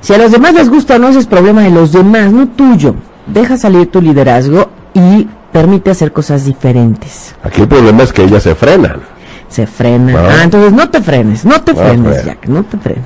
Si 0.00 0.12
a 0.12 0.18
los 0.18 0.32
demás 0.32 0.52
les 0.52 0.68
gusta 0.68 0.98
no, 0.98 1.08
es 1.08 1.26
problema 1.26 1.62
de 1.62 1.70
los 1.70 1.90
demás, 1.92 2.30
no 2.30 2.48
tuyo. 2.48 2.94
Deja 3.26 3.56
salir 3.56 3.90
tu 3.90 4.02
liderazgo 4.02 4.68
y 4.92 5.26
permite 5.50 5.92
hacer 5.92 6.12
cosas 6.12 6.44
diferentes. 6.44 7.34
Aquí 7.42 7.62
el 7.62 7.68
problema 7.68 8.02
es 8.02 8.12
que 8.12 8.24
ellas 8.24 8.42
se 8.42 8.54
frenan 8.54 9.13
se 9.54 9.68
frena. 9.68 10.14
Ah, 10.18 10.42
entonces 10.42 10.72
no 10.72 10.90
te 10.90 11.00
frenes, 11.00 11.44
no 11.44 11.62
te 11.62 11.70
ah, 11.72 11.74
frenes, 11.76 12.24
Jack, 12.24 12.48
no 12.48 12.64
te 12.64 12.76
frenes. 12.76 13.04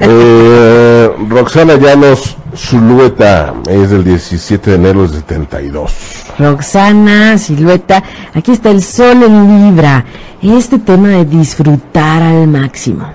eh, 0.00 1.10
Roxana 1.28 1.76
Llanos 1.76 2.36
Silueta 2.52 3.54
es 3.70 3.90
del 3.90 4.02
17 4.02 4.70
de 4.70 4.76
enero 4.76 5.02
del 5.02 5.20
72. 5.20 5.92
Roxana 6.36 7.38
Silueta, 7.38 8.02
aquí 8.34 8.50
está 8.52 8.70
el 8.70 8.82
sol 8.82 9.22
en 9.22 9.66
Libra. 9.66 10.04
Este 10.42 10.80
tema 10.80 11.08
de 11.10 11.24
disfrutar 11.24 12.22
al 12.22 12.48
máximo. 12.48 13.06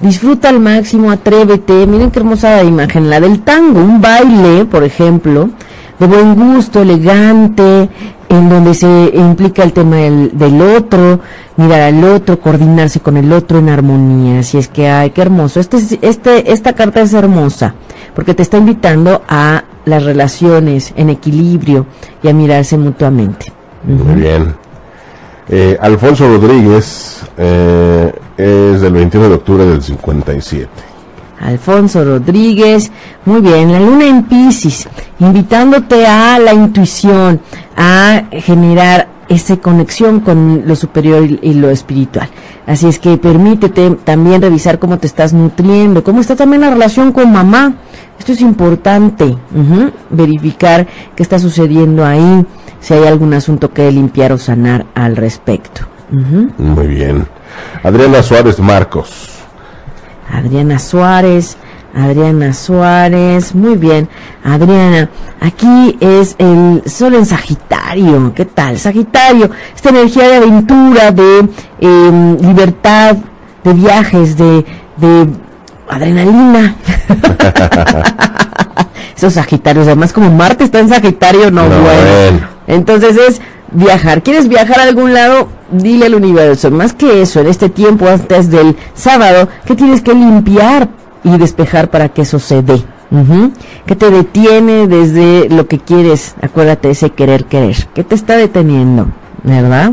Disfruta 0.00 0.50
al 0.50 0.60
máximo, 0.60 1.10
atrévete. 1.10 1.86
Miren 1.86 2.10
qué 2.10 2.18
hermosa 2.18 2.62
imagen, 2.62 3.08
la 3.08 3.20
del 3.20 3.40
tango, 3.40 3.80
un 3.80 4.02
baile, 4.02 4.66
por 4.66 4.84
ejemplo, 4.84 5.48
de 5.98 6.06
buen 6.06 6.34
gusto, 6.34 6.82
elegante, 6.82 7.88
en 8.28 8.48
donde 8.48 8.74
se 8.74 9.12
implica 9.14 9.62
el 9.62 9.72
tema 9.72 9.96
del, 9.96 10.62
otro, 10.76 11.20
mirar 11.56 11.80
al 11.80 12.04
otro, 12.04 12.40
coordinarse 12.40 13.00
con 13.00 13.16
el 13.16 13.32
otro 13.32 13.58
en 13.58 13.68
armonía. 13.68 14.40
Así 14.40 14.58
es 14.58 14.68
que, 14.68 14.88
ay, 14.88 15.10
qué 15.10 15.22
hermoso. 15.22 15.60
Este, 15.60 15.78
este, 16.02 16.52
esta 16.52 16.74
carta 16.74 17.00
es 17.00 17.12
hermosa 17.14 17.74
porque 18.14 18.34
te 18.34 18.42
está 18.42 18.58
invitando 18.58 19.22
a 19.28 19.64
las 19.84 20.02
relaciones 20.02 20.92
en 20.96 21.10
equilibrio 21.10 21.86
y 22.22 22.28
a 22.28 22.32
mirarse 22.32 22.76
mutuamente. 22.76 23.52
Muy 23.84 24.20
bien. 24.20 24.54
Eh, 25.48 25.78
Alfonso 25.80 26.28
Rodríguez 26.28 27.22
eh, 27.38 28.12
es 28.36 28.80
del 28.80 28.92
21 28.92 29.28
de 29.28 29.34
octubre 29.34 29.64
del 29.64 29.82
57. 29.82 30.87
Alfonso 31.40 32.04
Rodríguez. 32.04 32.90
Muy 33.24 33.40
bien, 33.40 33.72
la 33.72 33.80
luna 33.80 34.06
en 34.06 34.24
Pisces, 34.24 34.88
invitándote 35.18 36.06
a 36.06 36.38
la 36.38 36.52
intuición, 36.52 37.40
a 37.76 38.24
generar 38.32 39.08
esa 39.28 39.58
conexión 39.58 40.20
con 40.20 40.62
lo 40.66 40.74
superior 40.74 41.22
y, 41.24 41.54
lo 41.54 41.70
espiritual. 41.70 42.28
Así 42.66 42.86
es 42.86 42.98
que 42.98 43.16
permítete 43.18 43.90
también 44.04 44.40
revisar 44.40 44.78
cómo 44.78 44.98
te 44.98 45.06
estás 45.06 45.32
nutriendo, 45.32 46.02
cómo 46.02 46.20
está 46.20 46.34
también 46.34 46.62
la 46.62 46.70
relación 46.70 47.12
con 47.12 47.30
mamá. 47.30 47.74
Esto 48.18 48.32
es 48.32 48.40
importante, 48.40 49.36
verificar 50.10 50.86
qué 51.14 51.22
está 51.22 51.38
sucediendo 51.38 52.04
ahí, 52.04 52.44
si 52.80 52.94
hay 52.94 53.06
algún 53.06 53.34
asunto 53.34 53.72
que 53.72 53.90
limpiar 53.92 54.32
o 54.32 54.38
sanar 54.38 54.86
al 54.94 55.16
respecto. 55.16 55.82
Muy 56.10 56.86
bien. 56.86 57.26
Adriana 57.82 58.22
Suárez 58.22 58.58
Marcos. 58.60 59.37
Adriana 60.32 60.78
Suárez, 60.78 61.56
Adriana 61.94 62.52
Suárez, 62.52 63.54
muy 63.54 63.76
bien. 63.76 64.08
Adriana, 64.44 65.10
aquí 65.40 65.96
es 66.00 66.36
el 66.38 66.82
sol 66.86 67.14
en 67.14 67.26
Sagitario. 67.26 68.32
¿Qué 68.34 68.44
tal? 68.44 68.78
Sagitario, 68.78 69.50
esta 69.74 69.90
energía 69.90 70.28
de 70.28 70.36
aventura, 70.36 71.10
de 71.10 71.48
em, 71.80 72.36
libertad, 72.38 73.16
de 73.64 73.72
viajes, 73.72 74.36
de, 74.36 74.64
de 74.96 75.28
adrenalina. 75.88 76.76
Esos 79.16 79.34
Sagitarios, 79.34 79.86
además 79.86 80.12
como 80.12 80.30
Marte 80.30 80.64
está 80.64 80.78
en 80.78 80.88
Sagitario, 80.88 81.50
no, 81.50 81.68
bueno. 81.68 82.57
Entonces 82.68 83.16
es 83.16 83.40
viajar. 83.72 84.22
¿Quieres 84.22 84.48
viajar 84.48 84.78
a 84.78 84.84
algún 84.84 85.12
lado? 85.12 85.48
Dile 85.72 86.06
al 86.06 86.14
universo, 86.14 86.70
más 86.70 86.92
que 86.92 87.20
eso, 87.20 87.40
en 87.40 87.48
este 87.48 87.68
tiempo 87.68 88.06
antes 88.06 88.50
del 88.50 88.76
sábado, 88.94 89.48
que 89.66 89.74
tienes 89.74 90.00
que 90.00 90.14
limpiar 90.14 90.88
y 91.24 91.36
despejar 91.36 91.90
para 91.90 92.08
que 92.08 92.22
eso 92.22 92.38
se 92.38 92.62
dé. 92.62 92.82
¿Qué 93.86 93.96
te 93.96 94.10
detiene 94.10 94.86
desde 94.86 95.48
lo 95.48 95.66
que 95.66 95.78
quieres? 95.78 96.34
Acuérdate 96.42 96.90
ese 96.90 97.10
querer 97.10 97.46
querer. 97.46 97.88
¿Qué 97.94 98.04
te 98.04 98.14
está 98.14 98.36
deteniendo? 98.36 99.08
¿Verdad? 99.42 99.92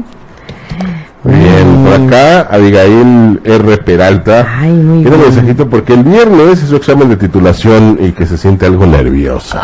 Bien, 1.26 1.84
por 1.84 1.94
acá 1.94 2.48
Abigail 2.52 3.42
R. 3.44 3.78
Peralta 3.78 4.48
Ay, 4.60 4.72
muy 4.74 5.02
tiene 5.02 5.18
un 5.18 5.24
mensajito 5.24 5.68
porque 5.68 5.94
el 5.94 6.04
viernes 6.04 6.62
es 6.62 6.70
su 6.70 6.76
examen 6.76 7.10
de 7.10 7.18
titulación 7.18 7.98
y 8.00 8.12
que 8.12 8.28
se 8.28 8.38
siente 8.38 8.68
algo 8.68 8.86
nerviosa. 8.86 9.64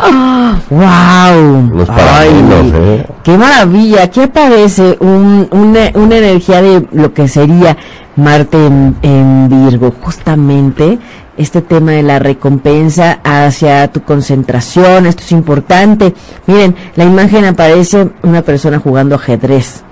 ¡Wow! 0.70 1.70
No 1.72 1.82
es 1.82 1.88
para 1.88 2.20
menos, 2.22 2.72
¿eh? 2.74 3.06
¡Qué 3.22 3.38
maravilla! 3.38 4.02
Aquí 4.02 4.22
aparece 4.22 4.96
un, 5.00 5.46
una, 5.52 5.90
una 5.94 6.16
energía 6.16 6.62
de 6.62 6.86
lo 6.92 7.14
que 7.14 7.28
sería 7.28 7.76
Marte 8.16 8.66
en, 8.66 8.96
en 9.02 9.48
Virgo, 9.48 9.94
justamente 10.02 10.98
este 11.36 11.62
tema 11.62 11.92
de 11.92 12.02
la 12.02 12.18
recompensa 12.18 13.20
hacia 13.24 13.88
tu 13.88 14.02
concentración, 14.02 15.06
esto 15.06 15.22
es 15.22 15.32
importante. 15.32 16.14
Miren, 16.46 16.74
la 16.94 17.04
imagen 17.04 17.44
aparece 17.44 18.10
una 18.22 18.42
persona 18.42 18.78
jugando 18.78 19.14
ajedrez. 19.14 19.82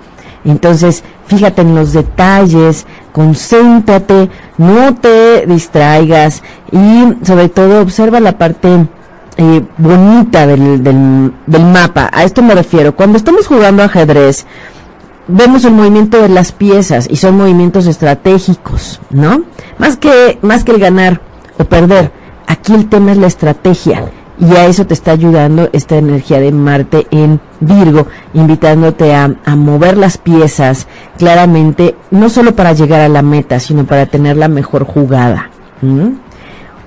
Entonces, 0.45 1.03
fíjate 1.27 1.61
en 1.61 1.75
los 1.75 1.93
detalles, 1.93 2.85
concéntrate, 3.11 4.29
no 4.57 4.95
te 4.95 5.45
distraigas 5.45 6.41
y 6.71 7.25
sobre 7.25 7.49
todo 7.49 7.81
observa 7.81 8.19
la 8.19 8.37
parte 8.37 8.87
eh, 9.37 9.61
bonita 9.77 10.47
del, 10.47 10.83
del, 10.83 11.31
del 11.45 11.65
mapa. 11.65 12.09
A 12.11 12.23
esto 12.23 12.41
me 12.41 12.55
refiero. 12.55 12.95
Cuando 12.95 13.17
estamos 13.17 13.47
jugando 13.47 13.83
ajedrez, 13.83 14.45
vemos 15.27 15.63
el 15.65 15.73
movimiento 15.73 16.21
de 16.21 16.29
las 16.29 16.51
piezas 16.51 17.07
y 17.09 17.15
son 17.17 17.37
movimientos 17.37 17.87
estratégicos, 17.87 18.99
¿no? 19.09 19.43
Más 19.77 19.97
que, 19.97 20.39
más 20.41 20.63
que 20.63 20.71
el 20.71 20.79
ganar 20.79 21.21
o 21.57 21.63
perder. 21.65 22.11
Aquí 22.47 22.73
el 22.73 22.89
tema 22.89 23.11
es 23.11 23.17
la 23.17 23.27
estrategia. 23.27 24.11
Y 24.41 24.55
a 24.55 24.65
eso 24.65 24.85
te 24.87 24.95
está 24.95 25.11
ayudando 25.11 25.69
esta 25.71 25.95
energía 25.97 26.39
de 26.39 26.51
Marte 26.51 27.07
en 27.11 27.39
Virgo, 27.59 28.07
invitándote 28.33 29.13
a, 29.13 29.35
a 29.45 29.55
mover 29.55 29.97
las 29.97 30.17
piezas 30.17 30.87
claramente, 31.17 31.95
no 32.09 32.27
solo 32.29 32.55
para 32.55 32.73
llegar 32.73 33.01
a 33.01 33.07
la 33.07 33.21
meta, 33.21 33.59
sino 33.59 33.85
para 33.85 34.07
tener 34.07 34.37
la 34.37 34.47
mejor 34.47 34.83
jugada. 34.83 35.49
¿Mm? 35.81 36.09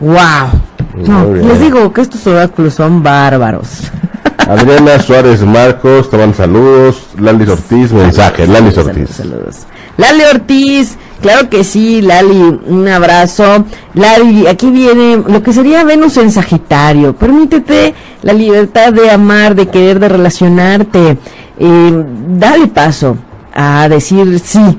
¡Wow! 0.00 1.06
No, 1.06 1.34
les 1.34 1.60
digo 1.60 1.92
que 1.92 2.00
estos 2.00 2.26
oráculos 2.26 2.74
son 2.74 3.02
bárbaros. 3.02 3.90
Adriana 4.38 4.98
Suárez 5.00 5.42
Marcos, 5.42 6.10
te 6.10 6.18
mando 6.18 6.36
saludos. 6.36 7.06
Lali 7.18 7.48
Ortiz, 7.48 7.92
mensaje. 7.92 8.46
Lali 8.46 8.70
Saludos, 8.72 8.96
Ortiz. 8.96 9.16
saludos. 9.16 9.56
Lali 9.96 10.22
Ortiz, 10.24 10.96
claro 11.24 11.48
que 11.48 11.64
sí, 11.64 12.02
Lali, 12.02 12.60
un 12.66 12.86
abrazo. 12.86 13.64
Lali, 13.94 14.46
aquí 14.46 14.70
viene 14.70 15.16
lo 15.26 15.42
que 15.42 15.54
sería 15.54 15.82
Venus 15.82 16.18
en 16.18 16.30
Sagitario. 16.30 17.16
Permítete 17.16 17.94
la 18.20 18.34
libertad 18.34 18.92
de 18.92 19.10
amar, 19.10 19.54
de 19.54 19.68
querer, 19.68 20.00
de 20.00 20.10
relacionarte. 20.10 21.16
Eh, 21.58 22.04
dale 22.28 22.66
paso 22.66 23.16
a 23.54 23.88
decir 23.88 24.38
sí. 24.38 24.78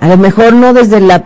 A 0.00 0.08
lo 0.08 0.16
mejor 0.16 0.54
no 0.54 0.72
desde 0.72 0.98
la 0.98 1.24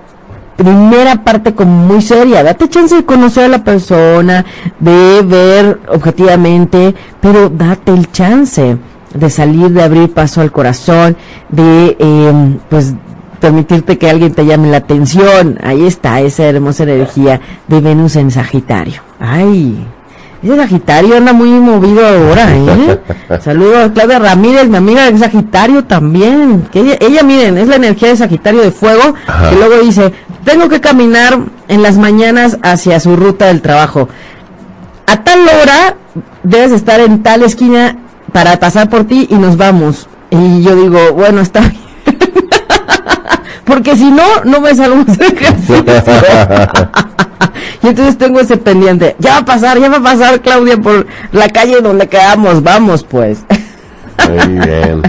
primera 0.57 1.23
parte 1.23 1.55
como 1.55 1.87
muy 1.87 2.03
seria, 2.03 2.43
date 2.43 2.69
chance 2.69 2.97
de 2.97 3.05
conocer 3.05 3.45
a 3.45 3.49
la 3.49 3.63
persona, 3.63 4.45
de 4.81 5.23
ver 5.23 5.81
objetivamente, 5.91 6.93
pero 7.21 7.51
date 7.51 7.93
el 7.93 8.11
chance 8.11 8.77
de 9.15 9.31
salir, 9.31 9.71
de 9.71 9.85
abrir 9.85 10.13
paso 10.13 10.41
al 10.41 10.51
corazón, 10.51 11.17
de 11.51 11.97
eh, 12.01 12.59
pues 12.69 12.95
permitirte 13.41 13.99
que 13.99 14.09
alguien 14.11 14.35
te 14.35 14.45
llame 14.47 14.71
la 14.71 14.79
atención. 14.79 15.59
Ahí 15.63 15.87
está 15.87 16.21
esa 16.21 16.45
hermosa 16.45 16.85
energía 16.85 17.41
de 17.69 17.81
Venus 17.81 18.17
en 18.17 18.31
Sagitario. 18.31 19.03
Ay, 19.21 19.87
ese 20.43 20.57
Sagitario 20.57 21.17
anda 21.17 21.33
muy 21.33 21.49
movido 21.49 22.07
ahora, 22.07 22.57
¿eh? 22.57 23.01
Saludos 23.41 23.87
a 23.87 23.93
Claudia 23.93 24.19
Ramírez, 24.19 24.69
mi 24.69 24.77
amiga 24.77 25.11
de 25.11 25.19
Sagitario 25.19 25.85
también. 25.85 26.69
Que 26.71 26.81
ella, 26.81 26.97
ella, 27.01 27.23
miren, 27.23 27.59
es 27.59 27.69
la 27.69 27.77
energía 27.77 28.09
de 28.09 28.17
Sagitario 28.17 28.61
de 28.63 28.71
fuego, 28.71 29.15
Ajá. 29.27 29.51
que 29.51 29.57
luego 29.57 29.79
dice, 29.83 30.13
tengo 30.45 30.69
que 30.69 30.81
caminar 30.81 31.39
en 31.69 31.83
las 31.83 31.97
mañanas 31.99 32.59
hacia 32.63 33.01
su 33.01 33.17
ruta 33.17 33.47
del 33.47 33.63
trabajo. 33.63 34.09
A 35.07 35.23
tal 35.25 35.41
hora 35.41 35.97
debes 36.43 36.73
estar 36.73 37.01
en 37.01 37.23
tal 37.23 37.43
esquina 37.43 37.97
para 38.33 38.59
pasar 38.59 38.89
por 38.89 39.05
ti 39.05 39.27
y 39.31 39.35
nos 39.37 39.57
vamos. 39.57 40.09
Y 40.31 40.63
yo 40.63 40.77
digo, 40.77 41.13
bueno, 41.15 41.41
está 41.41 41.61
bien. 41.69 41.86
Porque 43.67 43.97
si 43.97 44.11
no, 44.11 44.23
no 44.45 44.61
me 44.61 44.71
ejercicio. 44.71 45.85
y 47.83 47.89
entonces 47.89 48.17
tengo 48.17 48.39
ese 48.39 48.57
pendiente. 48.57 49.17
Ya 49.19 49.33
va 49.33 49.39
a 49.39 49.45
pasar, 49.45 49.81
ya 49.81 49.89
va 49.89 49.97
a 49.97 50.03
pasar 50.03 50.41
Claudia 50.41 50.77
por 50.77 51.07
la 51.33 51.49
calle 51.49 51.81
donde 51.81 52.09
quedamos. 52.09 52.63
Vamos 52.63 53.03
pues. 53.03 53.41
Muy 54.29 54.59
bien. 54.61 55.03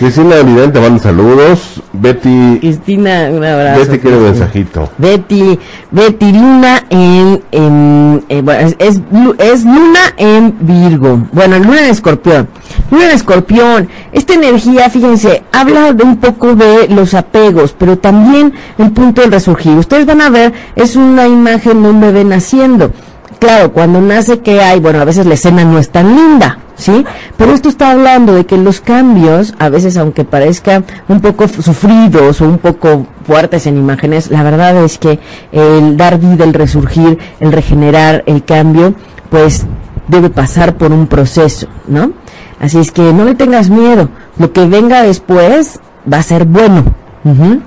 Cristina 0.00 0.36
Vidente, 0.36 0.78
te 0.78 0.80
mando 0.80 0.98
saludos. 0.98 1.82
Betty, 1.92 2.58
Cristina, 2.58 3.28
un 3.30 3.44
abrazo. 3.44 3.80
Betty 3.80 3.98
quiere 3.98 4.16
un 4.16 4.22
mensajito. 4.22 4.88
Betty, 4.96 5.58
Betty 5.90 6.32
Luna 6.32 6.86
en, 6.88 7.42
en 7.52 8.24
eh, 8.30 8.40
bueno, 8.40 8.70
es, 8.78 8.98
es 9.38 9.64
Luna 9.66 10.00
en 10.16 10.54
Virgo, 10.60 11.28
bueno, 11.32 11.58
Luna 11.58 11.80
en 11.80 11.90
Escorpión, 11.90 12.48
Luna 12.90 13.10
en 13.10 13.10
Escorpión, 13.10 13.88
esta 14.10 14.32
energía, 14.32 14.88
fíjense, 14.88 15.42
habla 15.52 15.92
de 15.92 16.02
un 16.02 16.16
poco 16.16 16.54
de 16.54 16.88
los 16.88 17.12
apegos, 17.12 17.74
pero 17.78 17.98
también 17.98 18.54
el 18.78 18.92
punto 18.92 19.20
del 19.20 19.32
resurgir. 19.32 19.76
Ustedes 19.76 20.06
van 20.06 20.22
a 20.22 20.30
ver, 20.30 20.54
es 20.76 20.96
una 20.96 21.28
imagen 21.28 21.82
de 21.82 21.90
un 21.90 22.00
bebé 22.00 22.24
naciendo. 22.24 22.90
Claro, 23.38 23.70
cuando 23.72 24.00
nace 24.00 24.38
que 24.38 24.62
hay, 24.62 24.80
bueno, 24.80 24.98
a 24.98 25.04
veces 25.04 25.26
la 25.26 25.34
escena 25.34 25.62
no 25.62 25.78
es 25.78 25.90
tan 25.90 26.16
linda, 26.16 26.58
¿sí? 26.80 27.04
Pero 27.36 27.52
esto 27.52 27.68
está 27.68 27.90
hablando 27.92 28.34
de 28.34 28.46
que 28.46 28.56
los 28.56 28.80
cambios, 28.80 29.54
a 29.58 29.68
veces 29.68 29.96
aunque 29.96 30.24
parezca 30.24 30.82
un 31.08 31.20
poco 31.20 31.46
sufridos 31.48 32.40
o 32.40 32.46
un 32.46 32.58
poco 32.58 33.06
fuertes 33.24 33.66
en 33.66 33.76
imágenes, 33.76 34.30
la 34.30 34.42
verdad 34.42 34.84
es 34.84 34.98
que 34.98 35.18
el 35.52 35.96
dar 35.96 36.18
vida, 36.18 36.44
el 36.44 36.54
resurgir, 36.54 37.18
el 37.38 37.52
regenerar, 37.52 38.24
el 38.26 38.44
cambio, 38.44 38.94
pues 39.30 39.66
debe 40.08 40.30
pasar 40.30 40.76
por 40.76 40.92
un 40.92 41.06
proceso, 41.06 41.68
¿no? 41.86 42.12
Así 42.58 42.78
es 42.78 42.90
que 42.90 43.12
no 43.12 43.24
le 43.24 43.34
tengas 43.34 43.70
miedo, 43.70 44.08
lo 44.38 44.52
que 44.52 44.66
venga 44.66 45.02
después 45.02 45.78
va 46.10 46.18
a 46.18 46.22
ser 46.22 46.44
bueno. 46.44 46.84
Ujú 47.24 47.60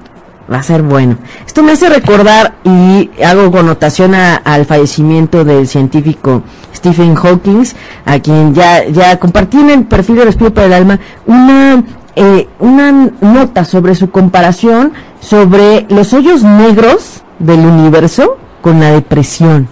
va 0.51 0.57
a 0.57 0.63
ser 0.63 0.81
bueno. 0.81 1.17
Esto 1.45 1.63
me 1.63 1.71
hace 1.73 1.89
recordar 1.89 2.55
y 2.63 3.09
hago 3.23 3.51
connotación 3.51 4.13
a- 4.15 4.35
al 4.37 4.65
fallecimiento 4.65 5.43
del 5.45 5.67
científico 5.67 6.43
Stephen 6.75 7.15
Hawking, 7.15 7.63
a 8.05 8.19
quien 8.19 8.53
ya, 8.53 8.85
ya 8.85 9.17
compartí 9.19 9.57
en 9.57 9.69
el 9.69 9.83
perfil 9.85 10.17
de 10.17 10.25
Respiro 10.25 10.53
para 10.53 10.67
el 10.67 10.73
Alma 10.73 10.99
una, 11.25 11.83
eh, 12.15 12.47
una 12.59 12.91
nota 13.21 13.63
sobre 13.65 13.95
su 13.95 14.09
comparación 14.11 14.93
sobre 15.21 15.85
los 15.89 16.13
hoyos 16.13 16.43
negros 16.43 17.21
del 17.39 17.59
universo 17.61 18.37
con 18.61 18.79
la 18.79 18.91
depresión. 18.91 19.67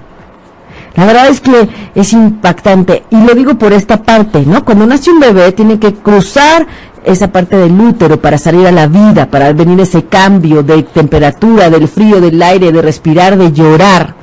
La 0.96 1.06
verdad 1.06 1.30
es 1.30 1.40
que 1.40 1.70
es 1.96 2.14
impactante 2.14 3.04
y 3.10 3.24
lo 3.24 3.34
digo 3.34 3.58
por 3.58 3.72
esta 3.72 4.02
parte, 4.04 4.46
¿no? 4.46 4.66
Cuando 4.66 4.86
nace 4.86 5.10
un 5.10 5.20
bebé 5.20 5.52
tiene 5.54 5.80
que 5.80 5.94
cruzar 5.94 6.68
esa 7.04 7.32
parte 7.32 7.58
del 7.58 7.80
útero 7.80 8.22
para 8.22 8.38
salir 8.38 8.68
a 8.68 8.72
la 8.72 8.88
vida, 8.88 9.30
para 9.30 9.54
venir 9.54 9.80
ese 9.80 10.06
cambio 10.06 10.64
de 10.64 10.84
temperatura, 10.84 11.70
del 11.70 11.88
frío, 11.88 12.20
del 12.20 12.42
aire, 12.42 12.72
de 12.72 12.82
respirar, 12.82 13.38
de 13.38 13.52
llorar, 13.52 14.16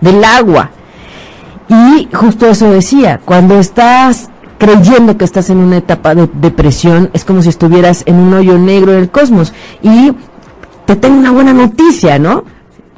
del 0.00 0.22
agua. 0.24 0.70
Y 1.68 2.08
justo 2.12 2.46
eso 2.46 2.70
decía, 2.70 3.20
cuando 3.24 3.58
estás 3.58 4.28
creyendo 4.58 5.16
que 5.16 5.24
estás 5.24 5.50
en 5.50 5.58
una 5.58 5.78
etapa 5.78 6.14
de 6.14 6.28
depresión, 6.34 7.10
es 7.12 7.24
como 7.24 7.42
si 7.42 7.48
estuvieras 7.48 8.02
en 8.06 8.16
un 8.16 8.34
hoyo 8.34 8.58
negro 8.58 8.92
del 8.92 9.10
cosmos. 9.10 9.52
Y 9.82 10.12
te 10.84 10.96
tengo 10.96 11.18
una 11.18 11.30
buena 11.30 11.52
noticia, 11.52 12.18
¿no? 12.18 12.44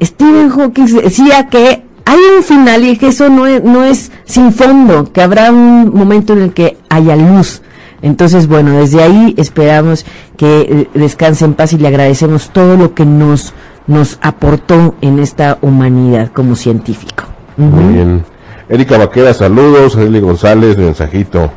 Stephen 0.03 0.49
Hawking 0.49 0.87
decía 1.03 1.49
que 1.49 1.85
hay 2.11 2.19
un 2.37 2.43
final 2.43 2.85
y 2.85 2.97
que 2.97 3.07
eso 3.07 3.29
no 3.29 3.47
es, 3.47 3.63
no 3.63 3.85
es 3.85 4.11
sin 4.25 4.53
fondo, 4.53 5.13
que 5.13 5.23
habrá 5.23 5.53
un 5.53 5.95
momento 5.95 6.33
en 6.33 6.43
el 6.43 6.53
que 6.53 6.77
haya 6.89 7.15
luz. 7.15 7.63
Entonces, 8.03 8.49
bueno, 8.49 8.73
desde 8.73 9.01
ahí 9.01 9.33
esperamos 9.37 10.05
que 10.37 10.61
eh, 10.61 10.91
descanse 10.95 11.45
en 11.45 11.55
paz 11.55 11.73
y 11.73 11.79
le 11.79 11.87
agradecemos 11.87 12.51
todo 12.51 12.77
lo 12.77 12.95
que 12.95 13.05
nos, 13.05 13.55
nos 13.87 14.19
aportó 14.23 14.97
en 15.03 15.21
esta 15.21 15.59
humanidad 15.63 16.33
como 16.33 16.57
científico. 16.57 17.25
Muy 17.57 17.95
bien. 17.95 18.25
Erika 18.69 18.99
Vaquera, 18.99 19.33
saludos. 19.33 19.95
Arely 19.95 20.19
González, 20.19 20.77
mensajito. 20.79 21.53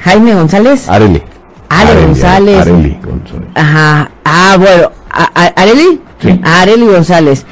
Jaime 0.00 0.34
González. 0.34 0.88
Arely. 0.88 1.22
Ale 1.68 2.06
González. 2.06 2.60
Arely 2.62 2.98
González. 3.04 3.48
Ajá. 3.54 4.10
Ah, 4.24 4.56
bueno. 4.58 4.92
¿Areli? 5.34 6.00
Sí. 6.22 6.40
Areli 6.42 6.86
González. 6.86 7.44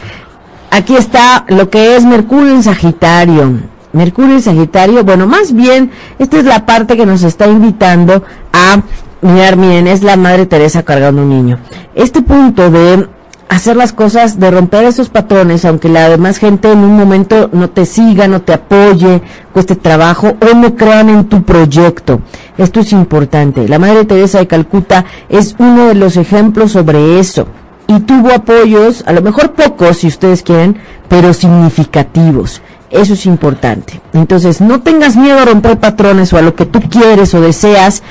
Aquí 0.70 0.96
está 0.96 1.44
lo 1.48 1.70
que 1.70 1.96
es 1.96 2.04
Mercurio 2.04 2.52
en 2.54 2.62
Sagitario. 2.62 3.60
Mercurio 3.92 4.34
en 4.34 4.42
Sagitario, 4.42 5.04
bueno, 5.04 5.26
más 5.26 5.54
bien, 5.54 5.90
esta 6.18 6.38
es 6.38 6.44
la 6.44 6.66
parte 6.66 6.96
que 6.96 7.06
nos 7.06 7.22
está 7.22 7.46
invitando 7.46 8.22
a 8.52 8.82
mirar, 9.22 9.56
miren, 9.56 9.86
es 9.86 10.02
la 10.02 10.16
Madre 10.16 10.46
Teresa 10.46 10.82
cargando 10.82 11.22
un 11.22 11.30
niño. 11.30 11.58
Este 11.94 12.20
punto 12.20 12.70
de 12.70 13.08
hacer 13.48 13.76
las 13.76 13.92
cosas, 13.92 14.38
de 14.38 14.50
romper 14.50 14.84
esos 14.84 15.08
patrones, 15.08 15.64
aunque 15.64 15.88
la 15.88 16.08
demás 16.08 16.38
gente 16.38 16.70
en 16.70 16.78
un 16.78 16.96
momento 16.96 17.48
no 17.52 17.70
te 17.70 17.86
siga, 17.86 18.28
no 18.28 18.42
te 18.42 18.52
apoye, 18.52 19.22
cueste 19.52 19.76
trabajo 19.76 20.36
o 20.40 20.54
no 20.54 20.74
crean 20.74 21.08
en 21.08 21.24
tu 21.24 21.42
proyecto. 21.42 22.20
Esto 22.58 22.80
es 22.80 22.92
importante. 22.92 23.68
La 23.68 23.78
Madre 23.78 24.04
Teresa 24.04 24.38
de 24.38 24.46
Calcuta 24.46 25.04
es 25.28 25.54
uno 25.58 25.86
de 25.86 25.94
los 25.94 26.16
ejemplos 26.16 26.72
sobre 26.72 27.18
eso. 27.18 27.46
Y 27.88 28.00
tuvo 28.00 28.32
apoyos, 28.32 29.04
a 29.06 29.12
lo 29.12 29.22
mejor 29.22 29.52
pocos 29.52 29.98
si 29.98 30.08
ustedes 30.08 30.42
quieren, 30.42 30.76
pero 31.08 31.32
significativos. 31.32 32.62
Eso 32.90 33.14
es 33.14 33.26
importante. 33.26 34.00
Entonces, 34.12 34.60
no 34.60 34.80
tengas 34.80 35.16
miedo 35.16 35.38
a 35.38 35.44
romper 35.44 35.78
patrones 35.78 36.32
o 36.32 36.38
a 36.38 36.42
lo 36.42 36.54
que 36.54 36.66
tú 36.66 36.80
quieres 36.80 37.34
o 37.34 37.40
deseas 37.40 38.02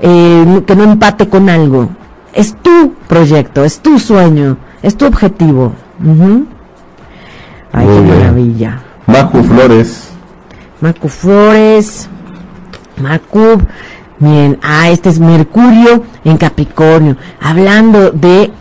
eh, 0.00 0.62
que 0.66 0.76
no 0.76 0.84
empate 0.84 1.28
con 1.28 1.48
algo. 1.48 1.90
Es 2.34 2.54
tu 2.62 2.94
proyecto, 3.08 3.64
es 3.64 3.80
tu 3.80 3.98
sueño, 3.98 4.56
es 4.82 4.96
tu 4.96 5.06
objetivo. 5.06 5.72
Ay, 7.72 7.86
qué 7.86 8.00
maravilla. 8.00 8.82
Macu 9.06 9.42
Flores. 9.42 10.10
Macu 10.80 11.08
Flores. 11.08 12.08
Macu. 13.00 13.60
Bien, 14.18 14.58
ah, 14.62 14.88
este 14.90 15.08
es 15.08 15.18
Mercurio 15.18 16.04
en 16.24 16.36
Capricornio. 16.36 17.16
Hablando 17.40 18.10
de 18.10 18.52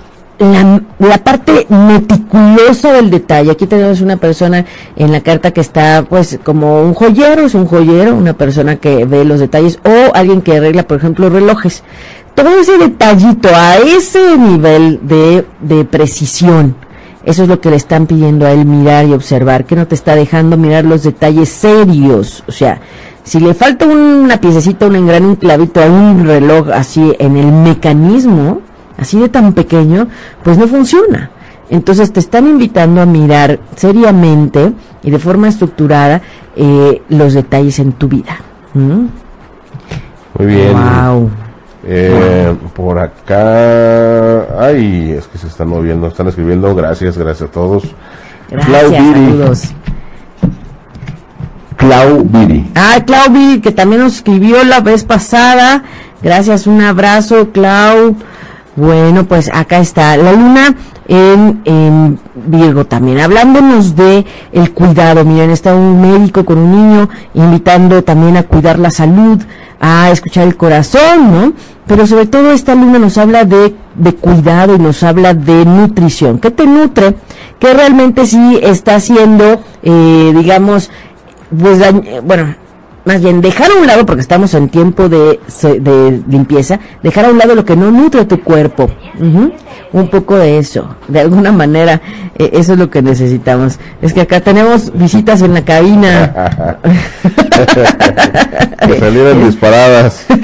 la, 0.41 1.17
parte 1.23 1.67
meticulosa 1.69 2.93
del 2.93 3.09
detalle. 3.09 3.51
Aquí 3.51 3.67
tenemos 3.67 4.01
una 4.01 4.17
persona 4.17 4.65
en 4.95 5.11
la 5.11 5.21
carta 5.21 5.51
que 5.51 5.61
está, 5.61 6.05
pues, 6.07 6.39
como 6.43 6.81
un 6.81 6.93
joyero, 6.93 7.45
es 7.45 7.53
un 7.53 7.67
joyero, 7.67 8.15
una 8.15 8.33
persona 8.33 8.77
que 8.77 9.05
ve 9.05 9.23
los 9.23 9.39
detalles, 9.39 9.79
o 9.83 10.15
alguien 10.15 10.41
que 10.41 10.57
arregla, 10.57 10.83
por 10.83 10.97
ejemplo, 10.97 11.29
relojes. 11.29 11.83
Todo 12.35 12.59
ese 12.59 12.77
detallito 12.77 13.49
a 13.53 13.77
ese 13.77 14.37
nivel 14.37 14.99
de, 15.03 15.45
de 15.61 15.85
precisión. 15.85 16.75
Eso 17.23 17.43
es 17.43 17.49
lo 17.49 17.61
que 17.61 17.69
le 17.69 17.75
están 17.75 18.07
pidiendo 18.07 18.47
a 18.47 18.51
él 18.51 18.65
mirar 18.65 19.05
y 19.05 19.13
observar, 19.13 19.65
que 19.65 19.75
no 19.75 19.85
te 19.85 19.93
está 19.93 20.15
dejando 20.15 20.57
mirar 20.57 20.85
los 20.85 21.03
detalles 21.03 21.49
serios. 21.49 22.43
O 22.47 22.51
sea, 22.51 22.81
si 23.23 23.39
le 23.39 23.53
falta 23.53 23.85
una 23.85 24.41
piececita, 24.41 24.87
un 24.87 24.95
engrane, 24.95 25.27
un 25.27 25.35
clavito 25.35 25.81
a 25.81 25.85
un 25.85 26.25
reloj 26.25 26.69
así 26.71 27.15
en 27.19 27.37
el 27.37 27.51
mecanismo, 27.51 28.61
así 29.01 29.19
de 29.19 29.27
tan 29.27 29.53
pequeño, 29.53 30.07
pues 30.43 30.57
no 30.57 30.67
funciona. 30.67 31.31
Entonces 31.69 32.13
te 32.13 32.19
están 32.19 32.47
invitando 32.47 33.01
a 33.01 33.05
mirar 33.05 33.59
seriamente 33.75 34.71
y 35.03 35.09
de 35.09 35.19
forma 35.19 35.47
estructurada 35.47 36.21
eh, 36.55 37.01
los 37.09 37.33
detalles 37.33 37.79
en 37.79 37.93
tu 37.93 38.07
vida. 38.07 38.37
¿Mm? 38.73 39.05
Muy 40.37 40.47
bien. 40.47 40.73
Wow. 40.73 41.29
Eh, 41.83 42.55
por 42.75 42.99
acá, 42.99 44.63
ay, 44.63 45.15
es 45.17 45.25
que 45.27 45.37
se 45.37 45.47
están 45.47 45.69
moviendo, 45.69 46.07
están 46.07 46.27
escribiendo. 46.27 46.75
Gracias, 46.75 47.17
gracias 47.17 47.49
a 47.49 47.51
todos. 47.51 47.83
Gracias, 48.49 48.91
saludos. 48.91 49.73
Clau 51.77 52.23
Viri. 52.23 52.69
Ah, 52.75 52.99
Clau 53.03 53.31
Viri, 53.31 53.61
que 53.61 53.71
también 53.71 54.01
nos 54.01 54.17
escribió 54.17 54.63
la 54.63 54.81
vez 54.81 55.03
pasada. 55.03 55.83
Gracias, 56.21 56.67
un 56.67 56.81
abrazo, 56.81 57.49
Clau. 57.51 58.15
Bueno, 58.75 59.25
pues 59.25 59.49
acá 59.53 59.79
está 59.79 60.15
la 60.15 60.31
luna 60.31 60.75
en, 61.07 62.19
Virgo 62.33 62.85
también, 62.85 63.19
hablándonos 63.19 63.95
de 63.95 64.25
el 64.51 64.71
cuidado. 64.71 65.25
Miren, 65.25 65.51
está 65.51 65.75
un 65.75 66.01
médico 66.01 66.45
con 66.45 66.57
un 66.57 66.71
niño 66.71 67.09
invitando 67.33 68.03
también 68.03 68.37
a 68.37 68.43
cuidar 68.43 68.79
la 68.79 68.89
salud, 68.89 69.39
a 69.79 70.09
escuchar 70.09 70.47
el 70.47 70.55
corazón, 70.55 71.31
¿no? 71.31 71.53
Pero 71.85 72.07
sobre 72.07 72.25
todo 72.27 72.51
esta 72.51 72.73
luna 72.73 72.97
nos 72.97 73.17
habla 73.17 73.43
de, 73.43 73.75
de 73.95 74.15
cuidado 74.15 74.75
y 74.75 74.79
nos 74.79 75.03
habla 75.03 75.33
de 75.33 75.65
nutrición. 75.65 76.39
¿Qué 76.39 76.49
te 76.49 76.65
nutre? 76.65 77.15
Que 77.59 77.73
realmente 77.73 78.25
sí 78.25 78.59
está 78.61 78.95
haciendo, 78.95 79.61
eh, 79.83 80.33
digamos, 80.35 80.89
pues, 81.59 81.79
bueno, 82.23 82.55
más 83.05 83.21
bien 83.21 83.41
dejar 83.41 83.71
a 83.71 83.75
un 83.75 83.87
lado, 83.87 84.05
porque 84.05 84.21
estamos 84.21 84.53
en 84.53 84.69
tiempo 84.69 85.09
de, 85.09 85.39
de 85.79 86.23
limpieza, 86.27 86.79
dejar 87.01 87.25
a 87.25 87.29
un 87.29 87.37
lado 87.37 87.55
lo 87.55 87.65
que 87.65 87.75
no 87.75 87.91
nutre 87.91 88.25
tu 88.25 88.41
cuerpo. 88.41 88.89
Un 89.93 90.07
poco 90.09 90.37
de 90.37 90.57
eso, 90.57 90.95
de 91.07 91.19
alguna 91.19 91.51
manera, 91.51 92.01
eh, 92.37 92.51
eso 92.53 92.73
es 92.73 92.79
lo 92.79 92.89
que 92.89 93.01
necesitamos. 93.01 93.77
Es 94.01 94.13
que 94.13 94.21
acá 94.21 94.39
tenemos 94.39 94.93
visitas 94.93 95.41
en 95.41 95.53
la 95.53 95.65
cabina. 95.65 96.79
salieron 98.99 99.45
disparadas. 99.45 100.25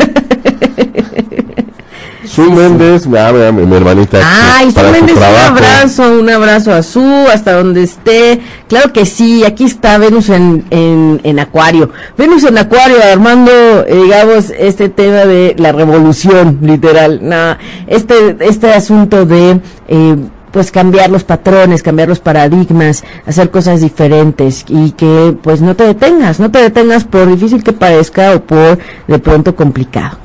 Su 2.38 2.52
Méndez, 2.52 3.08
mi, 3.08 3.18
hermanita. 3.18 4.20
Ay, 4.24 4.70
Su 4.70 4.80
Méndez, 4.92 5.16
un 5.18 5.24
abrazo, 5.24 6.20
un 6.20 6.30
abrazo 6.30 6.72
a 6.72 6.84
Su, 6.84 7.02
hasta 7.34 7.54
donde 7.54 7.82
esté. 7.82 8.40
Claro 8.68 8.94
que 8.94 9.08
sí, 9.08 9.44
aquí 9.44 9.64
está 9.64 9.98
Venus 9.98 10.30
en, 10.30 10.64
en, 10.70 11.20
en 11.24 11.40
Acuario. 11.40 11.90
Venus 12.16 12.44
en 12.44 12.60
Acuario, 12.60 12.98
armando, 13.12 13.52
eh, 13.88 14.04
digamos, 14.04 14.52
este 14.56 14.88
tema 14.90 15.26
de 15.26 15.56
la 15.58 15.72
revolución, 15.72 16.60
literal. 16.62 17.58
Este, 17.88 18.38
este 18.42 18.72
asunto 18.72 19.26
de, 19.26 19.60
eh, 19.88 20.16
pues 20.52 20.72
cambiar 20.72 21.10
los 21.10 21.24
patrones, 21.24 21.84
cambiar 21.84 22.10
los 22.10 22.20
paradigmas, 22.20 23.04
hacer 23.26 23.52
cosas 23.52 23.82
diferentes 23.82 24.66
y 24.68 24.92
que 24.92 25.36
pues 25.42 25.62
no 25.62 25.76
te 25.76 25.84
detengas, 25.84 26.40
no 26.40 26.52
te 26.52 26.60
detengas 26.60 27.04
por 27.04 27.28
difícil 27.28 27.64
que 27.64 27.74
parezca 27.74 28.34
o 28.34 28.44
por 28.44 28.80
de 29.08 29.20
pronto 29.20 29.56
complicado. 29.56 30.18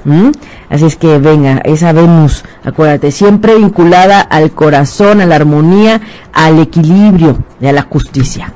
Así 0.68 0.86
es 0.86 0.96
que 0.96 1.18
venga, 1.18 1.60
esa 1.64 1.92
Venus, 1.92 2.44
acuérdate, 2.64 3.10
siempre 3.10 3.56
vinculada 3.56 4.20
al 4.20 4.52
corazón, 4.52 5.20
a 5.20 5.26
la 5.26 5.36
armonía, 5.36 6.00
al 6.32 6.58
equilibrio 6.60 7.38
y 7.60 7.66
a 7.66 7.72
la 7.72 7.82
justicia. 7.82 8.52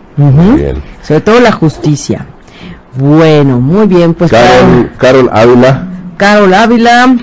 Sobre 1.02 1.20
todo 1.20 1.40
la 1.40 1.52
justicia. 1.52 2.26
Bueno, 2.96 3.60
muy 3.60 3.86
bien, 3.86 4.14
pues 4.14 4.30
Carol, 4.30 4.90
Carol 4.96 5.30
Ávila. 5.30 5.86
Carol 6.16 6.54
Ávila. 6.54 7.16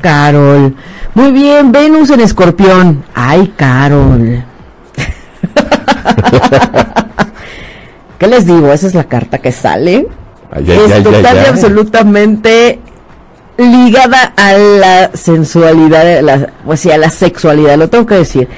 Carol. 0.00 0.74
Muy 1.14 1.32
bien, 1.32 1.72
Venus 1.72 2.10
en 2.10 2.20
escorpión. 2.20 3.04
Ay, 3.14 3.52
Carol. 3.56 4.44
¿Qué 8.18 8.26
les 8.26 8.46
digo? 8.46 8.72
Esa 8.72 8.86
es 8.86 8.94
la 8.94 9.04
carta 9.04 9.38
que 9.38 9.52
sale. 9.52 10.06
es 10.66 11.02
total 11.02 11.38
y 11.44 11.48
absolutamente 11.48 12.80
ligada 13.56 14.32
a 14.36 14.52
la 14.52 15.10
sensualidad, 15.14 16.20
la, 16.22 16.52
o 16.64 16.76
sea, 16.76 16.94
a 16.94 16.98
la 16.98 17.10
sexualidad, 17.10 17.76
lo 17.76 17.88
tengo 17.88 18.06
que 18.06 18.16
decir. 18.16 18.48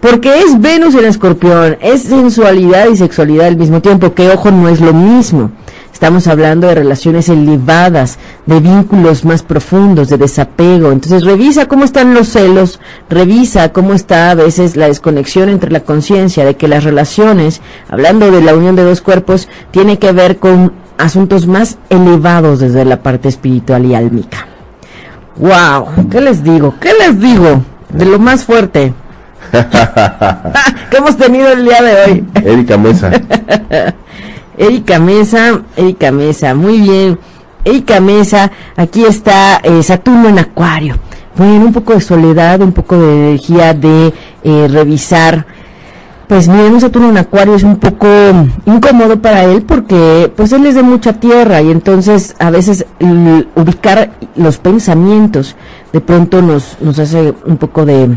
Porque 0.00 0.38
es 0.40 0.60
Venus 0.60 0.94
en 0.94 1.06
escorpión, 1.06 1.76
es 1.80 2.02
sensualidad 2.02 2.88
y 2.88 2.96
sexualidad 2.96 3.48
al 3.48 3.56
mismo 3.56 3.82
tiempo, 3.82 4.14
que 4.14 4.28
ojo 4.28 4.50
no 4.50 4.68
es 4.68 4.80
lo 4.80 4.92
mismo. 4.92 5.50
Estamos 5.92 6.28
hablando 6.28 6.68
de 6.68 6.76
relaciones 6.76 7.28
elevadas, 7.28 8.18
de 8.46 8.60
vínculos 8.60 9.24
más 9.24 9.42
profundos, 9.42 10.08
de 10.08 10.16
desapego. 10.16 10.92
Entonces 10.92 11.24
revisa 11.24 11.66
cómo 11.66 11.82
están 11.82 12.14
los 12.14 12.28
celos, 12.28 12.78
revisa 13.10 13.72
cómo 13.72 13.94
está 13.94 14.30
a 14.30 14.36
veces 14.36 14.76
la 14.76 14.86
desconexión 14.86 15.48
entre 15.48 15.72
la 15.72 15.80
conciencia 15.80 16.44
de 16.44 16.54
que 16.54 16.68
las 16.68 16.84
relaciones, 16.84 17.60
hablando 17.88 18.30
de 18.30 18.40
la 18.40 18.54
unión 18.54 18.76
de 18.76 18.84
dos 18.84 19.00
cuerpos, 19.00 19.48
tiene 19.72 19.98
que 19.98 20.12
ver 20.12 20.36
con 20.36 20.72
asuntos 20.98 21.48
más 21.48 21.78
elevados 21.90 22.60
desde 22.60 22.84
la 22.84 23.02
parte 23.02 23.28
espiritual 23.28 23.84
y 23.84 23.96
álmica. 23.96 24.46
¡Wow! 25.36 26.08
¿Qué 26.08 26.20
les 26.20 26.44
digo? 26.44 26.74
¿Qué 26.80 26.92
les 27.00 27.18
digo? 27.18 27.62
De 27.92 28.04
lo 28.04 28.20
más 28.20 28.44
fuerte. 28.44 28.94
que 30.90 30.96
hemos 30.96 31.16
tenido 31.16 31.52
el 31.52 31.64
día 31.64 31.82
de 31.82 31.94
hoy. 32.04 32.24
Erika 32.44 32.76
Mesa. 32.76 33.10
Erika 34.58 34.98
Mesa, 34.98 35.62
Erika 35.76 36.10
Mesa, 36.10 36.54
muy 36.54 36.80
bien. 36.80 37.18
Erika 37.64 38.00
Mesa, 38.00 38.50
aquí 38.76 39.04
está 39.04 39.60
eh, 39.62 39.82
Saturno 39.82 40.28
en 40.28 40.38
Acuario. 40.38 40.96
Bueno, 41.36 41.66
un 41.66 41.72
poco 41.72 41.94
de 41.94 42.00
soledad, 42.00 42.60
un 42.60 42.72
poco 42.72 42.98
de 42.98 43.28
energía 43.28 43.72
de 43.72 44.12
eh, 44.42 44.68
revisar. 44.68 45.46
Pues 46.26 46.48
miren, 46.48 46.74
un 46.74 46.80
Saturno 46.80 47.08
en 47.08 47.16
Acuario 47.16 47.54
es 47.54 47.62
un 47.62 47.76
poco 47.76 48.06
incómodo 48.66 49.22
para 49.22 49.44
él 49.44 49.62
porque 49.62 50.30
pues 50.36 50.52
él 50.52 50.66
es 50.66 50.74
de 50.74 50.82
mucha 50.82 51.14
tierra 51.14 51.62
y 51.62 51.70
entonces 51.70 52.36
a 52.38 52.50
veces 52.50 52.84
ubicar 53.54 54.10
los 54.36 54.58
pensamientos 54.58 55.56
de 55.90 56.00
pronto 56.02 56.42
nos, 56.42 56.76
nos 56.82 56.98
hace 56.98 57.32
un 57.46 57.56
poco 57.56 57.86
de 57.86 58.10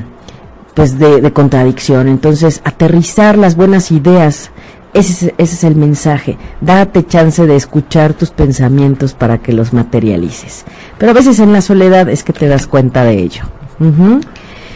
pues 0.73 0.99
de, 0.99 1.21
de 1.21 1.33
contradicción. 1.33 2.07
Entonces 2.07 2.61
aterrizar 2.63 3.37
las 3.37 3.55
buenas 3.55 3.91
ideas 3.91 4.51
ese 4.93 5.33
es, 5.37 5.63
el 5.63 5.75
mensaje. 5.75 6.37
Date 6.59 7.05
chance 7.05 7.45
de 7.45 7.55
escuchar 7.55 8.13
tus 8.13 8.31
pensamientos 8.31 9.13
para 9.13 9.37
que 9.37 9.53
los 9.53 9.71
materialices. 9.71 10.65
Pero 10.97 11.11
a 11.11 11.15
veces 11.15 11.39
en 11.39 11.53
la 11.53 11.61
soledad 11.61 12.09
es 12.09 12.23
que 12.23 12.33
te 12.33 12.47
das 12.47 12.67
cuenta 12.67 13.03
de 13.03 13.19
ello. 13.19 13.43
Muy 13.79 14.19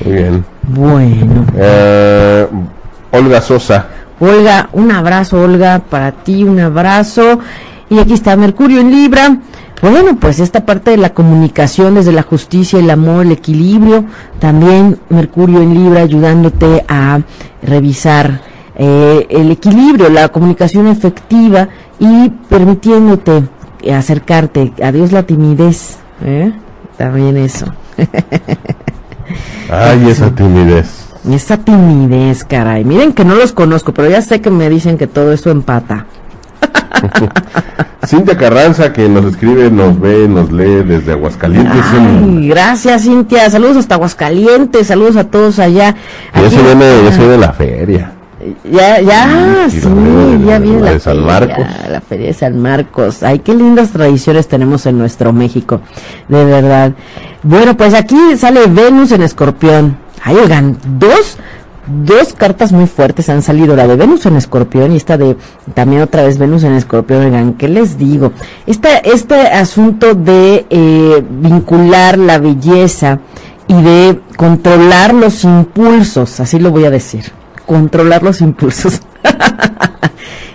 bien. 0.05 0.45
Bueno. 0.63 1.45
Eh, 1.57 2.47
Olga 3.11 3.41
Sosa. 3.41 3.87
Olga, 4.19 4.69
un 4.71 4.91
abrazo, 4.91 5.41
Olga, 5.41 5.79
para 5.79 6.13
ti, 6.13 6.43
un 6.43 6.61
abrazo. 6.61 7.39
Y 7.89 7.99
aquí 7.99 8.13
está 8.13 8.37
Mercurio 8.37 8.79
en 8.79 8.91
Libra. 8.91 9.37
Bueno, 9.81 10.17
pues 10.19 10.39
esta 10.39 10.65
parte 10.65 10.91
de 10.91 10.97
la 10.97 11.13
comunicación 11.13 11.95
desde 11.95 12.11
la 12.11 12.23
justicia, 12.23 12.79
el 12.79 12.89
amor, 12.89 13.25
el 13.25 13.33
equilibrio, 13.33 14.05
también 14.39 14.99
Mercurio 15.09 15.61
en 15.61 15.73
Libra 15.73 16.01
ayudándote 16.01 16.85
a 16.87 17.21
revisar 17.61 18.41
eh, 18.75 19.27
el 19.29 19.51
equilibrio, 19.51 20.09
la 20.09 20.29
comunicación 20.29 20.87
efectiva 20.87 21.69
y 21.99 22.29
permitiéndote 22.49 23.43
acercarte. 23.93 24.73
Adiós 24.83 25.11
la 25.11 25.23
timidez, 25.23 25.97
¿eh? 26.23 26.51
también 26.97 27.37
eso. 27.37 27.65
Ay, 29.69 30.09
esa 30.09 30.33
timidez. 30.33 31.05
Esa 31.29 31.57
timidez, 31.57 32.43
caray. 32.43 32.85
Miren 32.85 33.13
que 33.13 33.25
no 33.25 33.35
los 33.35 33.51
conozco, 33.51 33.93
pero 33.93 34.09
ya 34.09 34.21
sé 34.21 34.41
que 34.41 34.51
me 34.51 34.69
dicen 34.69 34.97
que 34.97 35.07
todo 35.07 35.31
eso 35.33 35.49
empata. 35.49 36.05
Cintia 38.05 38.37
Carranza, 38.37 38.93
que 38.93 39.09
nos 39.09 39.25
escribe, 39.25 39.71
nos 39.71 39.99
ve, 39.99 40.27
nos 40.27 40.51
lee 40.51 40.83
desde 40.83 41.13
Aguascalientes. 41.13 41.81
Ay, 41.91 42.47
gracias, 42.47 43.03
Cintia. 43.03 43.49
Saludos 43.49 43.77
hasta 43.77 43.95
Aguascalientes. 43.95 44.87
Saludos 44.87 45.15
a 45.15 45.23
todos 45.25 45.59
allá. 45.59 45.95
Ya 46.33 46.49
se, 46.49 46.61
viene, 46.61 47.03
ya 47.03 47.11
se 47.11 47.19
viene 47.19 47.37
la 47.37 47.53
feria. 47.53 48.11
Ya, 48.63 49.01
ya, 49.01 49.67
sí, 49.69 49.81
ya 50.45 50.59
viene 50.59 50.81
la, 50.81 50.91
de 50.91 50.99
San 50.99 51.15
feria, 51.15 51.27
Marcos. 51.31 51.65
la 51.89 52.01
feria 52.01 52.27
de 52.27 52.33
San 52.33 52.61
Marcos. 52.61 53.23
Ay, 53.23 53.39
qué 53.39 53.55
lindas 53.55 53.89
tradiciones 53.89 54.47
tenemos 54.47 54.85
en 54.85 54.99
nuestro 54.99 55.33
México, 55.33 55.81
de 56.27 56.45
verdad. 56.45 56.91
Bueno, 57.41 57.75
pues 57.75 57.95
aquí 57.95 58.17
sale 58.37 58.67
Venus 58.67 59.11
en 59.13 59.23
Escorpión. 59.23 59.97
Ay, 60.23 60.35
oigan, 60.35 60.77
dos, 60.99 61.37
dos 61.87 62.33
cartas 62.33 62.71
muy 62.71 62.87
fuertes 62.87 63.29
han 63.29 63.41
salido, 63.41 63.75
la 63.75 63.87
de 63.87 63.95
Venus 63.95 64.25
en 64.25 64.35
Escorpión 64.35 64.91
y 64.91 64.97
esta 64.97 65.17
de 65.17 65.37
también 65.73 66.01
otra 66.01 66.23
vez 66.23 66.37
Venus 66.37 66.63
en 66.63 66.73
Escorpión. 66.73 67.25
Oigan, 67.25 67.53
¿qué 67.53 67.67
les 67.67 67.97
digo? 67.97 68.31
Este, 68.65 69.09
este 69.09 69.35
asunto 69.35 70.15
de 70.15 70.65
eh, 70.69 71.23
vincular 71.29 72.17
la 72.17 72.39
belleza 72.39 73.19
y 73.67 73.81
de 73.81 74.19
controlar 74.37 75.13
los 75.13 75.43
impulsos, 75.43 76.39
así 76.39 76.59
lo 76.59 76.71
voy 76.71 76.85
a 76.85 76.91
decir 76.91 77.31
controlar 77.65 78.23
los 78.23 78.41
impulsos. 78.41 79.01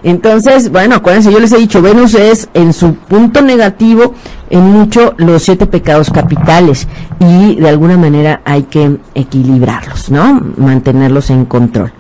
Entonces, 0.03 0.71
bueno, 0.71 0.97
acuérdense, 0.97 1.33
yo 1.33 1.41
les 1.41 1.53
he 1.53 1.59
dicho, 1.59 1.83
Venus 1.83 2.15
es 2.15 2.49
en 2.55 2.73
su 2.73 2.95
punto 2.95 3.43
negativo 3.43 4.15
en 4.49 4.63
mucho 4.63 5.15
los 5.19 5.43
siete 5.43 5.67
pecados 5.67 6.11
capitales 6.11 6.89
y 7.19 7.57
de 7.57 7.69
alguna 7.69 7.97
manera 7.97 8.41
hay 8.45 8.65
que 8.65 8.99
equilibrarlos, 9.15 10.11
¿no? 10.11 10.41
Mantenerlos 10.57 11.31
en 11.31 11.45
control. 11.45 11.93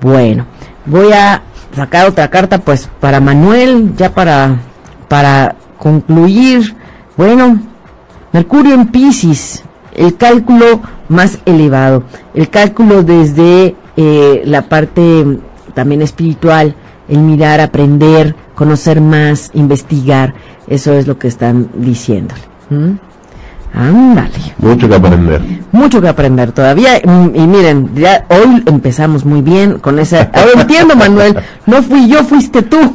Bueno, 0.00 0.44
voy 0.84 1.12
a 1.12 1.42
sacar 1.74 2.06
otra 2.06 2.28
carta 2.28 2.58
pues 2.58 2.88
para 3.00 3.20
Manuel, 3.20 3.94
ya 3.96 4.14
para, 4.14 4.58
para 5.08 5.56
concluir. 5.78 6.76
Bueno, 7.16 7.58
Mercurio 8.32 8.74
en 8.74 8.88
Pisces, 8.88 9.64
el 9.94 10.16
cálculo 10.16 10.82
más 11.08 11.38
elevado, 11.46 12.04
el 12.34 12.50
cálculo 12.50 13.02
desde 13.02 13.74
eh, 13.96 14.42
la 14.44 14.62
parte 14.62 15.38
también 15.74 16.02
espiritual, 16.02 16.74
el 17.08 17.18
mirar, 17.18 17.60
aprender, 17.60 18.34
conocer 18.54 19.00
más, 19.00 19.50
investigar, 19.54 20.34
eso 20.66 20.92
es 20.92 21.06
lo 21.06 21.18
que 21.18 21.28
están 21.28 21.68
diciéndole. 21.74 22.40
¿Mm? 22.70 22.92
Ándale. 23.74 24.54
Mucho 24.58 24.88
que 24.88 24.94
aprender. 24.94 25.42
Mucho 25.72 26.00
que 26.00 26.08
aprender 26.08 26.52
todavía. 26.52 26.98
Y, 26.98 27.06
miren, 27.46 27.90
ya 27.94 28.24
hoy 28.30 28.62
empezamos 28.66 29.24
muy 29.26 29.42
bien 29.42 29.78
con 29.80 29.98
esa. 29.98 30.30
Ahora 30.32 30.62
entiendo, 30.62 30.96
Manuel. 30.96 31.36
No 31.66 31.82
fui 31.82 32.08
yo, 32.08 32.24
fuiste 32.24 32.62
tú. 32.62 32.78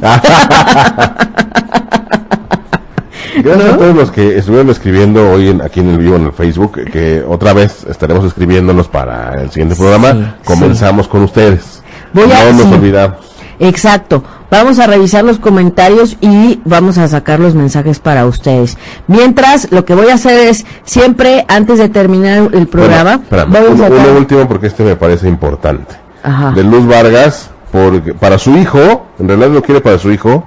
Gracias 3.42 3.64
¿No? 3.68 3.72
a 3.74 3.78
todos 3.78 3.94
los 3.96 4.10
que 4.10 4.36
estuvieron 4.38 4.68
escribiendo 4.70 5.30
hoy 5.30 5.48
en- 5.48 5.62
aquí 5.62 5.80
en 5.80 5.88
el 5.90 5.98
vivo 5.98 6.16
en 6.16 6.26
el 6.26 6.32
Facebook, 6.32 6.80
que, 6.90 7.22
otra 7.26 7.52
vez 7.52 7.84
estaremos 7.88 8.24
escribiéndonos 8.24 8.88
para 8.88 9.40
el 9.40 9.50
siguiente 9.50 9.74
programa. 9.74 10.12
Sí, 10.12 10.24
Comenzamos 10.44 11.08
con 11.08 11.22
ustedes. 11.22 11.82
Voy 12.12 12.24
a- 12.30 12.44
no 12.52 12.58
nos 12.58 12.68
sí. 12.68 12.74
olvidamos. 12.74 13.16
Exacto. 13.62 14.24
Vamos 14.50 14.80
a 14.80 14.88
revisar 14.88 15.24
los 15.24 15.38
comentarios 15.38 16.16
y 16.20 16.60
vamos 16.64 16.98
a 16.98 17.06
sacar 17.06 17.38
los 17.38 17.54
mensajes 17.54 18.00
para 18.00 18.26
ustedes. 18.26 18.76
Mientras, 19.06 19.70
lo 19.70 19.84
que 19.84 19.94
voy 19.94 20.08
a 20.08 20.14
hacer 20.14 20.48
es, 20.48 20.66
siempre 20.84 21.44
antes 21.48 21.78
de 21.78 21.88
terminar 21.88 22.50
el 22.52 22.66
programa, 22.66 23.18
Bueno, 23.30 23.46
espérame, 23.46 23.50
voy 23.50 23.84
a 23.84 24.10
uno, 24.10 24.18
último 24.18 24.48
porque 24.48 24.66
este 24.66 24.82
me 24.82 24.96
parece 24.96 25.28
importante. 25.28 25.94
Ajá. 26.24 26.50
De 26.50 26.64
Luz 26.64 26.86
Vargas, 26.86 27.50
porque, 27.70 28.14
para 28.14 28.36
su 28.36 28.56
hijo, 28.56 29.06
en 29.20 29.28
realidad 29.28 29.50
lo 29.50 29.62
quiere 29.62 29.80
para 29.80 29.98
su 29.98 30.10
hijo, 30.10 30.44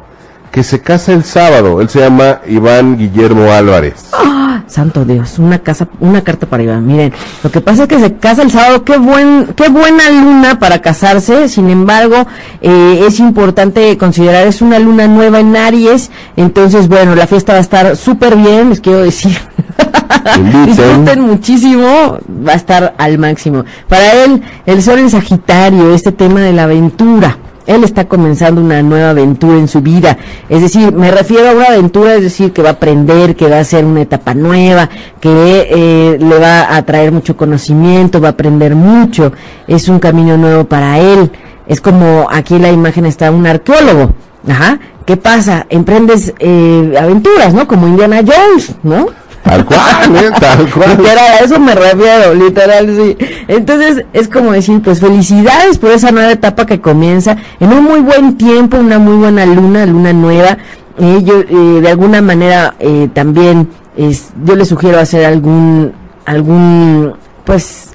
que 0.56 0.64
se 0.64 0.80
casa 0.80 1.12
el 1.12 1.26
sábado. 1.26 1.82
Él 1.82 1.90
se 1.90 2.00
llama 2.00 2.40
Iván 2.48 2.98
Guillermo 2.98 3.52
Álvarez. 3.52 4.06
¡Ah! 4.14 4.64
Santo 4.68 5.04
Dios, 5.04 5.38
una 5.38 5.60
casa, 5.60 5.90
una 6.00 6.24
carta 6.24 6.48
para 6.48 6.64
Iván. 6.64 6.88
Miren, 6.88 7.12
lo 7.44 7.52
que 7.52 7.60
pasa 7.60 7.84
es 7.84 7.90
que 7.90 8.00
se 8.00 8.16
casa 8.16 8.42
el 8.42 8.52
sábado, 8.52 8.86
qué 8.86 8.98
buen, 8.98 9.48
qué 9.58 9.68
buena 9.68 10.10
luna 10.10 10.58
para 10.58 10.82
casarse. 10.82 11.50
Sin 11.50 11.70
embargo, 11.70 12.26
eh, 12.62 13.04
es 13.06 13.20
importante 13.20 13.98
considerar 13.98 14.48
es 14.48 14.62
una 14.62 14.80
luna 14.80 15.08
nueva 15.08 15.42
en 15.42 15.58
Aries. 15.58 16.10
Entonces, 16.38 16.88
bueno, 16.88 17.16
la 17.16 17.28
fiesta 17.28 17.52
va 17.52 17.58
a 17.58 17.62
estar 17.62 17.98
súper 17.98 18.38
bien, 18.38 18.70
les 18.70 18.80
quiero 18.80 19.00
decir. 19.00 19.38
Disfruten 20.68 21.20
muchísimo, 21.20 22.18
va 22.48 22.54
a 22.54 22.56
estar 22.56 22.96
al 22.98 23.18
máximo. 23.18 23.66
Para 23.90 24.24
él, 24.24 24.42
el 24.66 24.82
sol 24.82 25.00
en 25.00 25.10
Sagitario, 25.10 25.94
este 25.94 26.14
tema 26.14 26.40
de 26.40 26.54
la 26.54 26.64
aventura. 26.64 27.40
Él 27.68 27.84
está 27.84 28.06
comenzando 28.08 28.62
una 28.62 28.82
nueva 28.82 29.10
aventura 29.10 29.58
en 29.58 29.68
su 29.68 29.82
vida. 29.82 30.18
Es 30.50 30.62
decir, 30.62 30.94
me 30.94 31.12
refiero 31.12 31.50
a 31.50 31.54
una 31.54 31.66
aventura, 31.66 32.16
es 32.16 32.22
decir, 32.22 32.54
que 32.54 32.62
va 32.62 32.70
a 32.70 32.74
aprender, 32.74 33.36
que 33.36 33.48
va 33.48 33.60
a 33.60 33.64
ser 33.64 33.86
una 33.86 34.02
etapa 34.02 34.34
nueva, 34.34 34.90
que 35.20 35.68
eh, 35.70 36.18
le 36.20 36.40
va 36.40 36.76
a 36.76 36.82
traer 36.84 37.12
mucho 37.12 37.36
conocimiento, 37.36 38.22
va 38.22 38.30
a 38.30 38.32
aprender 38.32 38.76
mucho. 38.76 39.32
Es 39.68 39.90
un 39.90 40.00
camino 40.00 40.38
nuevo 40.38 40.66
para 40.66 41.00
él. 41.00 41.32
Es 41.68 41.82
como 41.82 42.28
aquí 42.32 42.60
la 42.60 42.72
imagen 42.72 43.06
está 43.06 43.32
un 43.32 43.48
arqueólogo. 43.48 44.14
Ajá. 44.48 44.80
¿Qué 45.06 45.18
pasa? 45.18 45.68
Emprendes 45.70 46.34
eh, 46.40 46.96
aventuras, 47.00 47.54
¿no? 47.54 47.68
Como 47.68 47.88
Indiana 47.88 48.22
Jones, 48.26 48.76
¿no? 48.82 49.08
Tal 49.46 49.64
cual, 49.64 50.16
¿eh? 50.16 50.32
tal 50.40 50.70
cual. 50.74 50.98
Literal, 50.98 51.18
a 51.20 51.38
eso 51.38 51.60
me 51.60 51.76
refiero, 51.76 52.34
literal, 52.34 52.88
sí. 52.88 53.16
Entonces, 53.48 54.04
es 54.12 54.28
como 54.28 54.52
decir, 54.52 54.82
pues 54.82 55.00
felicidades 55.00 55.78
por 55.78 55.92
esa 55.92 56.12
nueva 56.12 56.32
etapa 56.32 56.66
que 56.66 56.82
comienza 56.82 57.38
en 57.60 57.72
un 57.72 57.84
muy 57.84 58.00
buen 58.00 58.38
tiempo, 58.38 58.78
una 58.78 58.98
muy 58.98 59.18
buena 59.18 59.46
luna, 59.46 59.86
luna 59.86 60.14
nueva. 60.14 60.58
Eh, 60.98 61.22
yo, 61.24 61.42
eh, 61.42 61.82
de 61.82 61.90
alguna 61.90 62.24
manera, 62.24 62.74
eh, 62.80 63.08
también, 63.14 63.70
es, 63.96 64.32
yo 64.44 64.56
le 64.56 64.66
sugiero 64.66 64.98
hacer 65.00 65.26
algún, 65.26 65.94
algún, 66.26 67.14
pues, 67.44 67.95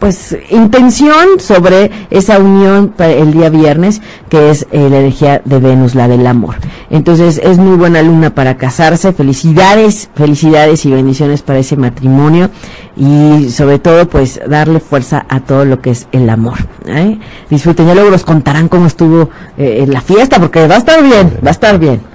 pues 0.00 0.36
intención 0.48 1.38
sobre 1.38 1.90
esa 2.10 2.38
unión 2.38 2.88
para 2.88 3.12
el 3.12 3.32
día 3.32 3.50
viernes 3.50 4.00
que 4.30 4.50
es 4.50 4.66
eh, 4.72 4.88
la 4.90 4.98
energía 4.98 5.42
de 5.44 5.58
Venus, 5.58 5.94
la 5.94 6.08
del 6.08 6.26
amor. 6.26 6.56
Entonces 6.88 7.38
es 7.44 7.58
muy 7.58 7.76
buena 7.76 8.02
luna 8.02 8.34
para 8.34 8.56
casarse. 8.56 9.12
Felicidades, 9.12 10.08
felicidades 10.14 10.86
y 10.86 10.90
bendiciones 10.90 11.42
para 11.42 11.58
ese 11.58 11.76
matrimonio 11.76 12.50
y 12.96 13.50
sobre 13.50 13.78
todo 13.78 14.08
pues 14.08 14.40
darle 14.48 14.80
fuerza 14.80 15.26
a 15.28 15.40
todo 15.40 15.66
lo 15.66 15.80
que 15.80 15.90
es 15.90 16.08
el 16.12 16.28
amor. 16.30 16.58
¿eh? 16.86 17.18
Disfruten, 17.50 17.86
ya 17.86 17.94
luego 17.94 18.10
los 18.10 18.24
contarán 18.24 18.68
cómo 18.68 18.86
estuvo 18.86 19.28
eh, 19.58 19.84
la 19.86 20.00
fiesta 20.00 20.40
porque 20.40 20.66
va 20.66 20.76
a 20.76 20.78
estar 20.78 21.02
bien, 21.02 21.38
va 21.44 21.48
a 21.48 21.52
estar 21.52 21.78
bien. 21.78 22.09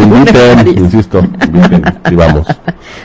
Inviten, 0.00 0.58
Aries. 0.58 0.76
insisto, 0.76 1.20
inviten, 1.20 1.82
y 2.10 2.14
vamos. 2.14 2.46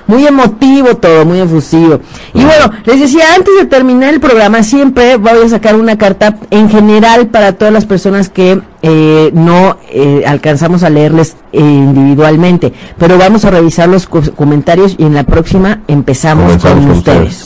Muy 0.08 0.26
emotivo 0.26 0.96
todo, 0.98 1.26
muy 1.26 1.40
efusivo. 1.40 2.00
Y 2.34 2.44
bueno, 2.44 2.72
les 2.86 3.00
decía, 3.00 3.26
antes 3.36 3.54
de 3.60 3.66
terminar 3.66 4.14
el 4.14 4.20
programa, 4.20 4.64
siempre 4.64 5.18
voy 5.18 5.46
a 5.46 5.50
sacar 5.50 5.76
una 5.76 5.98
carta 5.98 6.36
en 6.50 6.70
general 6.70 7.28
para 7.28 7.54
todas 7.54 7.74
las 7.74 7.86
personas 7.86 8.30
que 8.30 8.60
eh, 8.82 9.32
no 9.34 9.78
eh, 9.92 10.24
alcanzamos 10.26 10.84
a 10.84 10.90
leerles 10.90 11.36
eh, 11.52 11.60
individualmente. 11.60 12.74
Pero 12.98 13.18
vamos 13.18 13.46
a 13.46 13.52
revisar 13.52 13.88
los 13.90 14.08
co- 14.08 14.22
comentarios 14.36 14.96
y 14.98 15.04
en 15.04 15.14
la 15.14 15.24
próxima 15.24 15.82
empezamos 15.88 16.58
con 16.58 16.80
con 16.82 16.92
ustedes. 16.92 17.46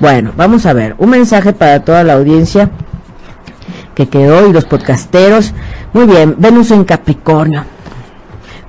Bueno, 0.00 0.32
vamos 0.36 0.66
a 0.66 0.72
ver. 0.72 0.94
Un 0.98 1.10
mensaje 1.10 1.52
para 1.52 1.80
toda 1.84 2.02
la 2.04 2.14
audiencia 2.14 2.70
que 3.98 4.08
quedó 4.08 4.48
y 4.48 4.52
los 4.52 4.64
podcasteros. 4.64 5.52
Muy 5.92 6.06
bien, 6.06 6.36
Venus 6.38 6.70
en 6.70 6.84
Capricornio. 6.84 7.64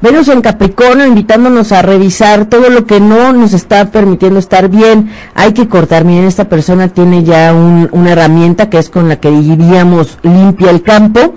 Venus 0.01 0.27
en 0.29 0.41
Capricornio 0.41 1.05
invitándonos 1.05 1.71
a 1.71 1.83
revisar 1.83 2.45
todo 2.45 2.69
lo 2.71 2.85
que 2.87 2.99
no 2.99 3.31
nos 3.31 3.53
está 3.53 3.91
permitiendo 3.91 4.39
estar 4.39 4.67
bien. 4.69 5.11
Hay 5.35 5.53
que 5.53 5.67
cortar. 5.67 6.03
Miren, 6.03 6.25
esta 6.25 6.49
persona 6.49 6.87
tiene 6.87 7.23
ya 7.23 7.53
un- 7.53 7.89
una 7.91 8.13
herramienta 8.13 8.71
que 8.71 8.79
es 8.79 8.89
con 8.89 9.07
la 9.07 9.17
que 9.17 9.29
diríamos 9.29 10.17
limpia 10.23 10.71
el 10.71 10.81
campo. 10.81 11.35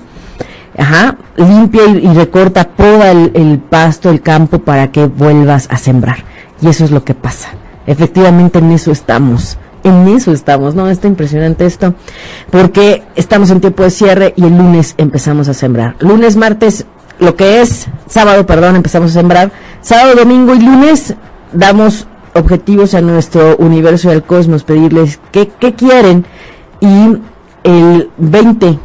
Ajá, 0.79 1.17
limpia 1.37 1.85
y, 1.85 2.15
recorta 2.15 2.67
poda 2.71 3.11
el, 3.11 3.31
el 3.35 3.59
pasto, 3.59 4.09
el 4.09 4.23
campo 4.23 4.61
para 4.61 4.91
que 4.91 5.05
vuelvas 5.05 5.67
a 5.71 5.77
sembrar. 5.77 6.25
Y 6.63 6.69
eso 6.69 6.85
es 6.87 6.91
lo 6.93 7.05
que 7.05 7.13
pasa. 7.13 7.51
Efectivamente 7.87 8.59
en 8.61 8.73
eso 8.73 8.91
estamos. 8.91 9.59
En 9.85 10.07
eso 10.09 10.33
estamos, 10.33 10.75
¿no? 10.75 10.89
Está 10.89 11.09
impresionante 11.09 11.67
esto. 11.67 11.95
Porque 12.51 13.03
estamos 13.17 13.51
en 13.51 13.61
tiempo 13.61 13.83
de 13.83 13.91
cierre 13.91 14.35
y 14.37 14.45
el 14.45 14.57
lunes 14.57 14.95
empezamos 14.99 15.49
a 15.49 15.55
sembrar. 15.55 15.97
Lunes, 16.01 16.37
martes, 16.37 16.87
lo 17.19 17.37
que 17.37 17.63
es 17.63 17.89
sábado, 18.07 18.47
perdón, 18.47 18.77
empezamos 18.77 19.11
a 19.11 19.21
sembrar. 19.21 19.53
Sábado, 19.81 20.15
domingo 20.17 20.55
y 20.55 20.61
lunes 20.61 21.15
damos 21.53 22.07
objetivos 22.35 22.95
a 22.95 23.01
nuestro 23.01 23.57
universo 23.59 24.09
y 24.09 24.13
al 24.13 24.23
cosmos, 24.23 24.65
pedirles 24.65 25.21
qué, 25.31 25.51
qué 25.59 25.75
quieren 25.75 26.25
y 26.81 27.19
el 27.65 28.11
20 28.17 28.79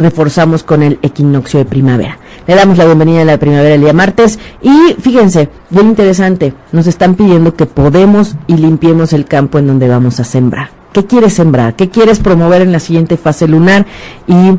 reforzamos 0.00 0.64
con 0.64 0.82
el 0.82 0.98
equinoccio 1.02 1.60
de 1.60 1.66
primavera. 1.66 2.18
Le 2.46 2.56
damos 2.56 2.78
la 2.78 2.86
bienvenida 2.86 3.22
a 3.22 3.26
la 3.26 3.38
primavera 3.38 3.74
el 3.74 3.82
día 3.82 3.92
martes 3.92 4.38
y 4.62 4.94
fíjense, 5.00 5.50
bien 5.68 5.88
interesante, 5.88 6.54
nos 6.72 6.88
están 6.88 7.14
pidiendo 7.14 7.54
que 7.54 7.66
podemos 7.66 8.34
y 8.48 8.56
limpiemos 8.56 9.12
el 9.12 9.26
campo 9.26 9.58
en 9.58 9.68
donde 9.68 9.86
vamos 9.86 10.18
a 10.18 10.24
sembrar. 10.24 10.70
¿Qué 10.92 11.06
quieres 11.06 11.34
sembrar? 11.34 11.76
¿Qué 11.76 11.88
quieres 11.88 12.18
promover 12.18 12.62
en 12.62 12.72
la 12.72 12.80
siguiente 12.80 13.16
fase 13.16 13.46
lunar? 13.46 13.86
Y 14.26 14.58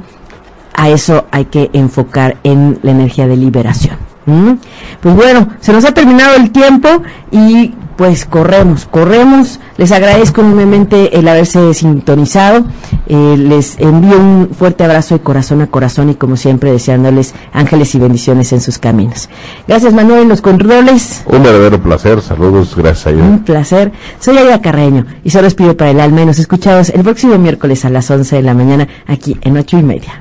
a 0.73 0.89
eso 0.89 1.25
hay 1.31 1.45
que 1.45 1.69
enfocar 1.73 2.37
en 2.43 2.79
la 2.83 2.91
energía 2.91 3.27
de 3.27 3.35
liberación. 3.35 4.11
¿Mm? 4.26 4.53
Pues 5.01 5.15
bueno, 5.15 5.49
se 5.59 5.74
nos 5.74 5.86
ha 5.86 5.93
terminado 5.93 6.36
el 6.36 6.51
tiempo 6.51 6.89
y 7.32 7.74
pues 8.01 8.26
corremos, 8.26 8.86
corremos. 8.86 9.59
Les 9.78 9.91
agradezco 9.91 10.41
enormemente 10.41 11.19
el 11.19 11.28
haberse 11.28 11.72
sintonizado. 11.76 12.65
Eh, 13.07 13.36
les 13.38 13.78
envío 13.80 14.17
un 14.17 14.49
fuerte 14.57 14.84
abrazo 14.84 15.15
de 15.15 15.22
corazón 15.22 15.61
a 15.61 15.67
corazón 15.67 16.09
y 16.09 16.15
como 16.15 16.36
siempre 16.36 16.72
deseándoles 16.72 17.36
ángeles 17.53 17.93
y 17.93 17.99
bendiciones 17.99 18.53
en 18.53 18.61
sus 18.61 18.80
caminos. 18.80 19.30
Gracias 19.67 19.93
Manuel 19.93 20.24
en 20.24 20.30
los 20.30 20.41
controles. 20.41 21.24
Un 21.28 21.43
verdadero 21.43 21.80
placer, 21.80 22.22
saludos, 22.22 22.76
gracias 22.76 23.13
a 23.13 23.17
Un 23.17 23.43
placer. 23.43 23.91
Soy 24.19 24.36
Aida 24.38 24.61
Carreño 24.61 25.05
y 25.24 25.30
solo 25.30 25.43
les 25.43 25.53
pido 25.53 25.78
para 25.78 25.91
el 25.91 25.99
alma 25.99 26.22
y 26.22 26.26
nos 26.26 26.39
escuchamos 26.39 26.89
el 26.89 27.03
próximo 27.03 27.38
miércoles 27.38 27.86
a 27.86 27.91
las 27.91 28.09
11 28.09 28.38
de 28.38 28.41
la 28.41 28.55
mañana 28.55 28.88
aquí 29.05 29.38
en 29.41 29.57
ocho 29.57 29.78
y 29.78 29.84
media. 29.84 30.20